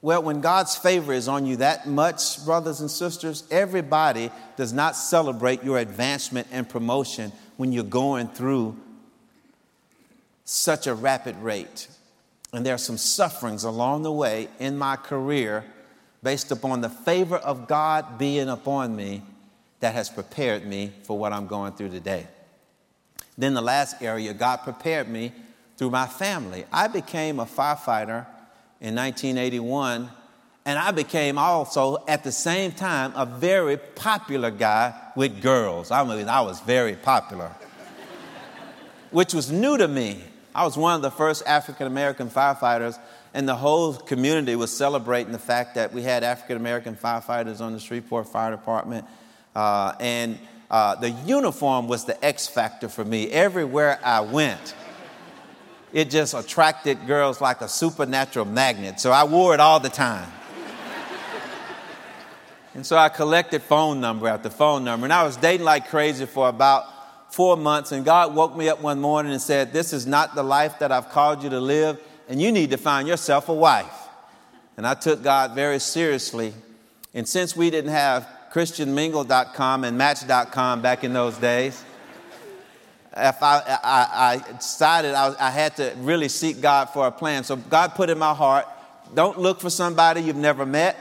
Well, 0.00 0.24
when 0.24 0.40
God's 0.40 0.76
favor 0.76 1.12
is 1.12 1.28
on 1.28 1.46
you 1.46 1.56
that 1.56 1.86
much, 1.86 2.44
brothers 2.44 2.80
and 2.80 2.90
sisters, 2.90 3.44
everybody 3.52 4.32
does 4.56 4.72
not 4.72 4.96
celebrate 4.96 5.62
your 5.62 5.78
advancement 5.78 6.48
and 6.50 6.68
promotion 6.68 7.30
when 7.56 7.70
you're 7.70 7.84
going 7.84 8.26
through 8.26 8.76
such 10.44 10.88
a 10.88 10.94
rapid 10.94 11.36
rate. 11.36 11.86
And 12.52 12.66
there 12.66 12.74
are 12.74 12.78
some 12.78 12.98
sufferings 12.98 13.62
along 13.62 14.02
the 14.02 14.10
way 14.10 14.48
in 14.58 14.76
my 14.76 14.96
career 14.96 15.64
based 16.20 16.50
upon 16.50 16.80
the 16.80 16.90
favor 16.90 17.36
of 17.36 17.68
God 17.68 18.18
being 18.18 18.48
upon 18.48 18.96
me 18.96 19.22
that 19.78 19.94
has 19.94 20.10
prepared 20.10 20.66
me 20.66 20.92
for 21.04 21.16
what 21.16 21.32
I'm 21.32 21.46
going 21.46 21.74
through 21.74 21.90
today. 21.90 22.26
Then, 23.38 23.54
the 23.54 23.62
last 23.62 24.02
area, 24.02 24.34
God 24.34 24.58
prepared 24.58 25.08
me 25.08 25.32
through 25.76 25.90
my 25.90 26.06
family. 26.06 26.64
I 26.72 26.88
became 26.88 27.40
a 27.40 27.46
firefighter 27.46 28.26
in 28.80 28.94
1981, 28.94 30.10
and 30.64 30.78
I 30.78 30.90
became 30.90 31.38
also 31.38 32.04
at 32.06 32.24
the 32.24 32.32
same 32.32 32.72
time 32.72 33.12
a 33.16 33.24
very 33.24 33.76
popular 33.76 34.50
guy 34.50 34.94
with 35.16 35.40
girls. 35.40 35.90
I 35.90 36.04
mean, 36.04 36.28
I 36.28 36.42
was 36.42 36.60
very 36.60 36.94
popular, 36.94 37.50
which 39.10 39.34
was 39.34 39.50
new 39.50 39.78
to 39.78 39.88
me. 39.88 40.22
I 40.54 40.64
was 40.64 40.76
one 40.76 40.94
of 40.94 41.02
the 41.02 41.10
first 41.10 41.42
African 41.46 41.86
American 41.86 42.28
firefighters, 42.28 42.98
and 43.32 43.48
the 43.48 43.56
whole 43.56 43.94
community 43.94 44.54
was 44.54 44.76
celebrating 44.76 45.32
the 45.32 45.38
fact 45.38 45.74
that 45.76 45.92
we 45.94 46.02
had 46.02 46.22
African 46.22 46.58
American 46.58 46.94
firefighters 46.94 47.60
on 47.60 47.72
the 47.72 47.80
Shreveport 47.80 48.28
Fire 48.28 48.50
Department. 48.50 49.06
Uh, 49.54 49.94
and 50.00 50.38
uh, 50.72 50.94
the 50.94 51.10
uniform 51.10 51.86
was 51.86 52.06
the 52.06 52.24
X 52.24 52.48
factor 52.48 52.88
for 52.88 53.04
me. 53.04 53.30
Everywhere 53.30 54.00
I 54.02 54.22
went, 54.22 54.74
it 55.92 56.08
just 56.08 56.32
attracted 56.32 57.06
girls 57.06 57.42
like 57.42 57.60
a 57.60 57.68
supernatural 57.68 58.46
magnet. 58.46 58.98
So 58.98 59.12
I 59.12 59.24
wore 59.24 59.52
it 59.52 59.60
all 59.60 59.80
the 59.80 59.90
time. 59.90 60.32
and 62.74 62.86
so 62.86 62.96
I 62.96 63.10
collected 63.10 63.60
phone 63.62 64.00
number 64.00 64.26
after 64.28 64.48
phone 64.48 64.82
number. 64.82 65.04
And 65.04 65.12
I 65.12 65.24
was 65.24 65.36
dating 65.36 65.66
like 65.66 65.88
crazy 65.88 66.24
for 66.24 66.48
about 66.48 66.86
four 67.34 67.58
months. 67.58 67.92
And 67.92 68.02
God 68.02 68.34
woke 68.34 68.56
me 68.56 68.70
up 68.70 68.80
one 68.80 68.98
morning 68.98 69.32
and 69.32 69.42
said, 69.42 69.74
This 69.74 69.92
is 69.92 70.06
not 70.06 70.34
the 70.34 70.42
life 70.42 70.78
that 70.78 70.90
I've 70.90 71.10
called 71.10 71.42
you 71.42 71.50
to 71.50 71.60
live, 71.60 72.00
and 72.30 72.40
you 72.40 72.50
need 72.50 72.70
to 72.70 72.78
find 72.78 73.06
yourself 73.06 73.50
a 73.50 73.54
wife. 73.54 74.08
And 74.78 74.86
I 74.86 74.94
took 74.94 75.22
God 75.22 75.54
very 75.54 75.78
seriously. 75.78 76.54
And 77.12 77.28
since 77.28 77.54
we 77.54 77.68
didn't 77.68 77.90
have 77.90 78.26
ChristianMingle.com 78.52 79.84
and 79.84 79.96
Match.com 79.96 80.82
back 80.82 81.04
in 81.04 81.12
those 81.12 81.38
days, 81.38 81.84
if 83.16 83.42
I, 83.42 83.58
I, 83.82 84.42
I 84.46 84.52
decided 84.56 85.14
I, 85.14 85.34
I, 85.38 85.50
had 85.50 85.76
to 85.76 85.92
really 85.98 86.28
seek 86.28 86.62
God 86.62 86.86
for 86.86 87.06
a 87.06 87.10
plan. 87.10 87.44
So 87.44 87.56
God 87.56 87.94
put 87.94 88.08
in 88.08 88.18
my 88.18 88.32
heart 88.32 88.66
don't 89.14 89.38
look 89.38 89.60
for 89.60 89.70
somebody 89.70 90.22
you've 90.22 90.36
never 90.36 90.64
met. 90.64 90.96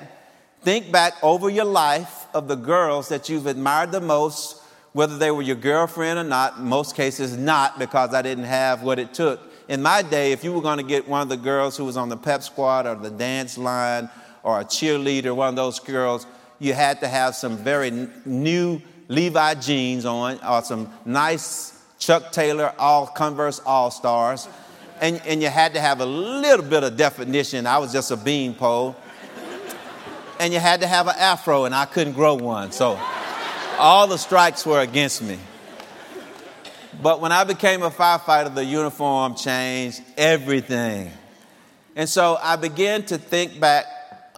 Think 0.64 0.92
back 0.92 1.14
over 1.24 1.50
your 1.50 1.66
life 1.66 2.28
of 2.34 2.48
the 2.48 2.56
girls 2.56 3.10
that 3.10 3.30
you've 3.30 3.48
admired 3.48 3.92
the 3.92 4.02
most, 4.02 4.62
whether 4.94 5.18
they 5.18 5.32
were 5.32 5.42
your 5.42 5.56
girlfriend 5.56 6.20
or 6.20 6.24
not. 6.24 6.58
In 6.58 6.66
most 6.66 6.96
cases, 6.96 7.38
not 7.38 7.80
because 7.80 8.14
I 8.14 8.22
didn't 8.22 8.44
have 8.44 8.84
what 8.84 9.00
it 9.00 9.14
took. 9.14 9.40
In 9.70 9.82
my 9.82 10.02
day, 10.02 10.34
if 10.34 10.44
you 10.44 10.52
were 10.52 10.62
going 10.62 10.78
to 10.78 10.84
get 10.84 11.08
one 11.08 11.22
of 11.22 11.30
the 11.30 11.38
girls 11.38 11.78
who 11.78 11.86
was 11.86 11.96
on 11.96 12.10
the 12.10 12.18
pep 12.18 12.44
squad 12.44 12.86
or 12.86 12.96
the 12.96 13.10
dance 13.10 13.58
line 13.58 14.10
or 14.44 14.60
a 14.60 14.66
cheerleader, 14.66 15.34
one 15.34 15.48
of 15.48 15.56
those 15.56 15.80
girls, 15.80 16.28
you 16.62 16.74
had 16.74 17.00
to 17.00 17.08
have 17.08 17.36
some 17.36 17.58
very 17.58 17.90
new 18.24 18.80
Levi 19.08 19.56
jeans 19.56 20.06
on 20.06 20.40
or 20.48 20.62
some 20.62 20.94
nice 21.06 21.78
Chuck 21.98 22.32
Taylor 22.32 22.72
all 22.78 23.08
Converse 23.08 23.60
All 23.66 23.90
Stars. 23.90 24.48
And, 25.02 25.20
and 25.26 25.42
you 25.42 25.50
had 25.50 25.74
to 25.74 25.82
have 25.82 26.02
a 26.02 26.06
little 26.06 26.64
bit 26.64 26.84
of 26.84 26.96
definition. 26.96 27.66
I 27.66 27.80
was 27.80 27.92
just 27.92 28.12
a 28.12 28.16
beanpole. 28.16 28.96
And 30.40 30.54
you 30.54 30.60
had 30.60 30.82
to 30.82 30.88
have 30.88 31.08
an 31.08 31.16
afro, 31.18 31.66
and 31.66 31.74
I 31.74 31.86
couldn't 31.86 32.14
grow 32.14 32.36
one. 32.36 32.72
So 32.72 33.00
all 33.80 34.06
the 34.06 34.18
strikes 34.18 34.64
were 34.64 34.82
against 34.82 35.24
me. 35.24 35.40
But 37.02 37.22
when 37.22 37.32
I 37.32 37.44
became 37.44 37.82
a 37.82 37.90
firefighter, 37.90 38.54
the 38.54 38.64
uniform 38.64 39.34
changed 39.34 40.02
everything. 40.16 41.12
And 41.96 42.08
so 42.08 42.38
I 42.40 42.56
began 42.56 43.04
to 43.06 43.18
think 43.18 43.60
back 43.60 43.86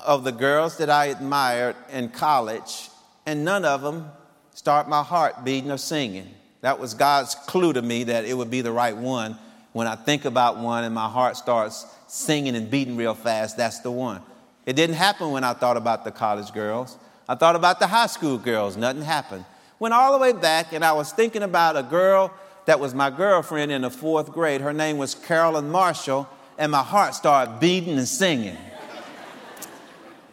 of 0.06 0.24
the 0.24 0.32
girls 0.32 0.78
that 0.78 0.90
I 0.90 1.06
admired 1.08 1.76
in 1.92 2.10
college, 2.10 2.90
and 3.26 3.44
none 3.44 3.66
of 3.66 3.82
them 3.82 4.12
start 4.54 4.88
my 4.88 5.04
heart 5.04 5.44
beating 5.44 5.72
or 5.72 5.78
singing. 5.78 6.30
That 6.62 6.80
was 6.80 6.94
God's 6.94 7.36
clue 7.36 7.74
to 7.74 7.82
me 7.82 8.06
that 8.06 8.26
it 8.26 8.34
would 8.36 8.52
be 8.52 8.62
the 8.62 8.72
right 8.72 8.96
one. 8.96 9.38
When 9.74 9.88
I 9.88 9.96
think 9.96 10.26
about 10.26 10.58
one 10.58 10.84
and 10.84 10.94
my 10.94 11.10
heart 11.10 11.36
starts 11.36 11.86
singing 12.08 12.56
and 12.56 12.70
beating 12.70 12.96
real 12.96 13.16
fast, 13.16 13.58
that's 13.58 13.80
the 13.80 13.92
one. 13.92 14.22
It 14.66 14.76
didn't 14.76 14.96
happen 14.96 15.32
when 15.32 15.44
I 15.44 15.54
thought 15.54 15.78
about 15.78 16.06
the 16.06 16.12
college 16.12 16.54
girls. 16.54 16.98
I 17.28 17.36
thought 17.36 17.56
about 17.56 17.80
the 17.80 17.88
high 17.88 18.08
school 18.08 18.38
girls. 18.38 18.78
Nothing 18.78 19.02
happened. 19.02 19.46
Went 19.80 19.94
all 19.94 20.14
the 20.14 20.20
way 20.20 20.32
back, 20.32 20.72
and 20.72 20.86
I 20.86 20.94
was 20.94 21.12
thinking 21.12 21.44
about 21.44 21.76
a 21.76 21.84
girl 21.84 22.32
that 22.66 22.80
was 22.80 22.94
my 22.94 23.10
girlfriend 23.10 23.72
in 23.72 23.82
the 23.82 23.90
fourth 23.90 24.32
grade. 24.32 24.62
Her 24.62 24.74
name 24.74 24.98
was 24.98 25.16
Carolyn 25.16 25.70
Marshall, 25.70 26.30
and 26.58 26.72
my 26.72 26.84
heart 26.84 27.16
started 27.16 27.60
beating 27.60 27.98
and 27.98 28.08
singing. 28.08 28.58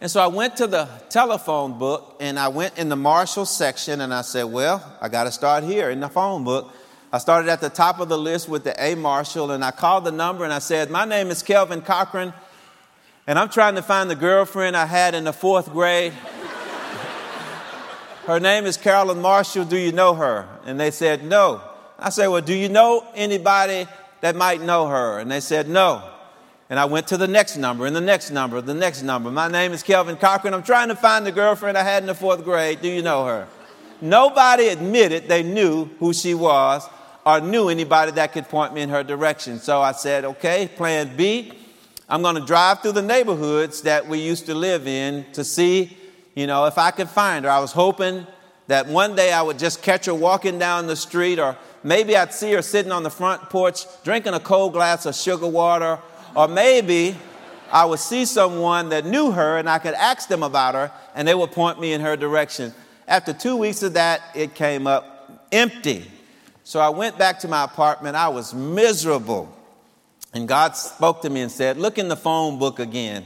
And 0.01 0.09
so 0.09 0.19
I 0.19 0.27
went 0.27 0.57
to 0.57 0.65
the 0.65 0.89
telephone 1.09 1.77
book 1.77 2.17
and 2.19 2.39
I 2.39 2.47
went 2.47 2.79
in 2.79 2.89
the 2.89 2.95
Marshall 2.95 3.45
section 3.45 4.01
and 4.01 4.11
I 4.11 4.23
said, 4.23 4.45
Well, 4.45 4.83
I 4.99 5.07
got 5.09 5.25
to 5.25 5.31
start 5.31 5.63
here 5.63 5.91
in 5.91 5.99
the 5.99 6.09
phone 6.09 6.43
book. 6.43 6.73
I 7.13 7.19
started 7.19 7.49
at 7.49 7.61
the 7.61 7.69
top 7.69 7.99
of 7.99 8.09
the 8.09 8.17
list 8.17 8.49
with 8.49 8.63
the 8.63 8.83
A 8.83 8.95
Marshall 8.95 9.51
and 9.51 9.63
I 9.63 9.69
called 9.69 10.05
the 10.05 10.11
number 10.11 10.43
and 10.43 10.51
I 10.51 10.57
said, 10.57 10.89
My 10.89 11.05
name 11.05 11.27
is 11.27 11.43
Kelvin 11.43 11.83
Cochran 11.83 12.33
and 13.27 13.37
I'm 13.37 13.49
trying 13.49 13.75
to 13.75 13.83
find 13.83 14.09
the 14.09 14.15
girlfriend 14.15 14.75
I 14.75 14.87
had 14.87 15.13
in 15.13 15.23
the 15.23 15.33
fourth 15.33 15.71
grade. 15.71 16.13
her 18.25 18.39
name 18.39 18.65
is 18.65 18.77
Carolyn 18.77 19.21
Marshall. 19.21 19.65
Do 19.65 19.77
you 19.77 19.91
know 19.91 20.15
her? 20.15 20.49
And 20.65 20.79
they 20.79 20.89
said, 20.89 21.23
No. 21.23 21.61
I 21.99 22.09
said, 22.09 22.25
Well, 22.25 22.41
do 22.41 22.55
you 22.55 22.69
know 22.69 23.05
anybody 23.13 23.85
that 24.21 24.35
might 24.35 24.63
know 24.63 24.87
her? 24.87 25.19
And 25.19 25.29
they 25.29 25.41
said, 25.41 25.69
No. 25.69 26.10
And 26.71 26.79
I 26.79 26.85
went 26.85 27.07
to 27.07 27.17
the 27.17 27.27
next 27.27 27.57
number 27.57 27.85
and 27.85 27.93
the 27.93 27.99
next 27.99 28.31
number, 28.31 28.61
the 28.61 28.73
next 28.73 29.03
number. 29.03 29.29
My 29.29 29.49
name 29.49 29.73
is 29.73 29.83
Kelvin 29.83 30.15
Cochran. 30.15 30.53
I'm 30.53 30.63
trying 30.63 30.87
to 30.87 30.95
find 30.95 31.25
the 31.25 31.31
girlfriend 31.33 31.77
I 31.77 31.83
had 31.83 32.01
in 32.01 32.07
the 32.07 32.15
fourth 32.15 32.45
grade. 32.45 32.81
Do 32.81 32.87
you 32.87 33.01
know 33.01 33.25
her? 33.25 33.45
Nobody 33.99 34.69
admitted 34.69 35.27
they 35.27 35.43
knew 35.43 35.89
who 35.99 36.13
she 36.13 36.33
was 36.33 36.87
or 37.25 37.41
knew 37.41 37.67
anybody 37.67 38.13
that 38.13 38.31
could 38.31 38.47
point 38.47 38.73
me 38.73 38.79
in 38.79 38.87
her 38.87 39.03
direction. 39.03 39.59
So 39.59 39.81
I 39.81 39.91
said, 39.91 40.23
okay, 40.23 40.69
plan 40.73 41.17
B. 41.17 41.51
I'm 42.07 42.21
going 42.21 42.35
to 42.35 42.45
drive 42.45 42.79
through 42.79 42.93
the 42.93 43.01
neighborhoods 43.01 43.81
that 43.81 44.07
we 44.07 44.19
used 44.19 44.45
to 44.45 44.55
live 44.55 44.87
in 44.87 45.25
to 45.33 45.43
see, 45.43 45.97
you 46.35 46.47
know, 46.47 46.67
if 46.67 46.77
I 46.77 46.91
could 46.91 47.09
find 47.09 47.43
her. 47.43 47.51
I 47.51 47.59
was 47.59 47.73
hoping 47.73 48.25
that 48.67 48.87
one 48.87 49.17
day 49.17 49.33
I 49.33 49.41
would 49.41 49.59
just 49.59 49.83
catch 49.83 50.05
her 50.05 50.15
walking 50.15 50.57
down 50.57 50.87
the 50.87 50.95
street, 50.95 51.37
or 51.37 51.57
maybe 51.83 52.15
I'd 52.15 52.33
see 52.33 52.53
her 52.53 52.61
sitting 52.61 52.93
on 52.93 53.03
the 53.03 53.09
front 53.09 53.41
porch 53.49 53.83
drinking 54.05 54.35
a 54.35 54.39
cold 54.39 54.71
glass 54.71 55.05
of 55.05 55.15
sugar 55.15 55.47
water 55.47 55.99
or 56.35 56.47
maybe 56.47 57.15
I 57.71 57.85
would 57.85 57.99
see 57.99 58.25
someone 58.25 58.89
that 58.89 59.05
knew 59.05 59.31
her 59.31 59.57
and 59.57 59.69
I 59.69 59.79
could 59.79 59.93
ask 59.93 60.27
them 60.27 60.43
about 60.43 60.75
her 60.75 60.91
and 61.15 61.27
they 61.27 61.35
would 61.35 61.51
point 61.51 61.79
me 61.79 61.93
in 61.93 62.01
her 62.01 62.15
direction. 62.17 62.73
After 63.07 63.33
two 63.33 63.55
weeks 63.55 63.83
of 63.83 63.93
that, 63.93 64.21
it 64.35 64.55
came 64.55 64.87
up 64.87 65.47
empty. 65.51 66.09
So 66.63 66.79
I 66.79 66.89
went 66.89 67.17
back 67.17 67.39
to 67.39 67.47
my 67.47 67.63
apartment. 67.63 68.15
I 68.15 68.29
was 68.29 68.53
miserable. 68.53 69.57
And 70.33 70.47
God 70.47 70.75
spoke 70.77 71.21
to 71.23 71.29
me 71.29 71.41
and 71.41 71.51
said, 71.51 71.77
Look 71.77 71.97
in 71.97 72.07
the 72.07 72.15
phone 72.15 72.59
book 72.59 72.79
again. 72.79 73.25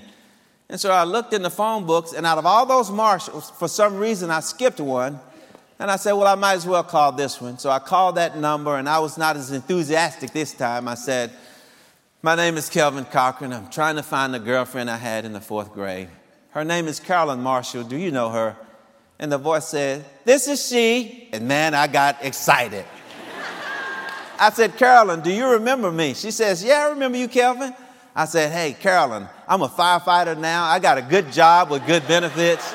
And 0.70 0.80
so 0.80 0.92
I 0.92 1.04
looked 1.04 1.34
in 1.34 1.44
the 1.44 1.52
phone 1.52 1.86
books, 1.86 2.14
and 2.14 2.26
out 2.26 2.40
of 2.40 2.46
all 2.48 2.66
those 2.66 2.90
Marshalls, 2.90 3.52
for 3.52 3.68
some 3.68 3.98
reason 3.98 4.32
I 4.32 4.40
skipped 4.40 4.80
one. 4.80 5.20
And 5.78 5.92
I 5.92 5.98
said, 5.98 6.14
Well, 6.14 6.26
I 6.26 6.36
might 6.36 6.54
as 6.54 6.66
well 6.66 6.84
call 6.84 7.12
this 7.12 7.40
one. 7.40 7.60
So 7.60 7.70
I 7.70 7.80
called 7.80 8.16
that 8.16 8.38
number, 8.38 8.76
and 8.76 8.90
I 8.90 9.00
was 9.00 9.18
not 9.18 9.36
as 9.36 9.52
enthusiastic 9.52 10.32
this 10.32 10.54
time. 10.54 10.88
I 10.88 10.96
said, 10.96 11.32
my 12.26 12.34
name 12.34 12.58
is 12.58 12.70
Kelvin 12.70 13.06
Cochran. 13.06 13.54
I'm 13.54 13.70
trying 13.70 13.98
to 13.98 14.02
find 14.02 14.34
the 14.34 14.40
girlfriend 14.40 14.90
I 14.90 14.98
had 14.98 15.26
in 15.26 15.34
the 15.34 15.40
fourth 15.40 15.72
grade. 15.72 16.08
Her 16.50 16.66
name 16.66 16.88
is 16.88 17.00
Carolyn 17.00 17.40
Marshall. 17.40 17.84
Do 17.84 17.96
you 17.96 18.10
know 18.10 18.30
her? 18.32 18.58
And 19.20 19.32
the 19.32 19.38
voice 19.38 19.68
said, 19.68 20.04
This 20.24 20.48
is 20.48 20.68
she. 20.68 21.30
And 21.34 21.48
man, 21.48 21.76
I 21.76 21.86
got 21.86 22.26
excited. 22.26 22.84
I 24.40 24.50
said, 24.50 24.76
Carolyn, 24.76 25.22
do 25.22 25.32
you 25.32 25.52
remember 25.52 25.92
me? 25.92 26.16
She 26.16 26.32
says, 26.32 26.64
Yeah, 26.64 26.88
I 26.88 26.90
remember 26.90 27.20
you, 27.20 27.28
Kelvin. 27.28 27.76
I 28.16 28.26
said, 28.26 28.52
Hey, 28.52 28.74
Carolyn, 28.74 29.30
I'm 29.48 29.62
a 29.62 29.70
firefighter 29.70 30.36
now. 30.36 30.64
I 30.64 30.80
got 30.80 30.98
a 30.98 31.04
good 31.04 31.32
job 31.32 31.70
with 31.70 31.86
good 31.86 32.08
benefits. 32.08 32.74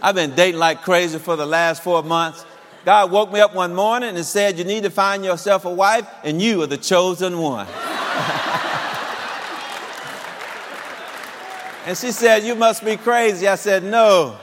I've 0.00 0.14
been 0.14 0.34
dating 0.34 0.58
like 0.58 0.80
crazy 0.80 1.18
for 1.18 1.36
the 1.36 1.44
last 1.44 1.82
four 1.82 2.02
months. 2.02 2.46
God 2.84 3.12
woke 3.12 3.32
me 3.32 3.40
up 3.40 3.54
one 3.54 3.74
morning 3.74 4.16
and 4.16 4.24
said, 4.24 4.58
You 4.58 4.64
need 4.64 4.82
to 4.82 4.90
find 4.90 5.24
yourself 5.24 5.64
a 5.64 5.70
wife, 5.70 6.08
and 6.24 6.42
you 6.42 6.62
are 6.62 6.66
the 6.66 6.76
chosen 6.76 7.38
one. 7.38 7.66
and 11.86 11.96
she 11.96 12.10
said, 12.10 12.42
You 12.42 12.56
must 12.56 12.84
be 12.84 12.96
crazy. 12.96 13.46
I 13.46 13.54
said, 13.54 13.84
No. 13.84 14.36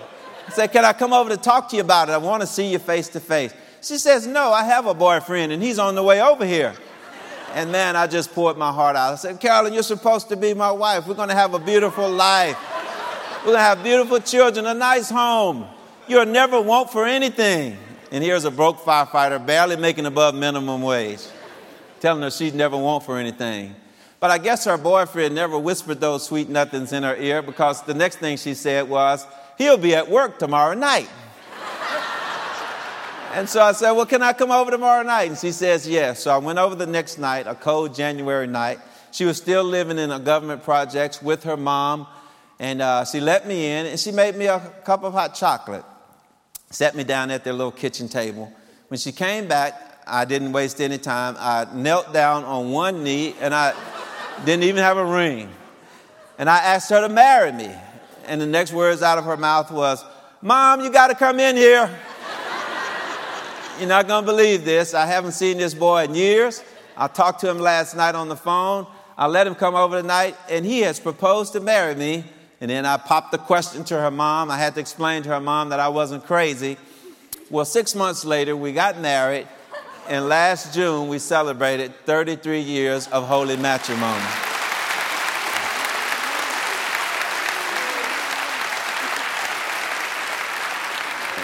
I 0.47 0.51
said, 0.51 0.71
Can 0.71 0.85
I 0.85 0.93
come 0.93 1.11
over 1.11 1.29
to 1.29 1.37
talk 1.37 1.67
to 1.69 1.75
you 1.75 1.81
about 1.81 2.07
it? 2.07 2.13
I 2.13 2.17
want 2.17 2.41
to 2.41 2.47
see 2.47 2.71
you 2.71 2.79
face 2.79 3.09
to 3.09 3.19
face. 3.19 3.53
She 3.81 3.97
says, 3.97 4.25
No, 4.25 4.53
I 4.53 4.63
have 4.63 4.85
a 4.85 4.93
boyfriend, 4.93 5.51
and 5.51 5.61
he's 5.61 5.77
on 5.77 5.95
the 5.95 6.03
way 6.03 6.21
over 6.21 6.45
here. 6.45 6.73
And 7.55 7.71
man, 7.71 7.97
I 7.97 8.07
just 8.07 8.33
poured 8.33 8.57
my 8.57 8.71
heart 8.71 8.95
out. 8.95 9.11
I 9.11 9.15
said, 9.15 9.39
Carolyn, 9.39 9.73
you're 9.73 9.83
supposed 9.83 10.29
to 10.29 10.37
be 10.37 10.53
my 10.53 10.71
wife. 10.71 11.07
We're 11.07 11.15
going 11.15 11.29
to 11.29 11.35
have 11.35 11.55
a 11.55 11.59
beautiful 11.59 12.09
life. 12.09 12.57
We're 13.39 13.53
going 13.53 13.57
to 13.57 13.63
have 13.63 13.83
beautiful 13.83 14.19
children, 14.19 14.65
a 14.65 14.73
nice 14.73 15.09
home. 15.09 15.65
You'll 16.07 16.25
never 16.25 16.61
want 16.61 16.91
for 16.91 17.05
anything. 17.05 17.77
And 18.11 18.23
here's 18.23 18.43
a 18.43 18.51
broke 18.51 18.79
firefighter 18.79 19.43
barely 19.43 19.75
making 19.75 20.07
above 20.07 20.33
minimum 20.33 20.81
wage, 20.81 21.21
telling 21.99 22.23
her 22.23 22.31
she'd 22.31 22.55
never 22.55 22.75
want 22.75 23.03
for 23.03 23.19
anything. 23.19 23.75
But 24.19 24.31
I 24.31 24.39
guess 24.39 24.65
her 24.65 24.77
boyfriend 24.77 25.35
never 25.35 25.57
whispered 25.59 26.01
those 26.01 26.25
sweet 26.25 26.49
nothings 26.49 26.91
in 26.91 27.03
her 27.03 27.15
ear 27.15 27.41
because 27.41 27.83
the 27.83 27.93
next 27.93 28.17
thing 28.17 28.37
she 28.37 28.53
said 28.55 28.89
was, 28.89 29.25
He'll 29.57 29.77
be 29.77 29.93
at 29.93 30.09
work 30.09 30.39
tomorrow 30.39 30.73
night. 30.73 31.09
and 33.33 33.47
so 33.47 33.61
I 33.61 33.73
said, 33.73 33.91
Well, 33.91 34.07
can 34.07 34.23
I 34.23 34.33
come 34.33 34.51
over 34.51 34.71
tomorrow 34.71 35.03
night? 35.03 35.29
And 35.29 35.37
she 35.37 35.51
says, 35.51 35.87
Yes. 35.87 36.23
So 36.23 36.31
I 36.31 36.37
went 36.37 36.57
over 36.57 36.75
the 36.75 36.87
next 36.87 37.19
night, 37.19 37.45
a 37.45 37.55
cold 37.55 37.93
January 37.93 38.47
night. 38.47 38.79
She 39.11 39.25
was 39.25 39.37
still 39.37 39.63
living 39.63 39.99
in 39.99 40.11
a 40.11 40.19
government 40.19 40.63
projects 40.63 41.21
with 41.21 41.43
her 41.43 41.57
mom. 41.57 42.07
And 42.59 42.81
uh, 42.81 43.05
she 43.05 43.19
let 43.19 43.47
me 43.47 43.67
in 43.67 43.85
and 43.85 43.99
she 43.99 44.11
made 44.11 44.35
me 44.35 44.47
a 44.47 44.59
cup 44.83 45.03
of 45.03 45.13
hot 45.13 45.35
chocolate 45.35 45.85
sat 46.69 46.95
me 46.95 47.03
down 47.03 47.31
at 47.31 47.43
their 47.43 47.53
little 47.53 47.71
kitchen 47.71 48.07
table. 48.07 48.51
When 48.89 48.97
she 48.97 49.11
came 49.11 49.47
back, 49.47 50.01
I 50.05 50.25
didn't 50.25 50.51
waste 50.51 50.81
any 50.81 50.97
time. 50.97 51.35
I 51.39 51.67
knelt 51.73 52.13
down 52.13 52.43
on 52.43 52.71
one 52.71 53.03
knee 53.03 53.35
and 53.39 53.53
I 53.53 53.73
didn't 54.45 54.63
even 54.63 54.83
have 54.83 54.97
a 54.97 55.05
ring. 55.05 55.49
And 56.37 56.49
I 56.49 56.57
asked 56.57 56.89
her 56.89 57.01
to 57.01 57.09
marry 57.09 57.51
me. 57.51 57.71
And 58.25 58.39
the 58.39 58.45
next 58.45 58.71
words 58.71 59.01
out 59.01 59.17
of 59.17 59.25
her 59.25 59.37
mouth 59.37 59.71
was, 59.71 60.03
Mom, 60.41 60.81
you 60.81 60.91
got 60.91 61.07
to 61.07 61.15
come 61.15 61.39
in 61.39 61.55
here. 61.57 61.89
You're 63.79 63.89
not 63.89 64.07
going 64.07 64.23
to 64.23 64.31
believe 64.31 64.65
this. 64.65 64.93
I 64.93 65.05
haven't 65.05 65.31
seen 65.31 65.57
this 65.57 65.73
boy 65.73 66.03
in 66.03 66.15
years. 66.15 66.63
I 66.97 67.07
talked 67.07 67.41
to 67.41 67.49
him 67.49 67.59
last 67.59 67.95
night 67.95 68.13
on 68.13 68.27
the 68.27 68.35
phone. 68.35 68.85
I 69.17 69.27
let 69.27 69.47
him 69.47 69.55
come 69.55 69.75
over 69.75 70.01
tonight, 70.01 70.35
and 70.49 70.65
he 70.65 70.81
has 70.81 70.99
proposed 70.99 71.53
to 71.53 71.59
marry 71.59 71.95
me 71.95 72.23
and 72.61 72.69
then 72.69 72.85
I 72.85 72.97
popped 72.97 73.31
the 73.31 73.37
question 73.37 73.85
to 73.85 73.99
her 73.99 74.11
mom. 74.11 74.51
I 74.51 74.57
had 74.57 74.73
to 74.75 74.81
explain 74.81 75.23
to 75.23 75.29
her 75.29 75.39
mom 75.39 75.69
that 75.69 75.79
I 75.79 75.87
wasn't 75.87 76.25
crazy. 76.25 76.77
Well, 77.49 77.65
six 77.65 77.95
months 77.95 78.25
later, 78.25 78.55
we 78.55 78.73
got 78.73 78.99
married, 78.99 79.47
and 80.09 80.27
last 80.27 80.73
June, 80.73 81.07
we 81.07 81.19
celebrated 81.19 81.93
33 82.05 82.59
years 82.59 83.07
of 83.07 83.27
holy 83.27 83.55
matrimony. 83.55 84.25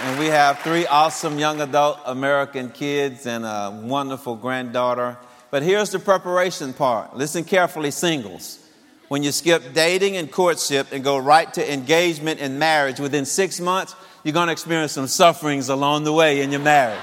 And 0.04 0.20
we 0.20 0.26
have 0.26 0.60
three 0.60 0.86
awesome 0.86 1.38
young 1.38 1.60
adult 1.60 1.98
American 2.06 2.70
kids 2.70 3.26
and 3.26 3.44
a 3.44 3.80
wonderful 3.82 4.36
granddaughter. 4.36 5.16
But 5.50 5.62
here's 5.62 5.90
the 5.90 5.98
preparation 5.98 6.74
part. 6.74 7.16
Listen 7.16 7.42
carefully, 7.42 7.90
singles 7.90 8.65
when 9.08 9.22
you 9.22 9.30
skip 9.30 9.72
dating 9.72 10.16
and 10.16 10.30
courtship 10.30 10.88
and 10.92 11.04
go 11.04 11.16
right 11.16 11.52
to 11.54 11.72
engagement 11.72 12.40
and 12.40 12.58
marriage 12.58 12.98
within 12.98 13.24
six 13.24 13.60
months, 13.60 13.94
you're 14.24 14.32
going 14.32 14.48
to 14.48 14.52
experience 14.52 14.92
some 14.92 15.06
sufferings 15.06 15.68
along 15.68 16.04
the 16.04 16.12
way 16.12 16.40
in 16.42 16.50
your 16.50 16.60
marriage. 16.60 16.98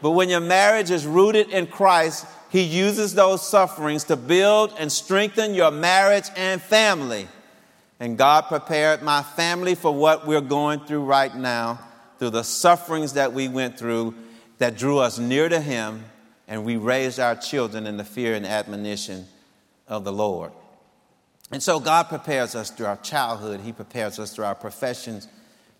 but 0.00 0.12
when 0.12 0.28
your 0.28 0.40
marriage 0.40 0.90
is 0.90 1.06
rooted 1.06 1.50
in 1.50 1.66
Christ, 1.66 2.26
He 2.50 2.62
uses 2.62 3.14
those 3.14 3.46
sufferings 3.46 4.04
to 4.04 4.16
build 4.16 4.72
and 4.78 4.92
strengthen 4.92 5.54
your 5.54 5.72
marriage 5.72 6.28
and 6.36 6.62
family. 6.62 7.26
And 7.98 8.16
God 8.16 8.42
prepared 8.42 9.02
my 9.02 9.22
family 9.22 9.74
for 9.74 9.92
what 9.92 10.26
we're 10.26 10.40
going 10.40 10.80
through 10.80 11.04
right 11.04 11.34
now, 11.34 11.80
through 12.18 12.30
the 12.30 12.44
sufferings 12.44 13.14
that 13.14 13.32
we 13.32 13.48
went 13.48 13.76
through 13.78 14.14
that 14.58 14.76
drew 14.76 14.98
us 14.98 15.18
near 15.18 15.48
to 15.48 15.60
Him, 15.60 16.04
and 16.46 16.64
we 16.64 16.76
raised 16.76 17.18
our 17.18 17.34
children 17.34 17.88
in 17.88 17.96
the 17.96 18.04
fear 18.04 18.34
and 18.34 18.46
admonition 18.46 19.26
of 19.92 20.04
the 20.04 20.12
Lord. 20.12 20.52
And 21.50 21.62
so 21.62 21.78
God 21.78 22.04
prepares 22.04 22.54
us 22.54 22.70
through 22.70 22.86
our 22.86 22.96
childhood, 22.96 23.60
He 23.60 23.72
prepares 23.72 24.18
us 24.18 24.34
through 24.34 24.46
our 24.46 24.54
professions, 24.54 25.28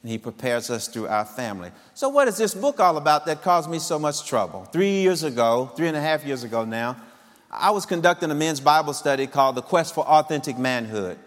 and 0.02 0.10
He 0.10 0.18
prepares 0.18 0.70
us 0.70 0.86
through 0.86 1.08
our 1.08 1.24
family. 1.24 1.70
So, 1.94 2.10
what 2.10 2.28
is 2.28 2.36
this 2.36 2.54
book 2.54 2.78
all 2.78 2.98
about 2.98 3.24
that 3.26 3.42
caused 3.42 3.70
me 3.70 3.78
so 3.78 3.98
much 3.98 4.26
trouble? 4.26 4.64
Three 4.66 5.00
years 5.00 5.22
ago, 5.22 5.72
three 5.74 5.88
and 5.88 5.96
a 5.96 6.00
half 6.00 6.24
years 6.26 6.44
ago 6.44 6.64
now, 6.64 6.96
I 7.50 7.70
was 7.70 7.86
conducting 7.86 8.30
a 8.30 8.34
men's 8.34 8.60
Bible 8.60 8.92
study 8.92 9.26
called 9.26 9.56
The 9.56 9.62
Quest 9.62 9.94
for 9.94 10.06
Authentic 10.06 10.58
Manhood. 10.58 11.18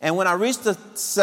And 0.00 0.16
when 0.16 0.26
I 0.26 0.32
reached 0.32 0.64
the, 0.64 0.76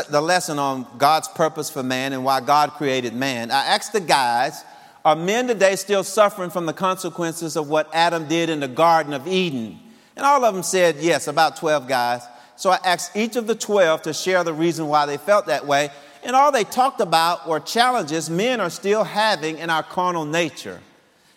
the 0.09 0.21
lesson 0.21 0.57
on 0.59 0.87
God's 0.97 1.27
purpose 1.27 1.69
for 1.69 1.83
man 1.83 2.13
and 2.13 2.23
why 2.23 2.39
God 2.39 2.71
created 2.71 3.13
man, 3.13 3.51
I 3.51 3.65
asked 3.65 3.91
the 3.91 3.99
guys, 3.99 4.63
are 5.03 5.15
men 5.17 5.47
today 5.47 5.75
still 5.75 6.03
suffering 6.03 6.49
from 6.49 6.65
the 6.65 6.73
consequences 6.73 7.57
of 7.57 7.67
what 7.67 7.89
Adam 7.93 8.27
did 8.27 8.49
in 8.49 8.61
the 8.61 8.69
Garden 8.69 9.11
of 9.11 9.27
Eden? 9.27 9.79
And 10.19 10.25
all 10.25 10.43
of 10.43 10.53
them 10.53 10.63
said 10.63 10.97
yes, 10.97 11.29
about 11.29 11.55
12 11.55 11.87
guys. 11.87 12.23
So 12.57 12.71
I 12.71 12.79
asked 12.83 13.15
each 13.15 13.37
of 13.37 13.47
the 13.47 13.55
12 13.55 14.01
to 14.01 14.13
share 14.13 14.43
the 14.43 14.51
reason 14.51 14.89
why 14.89 15.05
they 15.05 15.15
felt 15.15 15.45
that 15.45 15.65
way. 15.65 15.91
And 16.25 16.35
all 16.35 16.51
they 16.51 16.65
talked 16.65 16.99
about 16.99 17.47
were 17.47 17.61
challenges 17.61 18.29
men 18.29 18.59
are 18.59 18.69
still 18.69 19.05
having 19.05 19.59
in 19.59 19.69
our 19.69 19.81
carnal 19.81 20.25
nature. 20.25 20.81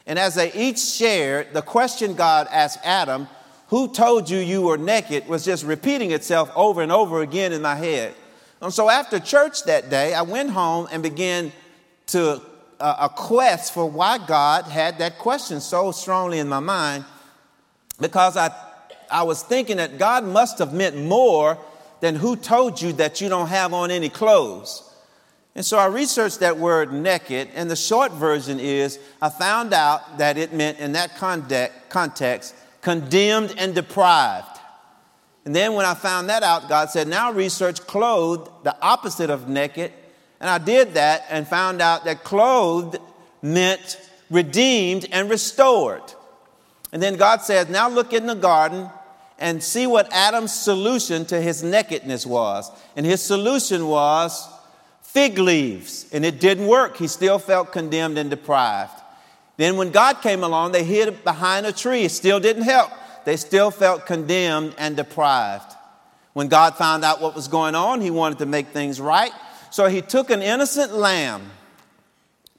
And 0.04 0.18
as 0.18 0.34
they 0.34 0.52
each 0.52 0.80
shared, 0.80 1.54
the 1.54 1.62
question 1.62 2.14
God 2.14 2.48
asked 2.50 2.80
Adam, 2.82 3.28
Who 3.68 3.86
told 3.86 4.28
you 4.28 4.38
you 4.38 4.62
were 4.62 4.78
naked? 4.78 5.28
was 5.28 5.44
just 5.44 5.64
repeating 5.64 6.10
itself 6.10 6.50
over 6.56 6.82
and 6.82 6.90
over 6.90 7.22
again 7.22 7.52
in 7.52 7.62
my 7.62 7.76
head. 7.76 8.12
And 8.60 8.74
so 8.74 8.90
after 8.90 9.20
church 9.20 9.62
that 9.66 9.90
day, 9.90 10.12
I 10.12 10.22
went 10.22 10.50
home 10.50 10.88
and 10.90 11.04
began 11.04 11.52
to 12.08 12.42
uh, 12.80 12.96
a 12.98 13.08
quest 13.08 13.74
for 13.74 13.88
why 13.88 14.18
God 14.18 14.64
had 14.64 14.98
that 14.98 15.20
question 15.20 15.60
so 15.60 15.92
strongly 15.92 16.40
in 16.40 16.48
my 16.48 16.58
mind 16.58 17.04
because 18.00 18.36
I, 18.36 18.50
I 19.12 19.22
was 19.22 19.42
thinking 19.42 19.76
that 19.76 19.98
God 19.98 20.24
must 20.24 20.58
have 20.58 20.72
meant 20.72 20.96
more 20.96 21.58
than 22.00 22.16
who 22.16 22.34
told 22.34 22.80
you 22.80 22.92
that 22.94 23.20
you 23.20 23.28
don't 23.28 23.48
have 23.48 23.72
on 23.72 23.90
any 23.90 24.08
clothes. 24.08 24.88
And 25.54 25.64
so 25.64 25.78
I 25.78 25.86
researched 25.86 26.40
that 26.40 26.56
word 26.56 26.92
naked, 26.92 27.48
and 27.54 27.70
the 27.70 27.76
short 27.76 28.12
version 28.12 28.58
is 28.58 28.98
I 29.20 29.28
found 29.28 29.74
out 29.74 30.18
that 30.18 30.38
it 30.38 30.52
meant 30.52 30.78
in 30.78 30.92
that 30.92 31.16
context 31.16 32.54
condemned 32.80 33.54
and 33.58 33.74
deprived. 33.74 34.58
And 35.44 35.54
then 35.54 35.74
when 35.74 35.84
I 35.84 35.94
found 35.94 36.30
that 36.30 36.42
out, 36.42 36.68
God 36.68 36.90
said, 36.90 37.06
now 37.06 37.32
research 37.32 37.80
clothed, 37.86 38.50
the 38.64 38.76
opposite 38.80 39.28
of 39.28 39.48
naked. 39.48 39.92
And 40.40 40.48
I 40.48 40.58
did 40.58 40.94
that 40.94 41.26
and 41.30 41.46
found 41.46 41.82
out 41.82 42.04
that 42.04 42.24
clothed 42.24 42.98
meant 43.42 44.00
redeemed 44.30 45.06
and 45.12 45.28
restored. 45.28 46.02
And 46.92 47.02
then 47.02 47.16
God 47.16 47.42
says, 47.42 47.68
now 47.68 47.88
look 47.88 48.12
in 48.12 48.26
the 48.26 48.34
garden 48.34 48.88
and 49.42 49.60
see 49.60 49.88
what 49.88 50.10
Adam's 50.12 50.54
solution 50.54 51.24
to 51.26 51.40
his 51.40 51.64
nakedness 51.64 52.24
was. 52.24 52.70
And 52.96 53.04
his 53.04 53.20
solution 53.20 53.88
was 53.88 54.48
fig 55.02 55.36
leaves. 55.36 56.06
And 56.12 56.24
it 56.24 56.38
didn't 56.38 56.68
work. 56.68 56.96
He 56.96 57.08
still 57.08 57.40
felt 57.40 57.72
condemned 57.72 58.18
and 58.18 58.30
deprived. 58.30 58.94
Then 59.56 59.76
when 59.76 59.90
God 59.90 60.22
came 60.22 60.44
along, 60.44 60.70
they 60.70 60.84
hid 60.84 61.24
behind 61.24 61.66
a 61.66 61.72
tree. 61.72 62.04
It 62.04 62.12
still 62.12 62.38
didn't 62.38 62.62
help. 62.62 62.92
They 63.24 63.36
still 63.36 63.72
felt 63.72 64.06
condemned 64.06 64.76
and 64.78 64.96
deprived. 64.96 65.74
When 66.34 66.46
God 66.46 66.76
found 66.76 67.04
out 67.04 67.20
what 67.20 67.34
was 67.34 67.48
going 67.48 67.74
on, 67.74 68.00
he 68.00 68.12
wanted 68.12 68.38
to 68.38 68.46
make 68.46 68.68
things 68.68 69.00
right. 69.00 69.32
So 69.70 69.86
he 69.86 70.02
took 70.02 70.30
an 70.30 70.40
innocent 70.40 70.94
lamb, 70.94 71.42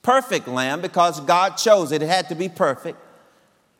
perfect 0.01 0.49
lamb, 0.49 0.81
because 0.81 1.21
God 1.21 1.51
chose 1.51 1.93
it. 1.93 2.01
It 2.01 2.09
had 2.09 2.27
to 2.27 2.35
be 2.35 2.49
perfect. 2.49 2.99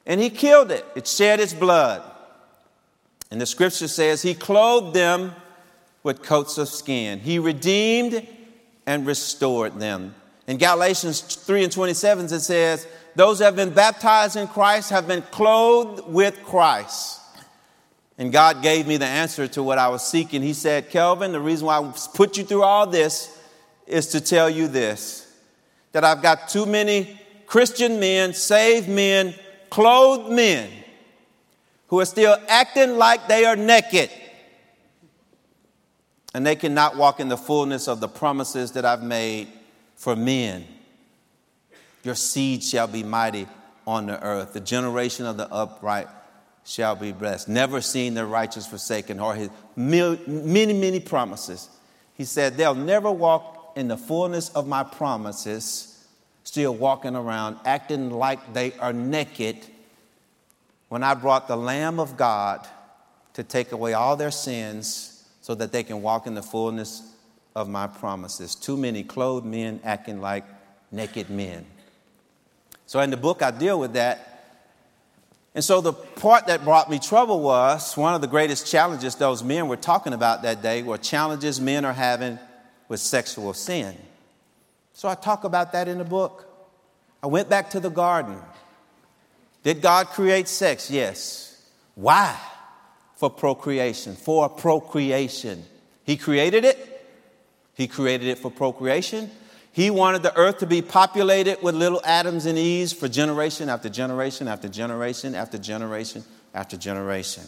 And 0.06 0.22
he 0.22 0.30
killed 0.30 0.72
it. 0.72 0.86
It 0.96 1.06
shed 1.06 1.42
its 1.42 1.54
blood. 1.54 2.12
And 3.34 3.42
the 3.42 3.48
scripture 3.48 3.88
says, 3.88 4.22
He 4.22 4.36
clothed 4.36 4.94
them 4.94 5.34
with 6.04 6.22
coats 6.22 6.60
of 6.60 6.70
skin. 6.70 7.18
He 7.18 7.40
redeemed 7.40 8.28
and 8.86 9.08
restored 9.08 9.80
them. 9.80 10.14
In 10.46 10.58
Galatians 10.58 11.22
3 11.22 11.64
and 11.64 11.74
27, 11.74 12.26
it 12.26 12.40
says, 12.42 12.86
Those 13.16 13.40
who 13.40 13.46
have 13.46 13.56
been 13.56 13.74
baptized 13.74 14.36
in 14.36 14.48
Christ 14.48 14.92
have 14.92 15.08
been 15.08 15.24
clothed 15.24 16.08
with 16.08 16.44
Christ. 16.44 17.22
And 18.20 18.32
God 18.32 18.62
gave 18.62 18.86
me 18.86 18.98
the 18.98 19.08
answer 19.08 19.48
to 19.48 19.64
what 19.64 19.80
I 19.80 19.88
was 19.88 20.08
seeking. 20.08 20.44
He 20.44 20.54
said, 20.54 20.92
Kelvin, 20.92 21.32
the 21.32 21.40
reason 21.40 21.66
why 21.66 21.80
I 21.80 21.94
put 22.14 22.38
you 22.38 22.44
through 22.44 22.62
all 22.62 22.86
this 22.86 23.36
is 23.88 24.10
to 24.10 24.22
tell 24.22 24.48
you 24.48 24.68
this 24.68 25.22
that 25.92 26.04
I've 26.04 26.22
got 26.22 26.50
too 26.50 26.68
many 26.68 27.20
Christian 27.48 28.00
men, 28.00 28.36
saved 28.36 28.88
men, 28.88 29.34
clothed 29.72 30.32
men 30.32 30.83
who 31.94 32.00
are 32.00 32.06
still 32.06 32.36
acting 32.48 32.98
like 32.98 33.28
they 33.28 33.46
are 33.46 33.56
naked. 33.56 34.10
And 36.34 36.44
they 36.44 36.56
cannot 36.56 36.98
walk 36.98 37.20
in 37.20 37.30
the 37.30 37.38
fullness 37.38 37.88
of 37.88 38.00
the 38.00 38.08
promises 38.08 38.72
that 38.72 38.84
I've 38.84 39.04
made 39.04 39.48
for 39.96 40.16
men. 40.16 40.66
Your 42.02 42.16
seed 42.16 42.64
shall 42.64 42.88
be 42.88 43.04
mighty 43.04 43.48
on 43.86 44.08
the 44.08 44.20
earth. 44.24 44.54
The 44.54 44.60
generation 44.60 45.28
of 45.28 45.38
the 45.38 45.48
upright 45.54 46.08
shall 46.66 46.96
be 46.96 47.12
blessed. 47.12 47.48
Never 47.48 47.80
seen 47.80 48.16
the 48.16 48.26
righteous 48.26 48.66
forsaken 48.66 49.20
or 49.20 49.36
his 49.36 49.52
many, 49.76 50.74
many 50.74 51.00
promises. 51.00 51.70
He 52.16 52.26
said, 52.26 52.58
They'll 52.58 52.74
never 52.74 53.12
walk 53.12 53.74
in 53.76 53.88
the 53.88 53.98
fullness 53.98 54.50
of 54.50 54.66
my 54.66 54.84
promises, 54.84 56.08
still 56.44 56.74
walking 56.74 57.16
around 57.16 57.58
acting 57.66 58.10
like 58.10 58.56
they 58.56 58.74
are 58.80 58.94
naked 58.94 59.68
when 60.94 61.02
I 61.02 61.16
brought 61.16 61.48
the 61.48 61.56
Lamb 61.56 62.00
of 62.00 62.18
God 62.18 62.68
to 63.34 63.42
take 63.44 63.72
away 63.72 63.94
all 63.94 64.16
their 64.16 64.30
sins 64.30 65.28
so 65.42 65.56
that 65.56 65.72
they 65.72 65.82
can 65.82 66.04
walk 66.04 66.28
in 66.28 66.36
the 66.36 66.44
fullness 66.44 67.02
of 67.56 67.68
my 67.68 67.88
promises. 67.88 68.54
Too 68.54 68.78
many 68.78 69.04
clothed 69.04 69.44
men 69.44 69.80
acting 69.84 70.22
like 70.22 70.46
naked 70.92 71.32
men. 71.32 71.66
So 72.86 73.00
in 73.00 73.10
the 73.10 73.18
book, 73.18 73.42
I 73.42 73.50
deal 73.50 73.80
with 73.80 73.94
that. 73.94 74.62
And 75.56 75.64
so 75.64 75.82
the 75.82 75.94
part 75.94 76.46
that 76.46 76.64
brought 76.64 76.92
me 76.92 77.00
trouble 77.00 77.40
was 77.40 77.98
one 77.98 78.14
of 78.14 78.22
the 78.22 78.28
greatest 78.28 78.68
challenges 78.68 79.16
those 79.16 79.44
men 79.44 79.68
were 79.68 79.78
talking 79.78 80.14
about 80.14 80.44
that 80.44 80.62
day 80.62 80.84
were 80.84 81.00
challenges 81.00 81.60
men 81.60 81.86
are 81.86 81.94
having 81.94 82.38
with 82.88 83.00
sexual 83.00 83.56
sin. 83.56 83.98
So 84.94 85.10
I 85.10 85.16
talk 85.16 85.44
about 85.44 85.72
that 85.72 85.88
in 85.88 85.98
the 85.98 86.04
book. 86.04 86.48
I 87.24 87.26
went 87.26 87.50
back 87.50 87.72
to 87.72 87.80
the 87.80 87.90
garden. 87.90 88.40
Did 89.64 89.82
God 89.82 90.08
create 90.08 90.48
sex? 90.48 90.92
Yes. 90.92 91.62
Why? 91.96 92.38
For 93.16 93.30
procreation. 93.30 94.16
For 94.16 94.50
procreation. 94.50 95.64
He 96.04 96.18
created 96.18 96.66
it. 96.66 96.90
He 97.74 97.88
created 97.88 98.28
it 98.28 98.40
for 98.40 98.52
procreation. 98.52 99.32
He 99.72 99.90
wanted 99.90 100.22
the 100.22 100.38
earth 100.38 100.60
to 100.60 100.68
be 100.68 100.84
populated 100.84 101.64
with 101.64 101.74
little 101.74 102.02
Adams 102.04 102.46
and 102.46 102.58
Eves 102.58 102.94
for 102.94 103.08
generation 103.08 103.70
after 103.70 103.90
generation 103.90 104.48
after 104.48 104.70
generation 104.70 105.34
after 105.34 105.58
generation 105.58 106.24
after 106.54 106.78
generation. 106.78 107.44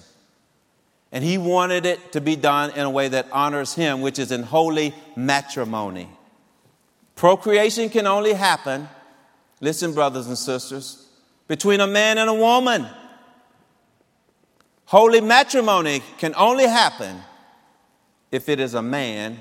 And 1.12 1.24
he 1.24 1.38
wanted 1.38 1.86
it 1.86 2.14
to 2.14 2.22
be 2.22 2.36
done 2.36 2.72
in 2.72 2.80
a 2.80 2.90
way 2.90 3.10
that 3.10 3.28
honors 3.32 3.76
him, 3.76 4.02
which 4.02 4.18
is 4.18 4.32
in 4.32 4.42
holy 4.42 4.96
matrimony. 5.16 6.10
Procreation 7.16 7.90
can 7.90 8.08
only 8.08 8.34
happen, 8.34 8.90
listen, 9.62 9.94
brothers 9.94 10.28
and 10.28 10.38
sisters, 10.38 11.05
between 11.48 11.80
a 11.80 11.88
man 11.88 12.18
and 12.18 12.30
a 12.30 12.34
woman. 12.34 12.88
Holy 14.86 15.22
matrimony 15.22 16.02
can 16.18 16.34
only 16.36 16.68
happen 16.68 17.18
if 18.32 18.50
it 18.50 18.60
is 18.60 18.74
a 18.74 18.82
man 18.82 19.40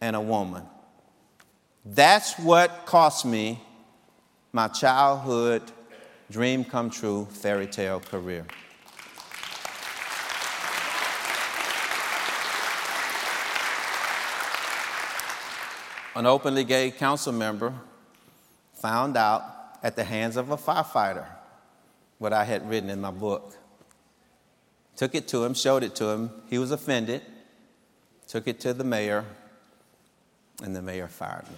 and 0.00 0.16
a 0.16 0.20
woman. 0.20 0.62
That's 1.84 2.38
what 2.38 2.86
cost 2.86 3.24
me 3.24 3.60
my 4.52 4.68
childhood 4.68 5.62
dream 6.30 6.64
come 6.64 6.88
true 6.88 7.26
fairy 7.30 7.66
tale 7.66 8.00
career. 8.00 8.46
An 16.16 16.26
openly 16.26 16.62
gay 16.64 16.92
council 16.92 17.32
member 17.32 17.74
found 18.74 19.16
out 19.16 19.42
at 19.84 19.94
the 19.94 20.02
hands 20.02 20.36
of 20.36 20.50
a 20.50 20.56
firefighter 20.56 21.26
what 22.18 22.32
I 22.32 22.42
had 22.42 22.68
written 22.68 22.90
in 22.90 23.00
my 23.00 23.12
book. 23.12 23.56
Took 24.96 25.14
it 25.14 25.28
to 25.28 25.44
him, 25.44 25.54
showed 25.54 25.84
it 25.84 25.94
to 25.96 26.06
him. 26.08 26.30
He 26.50 26.58
was 26.58 26.72
offended. 26.72 27.22
Took 28.26 28.48
it 28.48 28.58
to 28.60 28.74
the 28.74 28.82
mayor, 28.82 29.24
and 30.60 30.74
the 30.74 30.82
mayor 30.82 31.06
fired 31.06 31.46
me. 31.48 31.56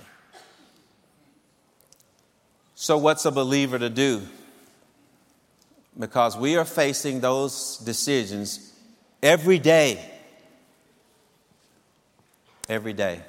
So, 2.75 2.99
what's 2.99 3.25
a 3.25 3.31
believer 3.31 3.79
to 3.79 3.89
do? 3.89 4.23
because 5.99 6.37
we 6.37 6.57
are 6.57 6.65
facing 6.65 7.21
those 7.21 7.79
decisions 7.79 8.73
every 9.23 9.59
day. 9.59 10.05
Every 12.69 12.93
day. 12.93 13.21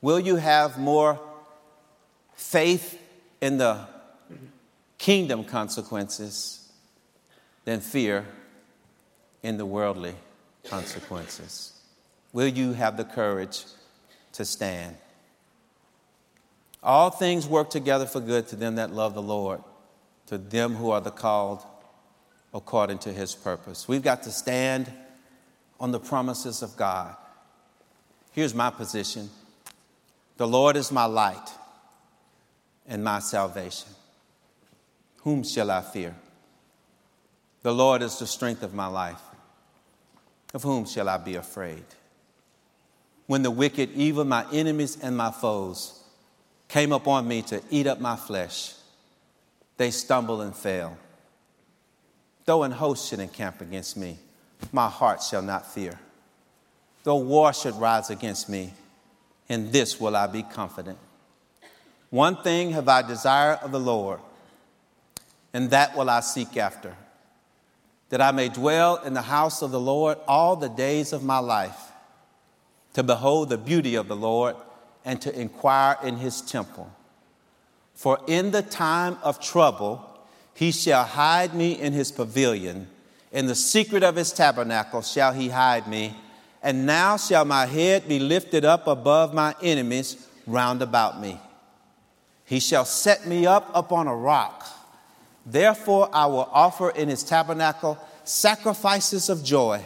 Will 0.00 0.20
you 0.20 0.36
have 0.36 0.78
more 0.78 1.18
faith 2.34 3.00
in 3.40 3.58
the 3.58 3.86
kingdom 4.98 5.44
consequences 5.44 6.70
than 7.64 7.80
fear 7.80 8.26
in 9.42 9.56
the 9.56 9.66
worldly 9.66 10.14
consequences? 10.64 11.72
Will 12.32 12.48
you 12.48 12.72
have 12.72 12.96
the 12.96 13.04
courage 13.04 13.64
to 14.32 14.44
stand? 14.44 14.96
All 16.82 17.10
things 17.10 17.46
work 17.46 17.70
together 17.70 18.06
for 18.06 18.20
good 18.20 18.48
to 18.48 18.56
them 18.56 18.76
that 18.76 18.92
love 18.92 19.14
the 19.14 19.22
Lord, 19.22 19.62
to 20.26 20.38
them 20.38 20.74
who 20.74 20.90
are 20.90 21.00
the 21.00 21.10
called 21.10 21.64
according 22.54 22.98
to 22.98 23.12
his 23.12 23.34
purpose. 23.34 23.88
We've 23.88 24.02
got 24.02 24.22
to 24.24 24.30
stand 24.30 24.92
on 25.80 25.92
the 25.92 26.00
promises 26.00 26.62
of 26.62 26.76
God. 26.76 27.16
Here's 28.32 28.54
my 28.54 28.70
position 28.70 29.30
the 30.36 30.46
Lord 30.46 30.76
is 30.76 30.92
my 30.92 31.04
light 31.04 31.50
and 32.86 33.02
my 33.02 33.18
salvation. 33.18 33.88
Whom 35.22 35.44
shall 35.44 35.70
I 35.70 35.82
fear? 35.82 36.14
The 37.62 37.72
Lord 37.72 38.02
is 38.02 38.18
the 38.18 38.26
strength 38.26 38.62
of 38.62 38.74
my 38.74 38.86
life. 38.86 39.20
Of 40.54 40.62
whom 40.62 40.86
shall 40.86 41.08
I 41.08 41.18
be 41.18 41.34
afraid? 41.34 41.84
When 43.26 43.42
the 43.42 43.50
wicked, 43.50 43.90
even 43.92 44.28
my 44.28 44.46
enemies 44.52 44.96
and 45.02 45.16
my 45.16 45.30
foes, 45.30 46.02
came 46.68 46.92
upon 46.92 47.28
me 47.28 47.42
to 47.42 47.62
eat 47.70 47.86
up 47.86 48.00
my 48.00 48.16
flesh, 48.16 48.74
they 49.76 49.90
stumble 49.90 50.40
and 50.40 50.54
fail. 50.54 50.96
Though 52.44 52.62
an 52.62 52.72
host 52.72 53.08
should 53.08 53.20
encamp 53.20 53.60
against 53.60 53.96
me, 53.96 54.18
my 54.72 54.88
heart 54.88 55.22
shall 55.22 55.42
not 55.42 55.70
fear. 55.70 55.98
Though 57.04 57.16
war 57.16 57.52
should 57.52 57.74
rise 57.74 58.10
against 58.10 58.48
me, 58.48 58.72
in 59.48 59.70
this 59.70 60.00
will 60.00 60.16
I 60.16 60.26
be 60.26 60.42
confident. 60.42 60.98
One 62.10 62.36
thing 62.42 62.70
have 62.70 62.88
I 62.88 63.02
desired 63.02 63.58
of 63.62 63.72
the 63.72 63.80
Lord, 63.80 64.20
and 65.52 65.70
that 65.70 65.96
will 65.96 66.10
I 66.10 66.20
seek 66.20 66.56
after, 66.56 66.94
that 68.10 68.20
I 68.20 68.32
may 68.32 68.48
dwell 68.48 68.96
in 68.96 69.14
the 69.14 69.22
house 69.22 69.62
of 69.62 69.70
the 69.70 69.80
Lord 69.80 70.18
all 70.26 70.56
the 70.56 70.68
days 70.68 71.12
of 71.12 71.22
my 71.22 71.38
life, 71.38 71.78
to 72.94 73.02
behold 73.02 73.48
the 73.48 73.58
beauty 73.58 73.94
of 73.94 74.08
the 74.08 74.16
Lord 74.16 74.56
and 75.04 75.20
to 75.22 75.38
inquire 75.38 75.96
in 76.02 76.16
his 76.16 76.40
temple. 76.40 76.92
For 77.94 78.20
in 78.26 78.50
the 78.50 78.62
time 78.62 79.18
of 79.22 79.40
trouble, 79.40 80.04
he 80.54 80.70
shall 80.70 81.04
hide 81.04 81.54
me 81.54 81.72
in 81.72 81.92
his 81.92 82.12
pavilion. 82.12 82.88
In 83.32 83.46
the 83.46 83.54
secret 83.54 84.02
of 84.02 84.16
his 84.16 84.32
tabernacle 84.32 85.02
shall 85.02 85.32
he 85.32 85.48
hide 85.48 85.86
me. 85.86 86.14
And 86.62 86.86
now 86.86 87.16
shall 87.16 87.44
my 87.44 87.66
head 87.66 88.08
be 88.08 88.18
lifted 88.18 88.64
up 88.64 88.86
above 88.86 89.32
my 89.32 89.54
enemies 89.62 90.26
round 90.46 90.82
about 90.82 91.20
me. 91.20 91.40
He 92.44 92.58
shall 92.58 92.84
set 92.84 93.26
me 93.26 93.46
up 93.46 93.70
upon 93.74 94.08
a 94.08 94.16
rock. 94.16 94.66
Therefore, 95.50 96.10
I 96.12 96.26
will 96.26 96.48
offer 96.52 96.90
in 96.90 97.08
his 97.08 97.24
tabernacle 97.24 97.98
sacrifices 98.22 99.30
of 99.30 99.42
joy. 99.42 99.82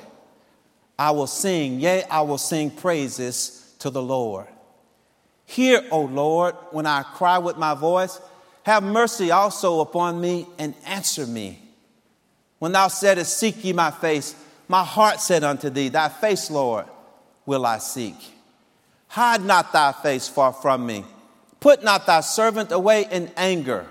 I 0.98 1.12
will 1.12 1.28
sing, 1.28 1.78
yea, 1.78 2.02
I 2.10 2.22
will 2.22 2.38
sing 2.38 2.70
praises 2.70 3.72
to 3.78 3.88
the 3.88 4.02
Lord. 4.02 4.48
Hear, 5.44 5.84
O 5.92 6.00
Lord, 6.02 6.56
when 6.72 6.84
I 6.84 7.04
cry 7.04 7.38
with 7.38 7.56
my 7.56 7.74
voice. 7.74 8.20
Have 8.64 8.82
mercy 8.82 9.30
also 9.30 9.80
upon 9.80 10.20
me 10.20 10.46
and 10.58 10.74
answer 10.84 11.26
me. 11.26 11.60
When 12.58 12.72
thou 12.72 12.88
saidest, 12.88 13.38
Seek 13.38 13.64
ye 13.64 13.72
my 13.72 13.90
face, 13.92 14.34
my 14.66 14.84
heart 14.84 15.20
said 15.20 15.44
unto 15.44 15.70
thee, 15.70 15.88
Thy 15.88 16.08
face, 16.08 16.50
Lord, 16.50 16.86
will 17.46 17.66
I 17.66 17.78
seek. 17.78 18.16
Hide 19.08 19.44
not 19.44 19.72
thy 19.72 19.92
face 19.92 20.28
far 20.28 20.52
from 20.52 20.86
me. 20.86 21.04
Put 21.60 21.84
not 21.84 22.06
thy 22.06 22.20
servant 22.20 22.72
away 22.72 23.06
in 23.10 23.30
anger. 23.36 23.86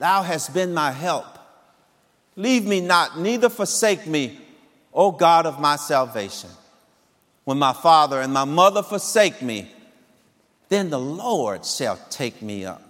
Thou 0.00 0.22
hast 0.22 0.52
been 0.52 0.74
my 0.74 0.90
help. 0.90 1.38
Leave 2.34 2.66
me 2.66 2.80
not, 2.80 3.20
neither 3.20 3.48
forsake 3.48 4.04
me, 4.08 4.40
O 4.92 5.12
God 5.12 5.46
of 5.46 5.60
my 5.60 5.76
salvation. 5.76 6.50
When 7.44 7.58
my 7.58 7.72
father 7.72 8.20
and 8.20 8.32
my 8.32 8.44
mother 8.44 8.82
forsake 8.82 9.40
me, 9.40 9.70
then 10.68 10.90
the 10.90 10.98
Lord 10.98 11.64
shall 11.64 12.00
take 12.10 12.42
me 12.42 12.64
up. 12.64 12.82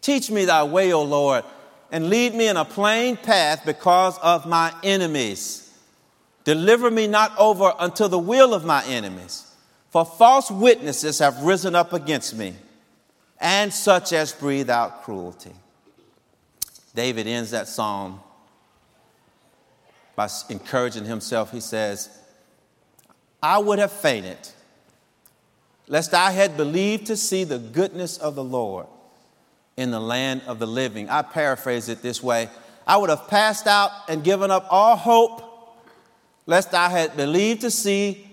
Teach 0.00 0.30
me 0.30 0.44
thy 0.44 0.62
way, 0.62 0.92
O 0.92 1.02
Lord 1.02 1.44
and 1.92 2.08
lead 2.08 2.34
me 2.34 2.48
in 2.48 2.56
a 2.56 2.64
plain 2.64 3.18
path 3.18 3.64
because 3.66 4.18
of 4.18 4.46
my 4.46 4.74
enemies. 4.82 5.70
Deliver 6.42 6.90
me 6.90 7.06
not 7.06 7.38
over 7.38 7.72
unto 7.78 8.08
the 8.08 8.18
will 8.18 8.54
of 8.54 8.64
my 8.64 8.82
enemies, 8.86 9.46
for 9.90 10.04
false 10.04 10.50
witnesses 10.50 11.18
have 11.18 11.42
risen 11.42 11.74
up 11.74 11.92
against 11.92 12.34
me, 12.34 12.54
and 13.38 13.72
such 13.72 14.14
as 14.14 14.32
breathe 14.32 14.70
out 14.70 15.04
cruelty. 15.04 15.52
David 16.94 17.26
ends 17.26 17.50
that 17.52 17.68
psalm 17.68 18.20
by 20.14 20.28
encouraging 20.50 21.04
himself. 21.04 21.50
He 21.50 21.60
says, 21.60 22.10
I 23.42 23.58
would 23.58 23.78
have 23.78 23.92
fainted, 23.92 24.38
lest 25.88 26.14
I 26.14 26.30
had 26.30 26.56
believed 26.56 27.06
to 27.06 27.16
see 27.16 27.44
the 27.44 27.58
goodness 27.58 28.18
of 28.18 28.34
the 28.34 28.44
Lord 28.44 28.86
in 29.76 29.90
the 29.90 30.00
land 30.00 30.42
of 30.46 30.58
the 30.58 30.66
living. 30.66 31.08
I 31.08 31.22
paraphrase 31.22 31.88
it 31.88 32.02
this 32.02 32.22
way 32.22 32.48
I 32.86 32.96
would 32.96 33.10
have 33.10 33.28
passed 33.28 33.66
out 33.66 33.90
and 34.08 34.24
given 34.24 34.50
up 34.50 34.66
all 34.70 34.96
hope, 34.96 35.78
lest 36.46 36.74
I 36.74 36.88
had 36.88 37.16
believed 37.16 37.62
to 37.62 37.70
see 37.70 38.28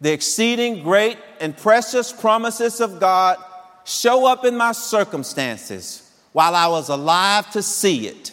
the 0.00 0.12
exceeding 0.12 0.82
great 0.82 1.18
and 1.38 1.56
precious 1.56 2.12
promises 2.12 2.80
of 2.80 2.98
God 2.98 3.38
show 3.84 4.26
up 4.26 4.44
in 4.44 4.56
my 4.56 4.72
circumstances 4.72 6.11
while 6.32 6.54
I 6.54 6.66
was 6.66 6.88
alive 6.88 7.50
to 7.52 7.62
see 7.62 8.06
it. 8.08 8.32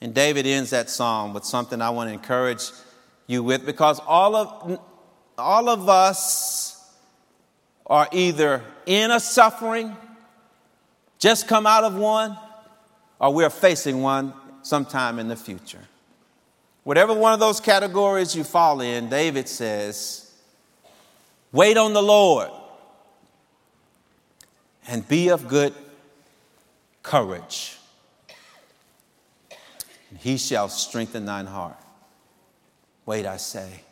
And 0.00 0.14
David 0.14 0.46
ends 0.46 0.70
that 0.70 0.90
psalm 0.90 1.34
with 1.34 1.44
something 1.44 1.80
I 1.80 1.90
want 1.90 2.08
to 2.08 2.14
encourage 2.14 2.70
you 3.26 3.42
with 3.42 3.64
because 3.64 4.00
all 4.00 4.36
of, 4.36 4.80
all 5.38 5.68
of 5.68 5.88
us 5.88 6.92
are 7.86 8.08
either 8.12 8.62
in 8.86 9.10
a 9.10 9.20
suffering 9.20 9.96
just 11.18 11.48
come 11.48 11.66
out 11.66 11.84
of 11.84 11.94
one, 11.94 12.36
or 13.18 13.32
we're 13.32 13.48
facing 13.48 14.02
one 14.02 14.34
sometime 14.60 15.18
in 15.18 15.28
the 15.28 15.36
future. 15.36 15.80
Whatever 16.82 17.14
one 17.14 17.32
of 17.32 17.40
those 17.40 17.60
categories 17.60 18.36
you 18.36 18.44
fall 18.44 18.82
in, 18.82 19.08
David 19.08 19.48
says, 19.48 20.30
wait 21.50 21.78
on 21.78 21.94
the 21.94 22.02
Lord 22.02 22.50
and 24.86 25.08
be 25.08 25.28
of 25.30 25.48
good 25.48 25.72
courage. 27.04 27.78
And 30.10 30.18
he 30.18 30.36
shall 30.36 30.68
strengthen 30.68 31.24
thine 31.24 31.46
heart. 31.46 31.76
Wait, 33.06 33.26
I 33.26 33.36
say, 33.36 33.82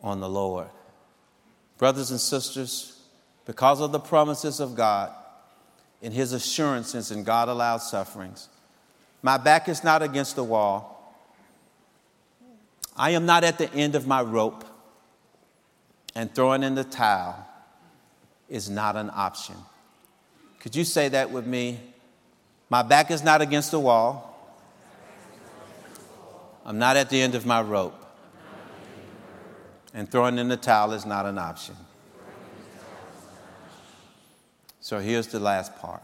on 0.00 0.20
the 0.20 0.28
Lord. 0.28 0.68
Brothers 1.76 2.10
and 2.10 2.20
sisters, 2.20 3.02
because 3.44 3.82
of 3.82 3.92
the 3.92 4.00
promises 4.00 4.60
of 4.60 4.74
God, 4.74 5.12
in 6.00 6.12
his 6.12 6.32
assurances 6.32 7.10
and 7.10 7.24
God 7.24 7.48
allowed 7.48 7.78
sufferings. 7.78 8.48
My 9.22 9.38
back 9.38 9.70
is 9.70 9.82
not 9.82 10.02
against 10.02 10.36
the 10.36 10.44
wall. 10.44 11.16
I 12.94 13.10
am 13.10 13.24
not 13.24 13.42
at 13.42 13.56
the 13.56 13.72
end 13.72 13.94
of 13.94 14.06
my 14.06 14.20
rope. 14.20 14.64
And 16.14 16.32
throwing 16.32 16.62
in 16.62 16.74
the 16.74 16.84
towel 16.84 17.48
is 18.50 18.68
not 18.68 18.96
an 18.96 19.10
option. 19.14 19.56
Could 20.64 20.74
you 20.74 20.84
say 20.84 21.10
that 21.10 21.30
with 21.30 21.46
me? 21.46 21.78
My 22.70 22.82
back 22.82 23.10
is 23.10 23.22
not 23.22 23.42
against 23.42 23.70
the 23.70 23.78
wall. 23.78 24.30
I'm 26.64 26.78
not 26.78 26.96
at 26.96 27.10
the 27.10 27.20
end 27.20 27.34
of 27.34 27.44
my 27.44 27.60
rope. 27.60 28.02
And 29.92 30.10
throwing 30.10 30.38
in 30.38 30.48
the 30.48 30.56
towel 30.56 30.92
is 30.92 31.04
not 31.04 31.26
an 31.26 31.36
option. 31.36 31.76
So 34.80 35.00
here's 35.00 35.26
the 35.26 35.38
last 35.38 35.76
part 35.76 36.02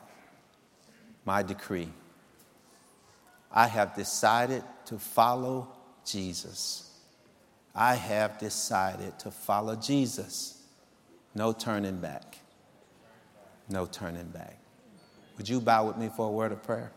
my 1.24 1.42
decree. 1.42 1.88
I 3.50 3.66
have 3.66 3.96
decided 3.96 4.62
to 4.84 4.98
follow 4.98 5.68
Jesus. 6.04 6.98
I 7.74 7.94
have 7.94 8.38
decided 8.38 9.18
to 9.20 9.30
follow 9.30 9.74
Jesus. 9.74 10.62
No 11.34 11.54
turning 11.54 11.96
back. 11.96 12.39
No 13.70 13.86
turning 13.86 14.26
back. 14.26 14.58
Would 15.36 15.48
you 15.48 15.60
bow 15.60 15.86
with 15.86 15.96
me 15.96 16.10
for 16.14 16.26
a 16.26 16.30
word 16.30 16.50
of 16.50 16.62
prayer? 16.62 16.90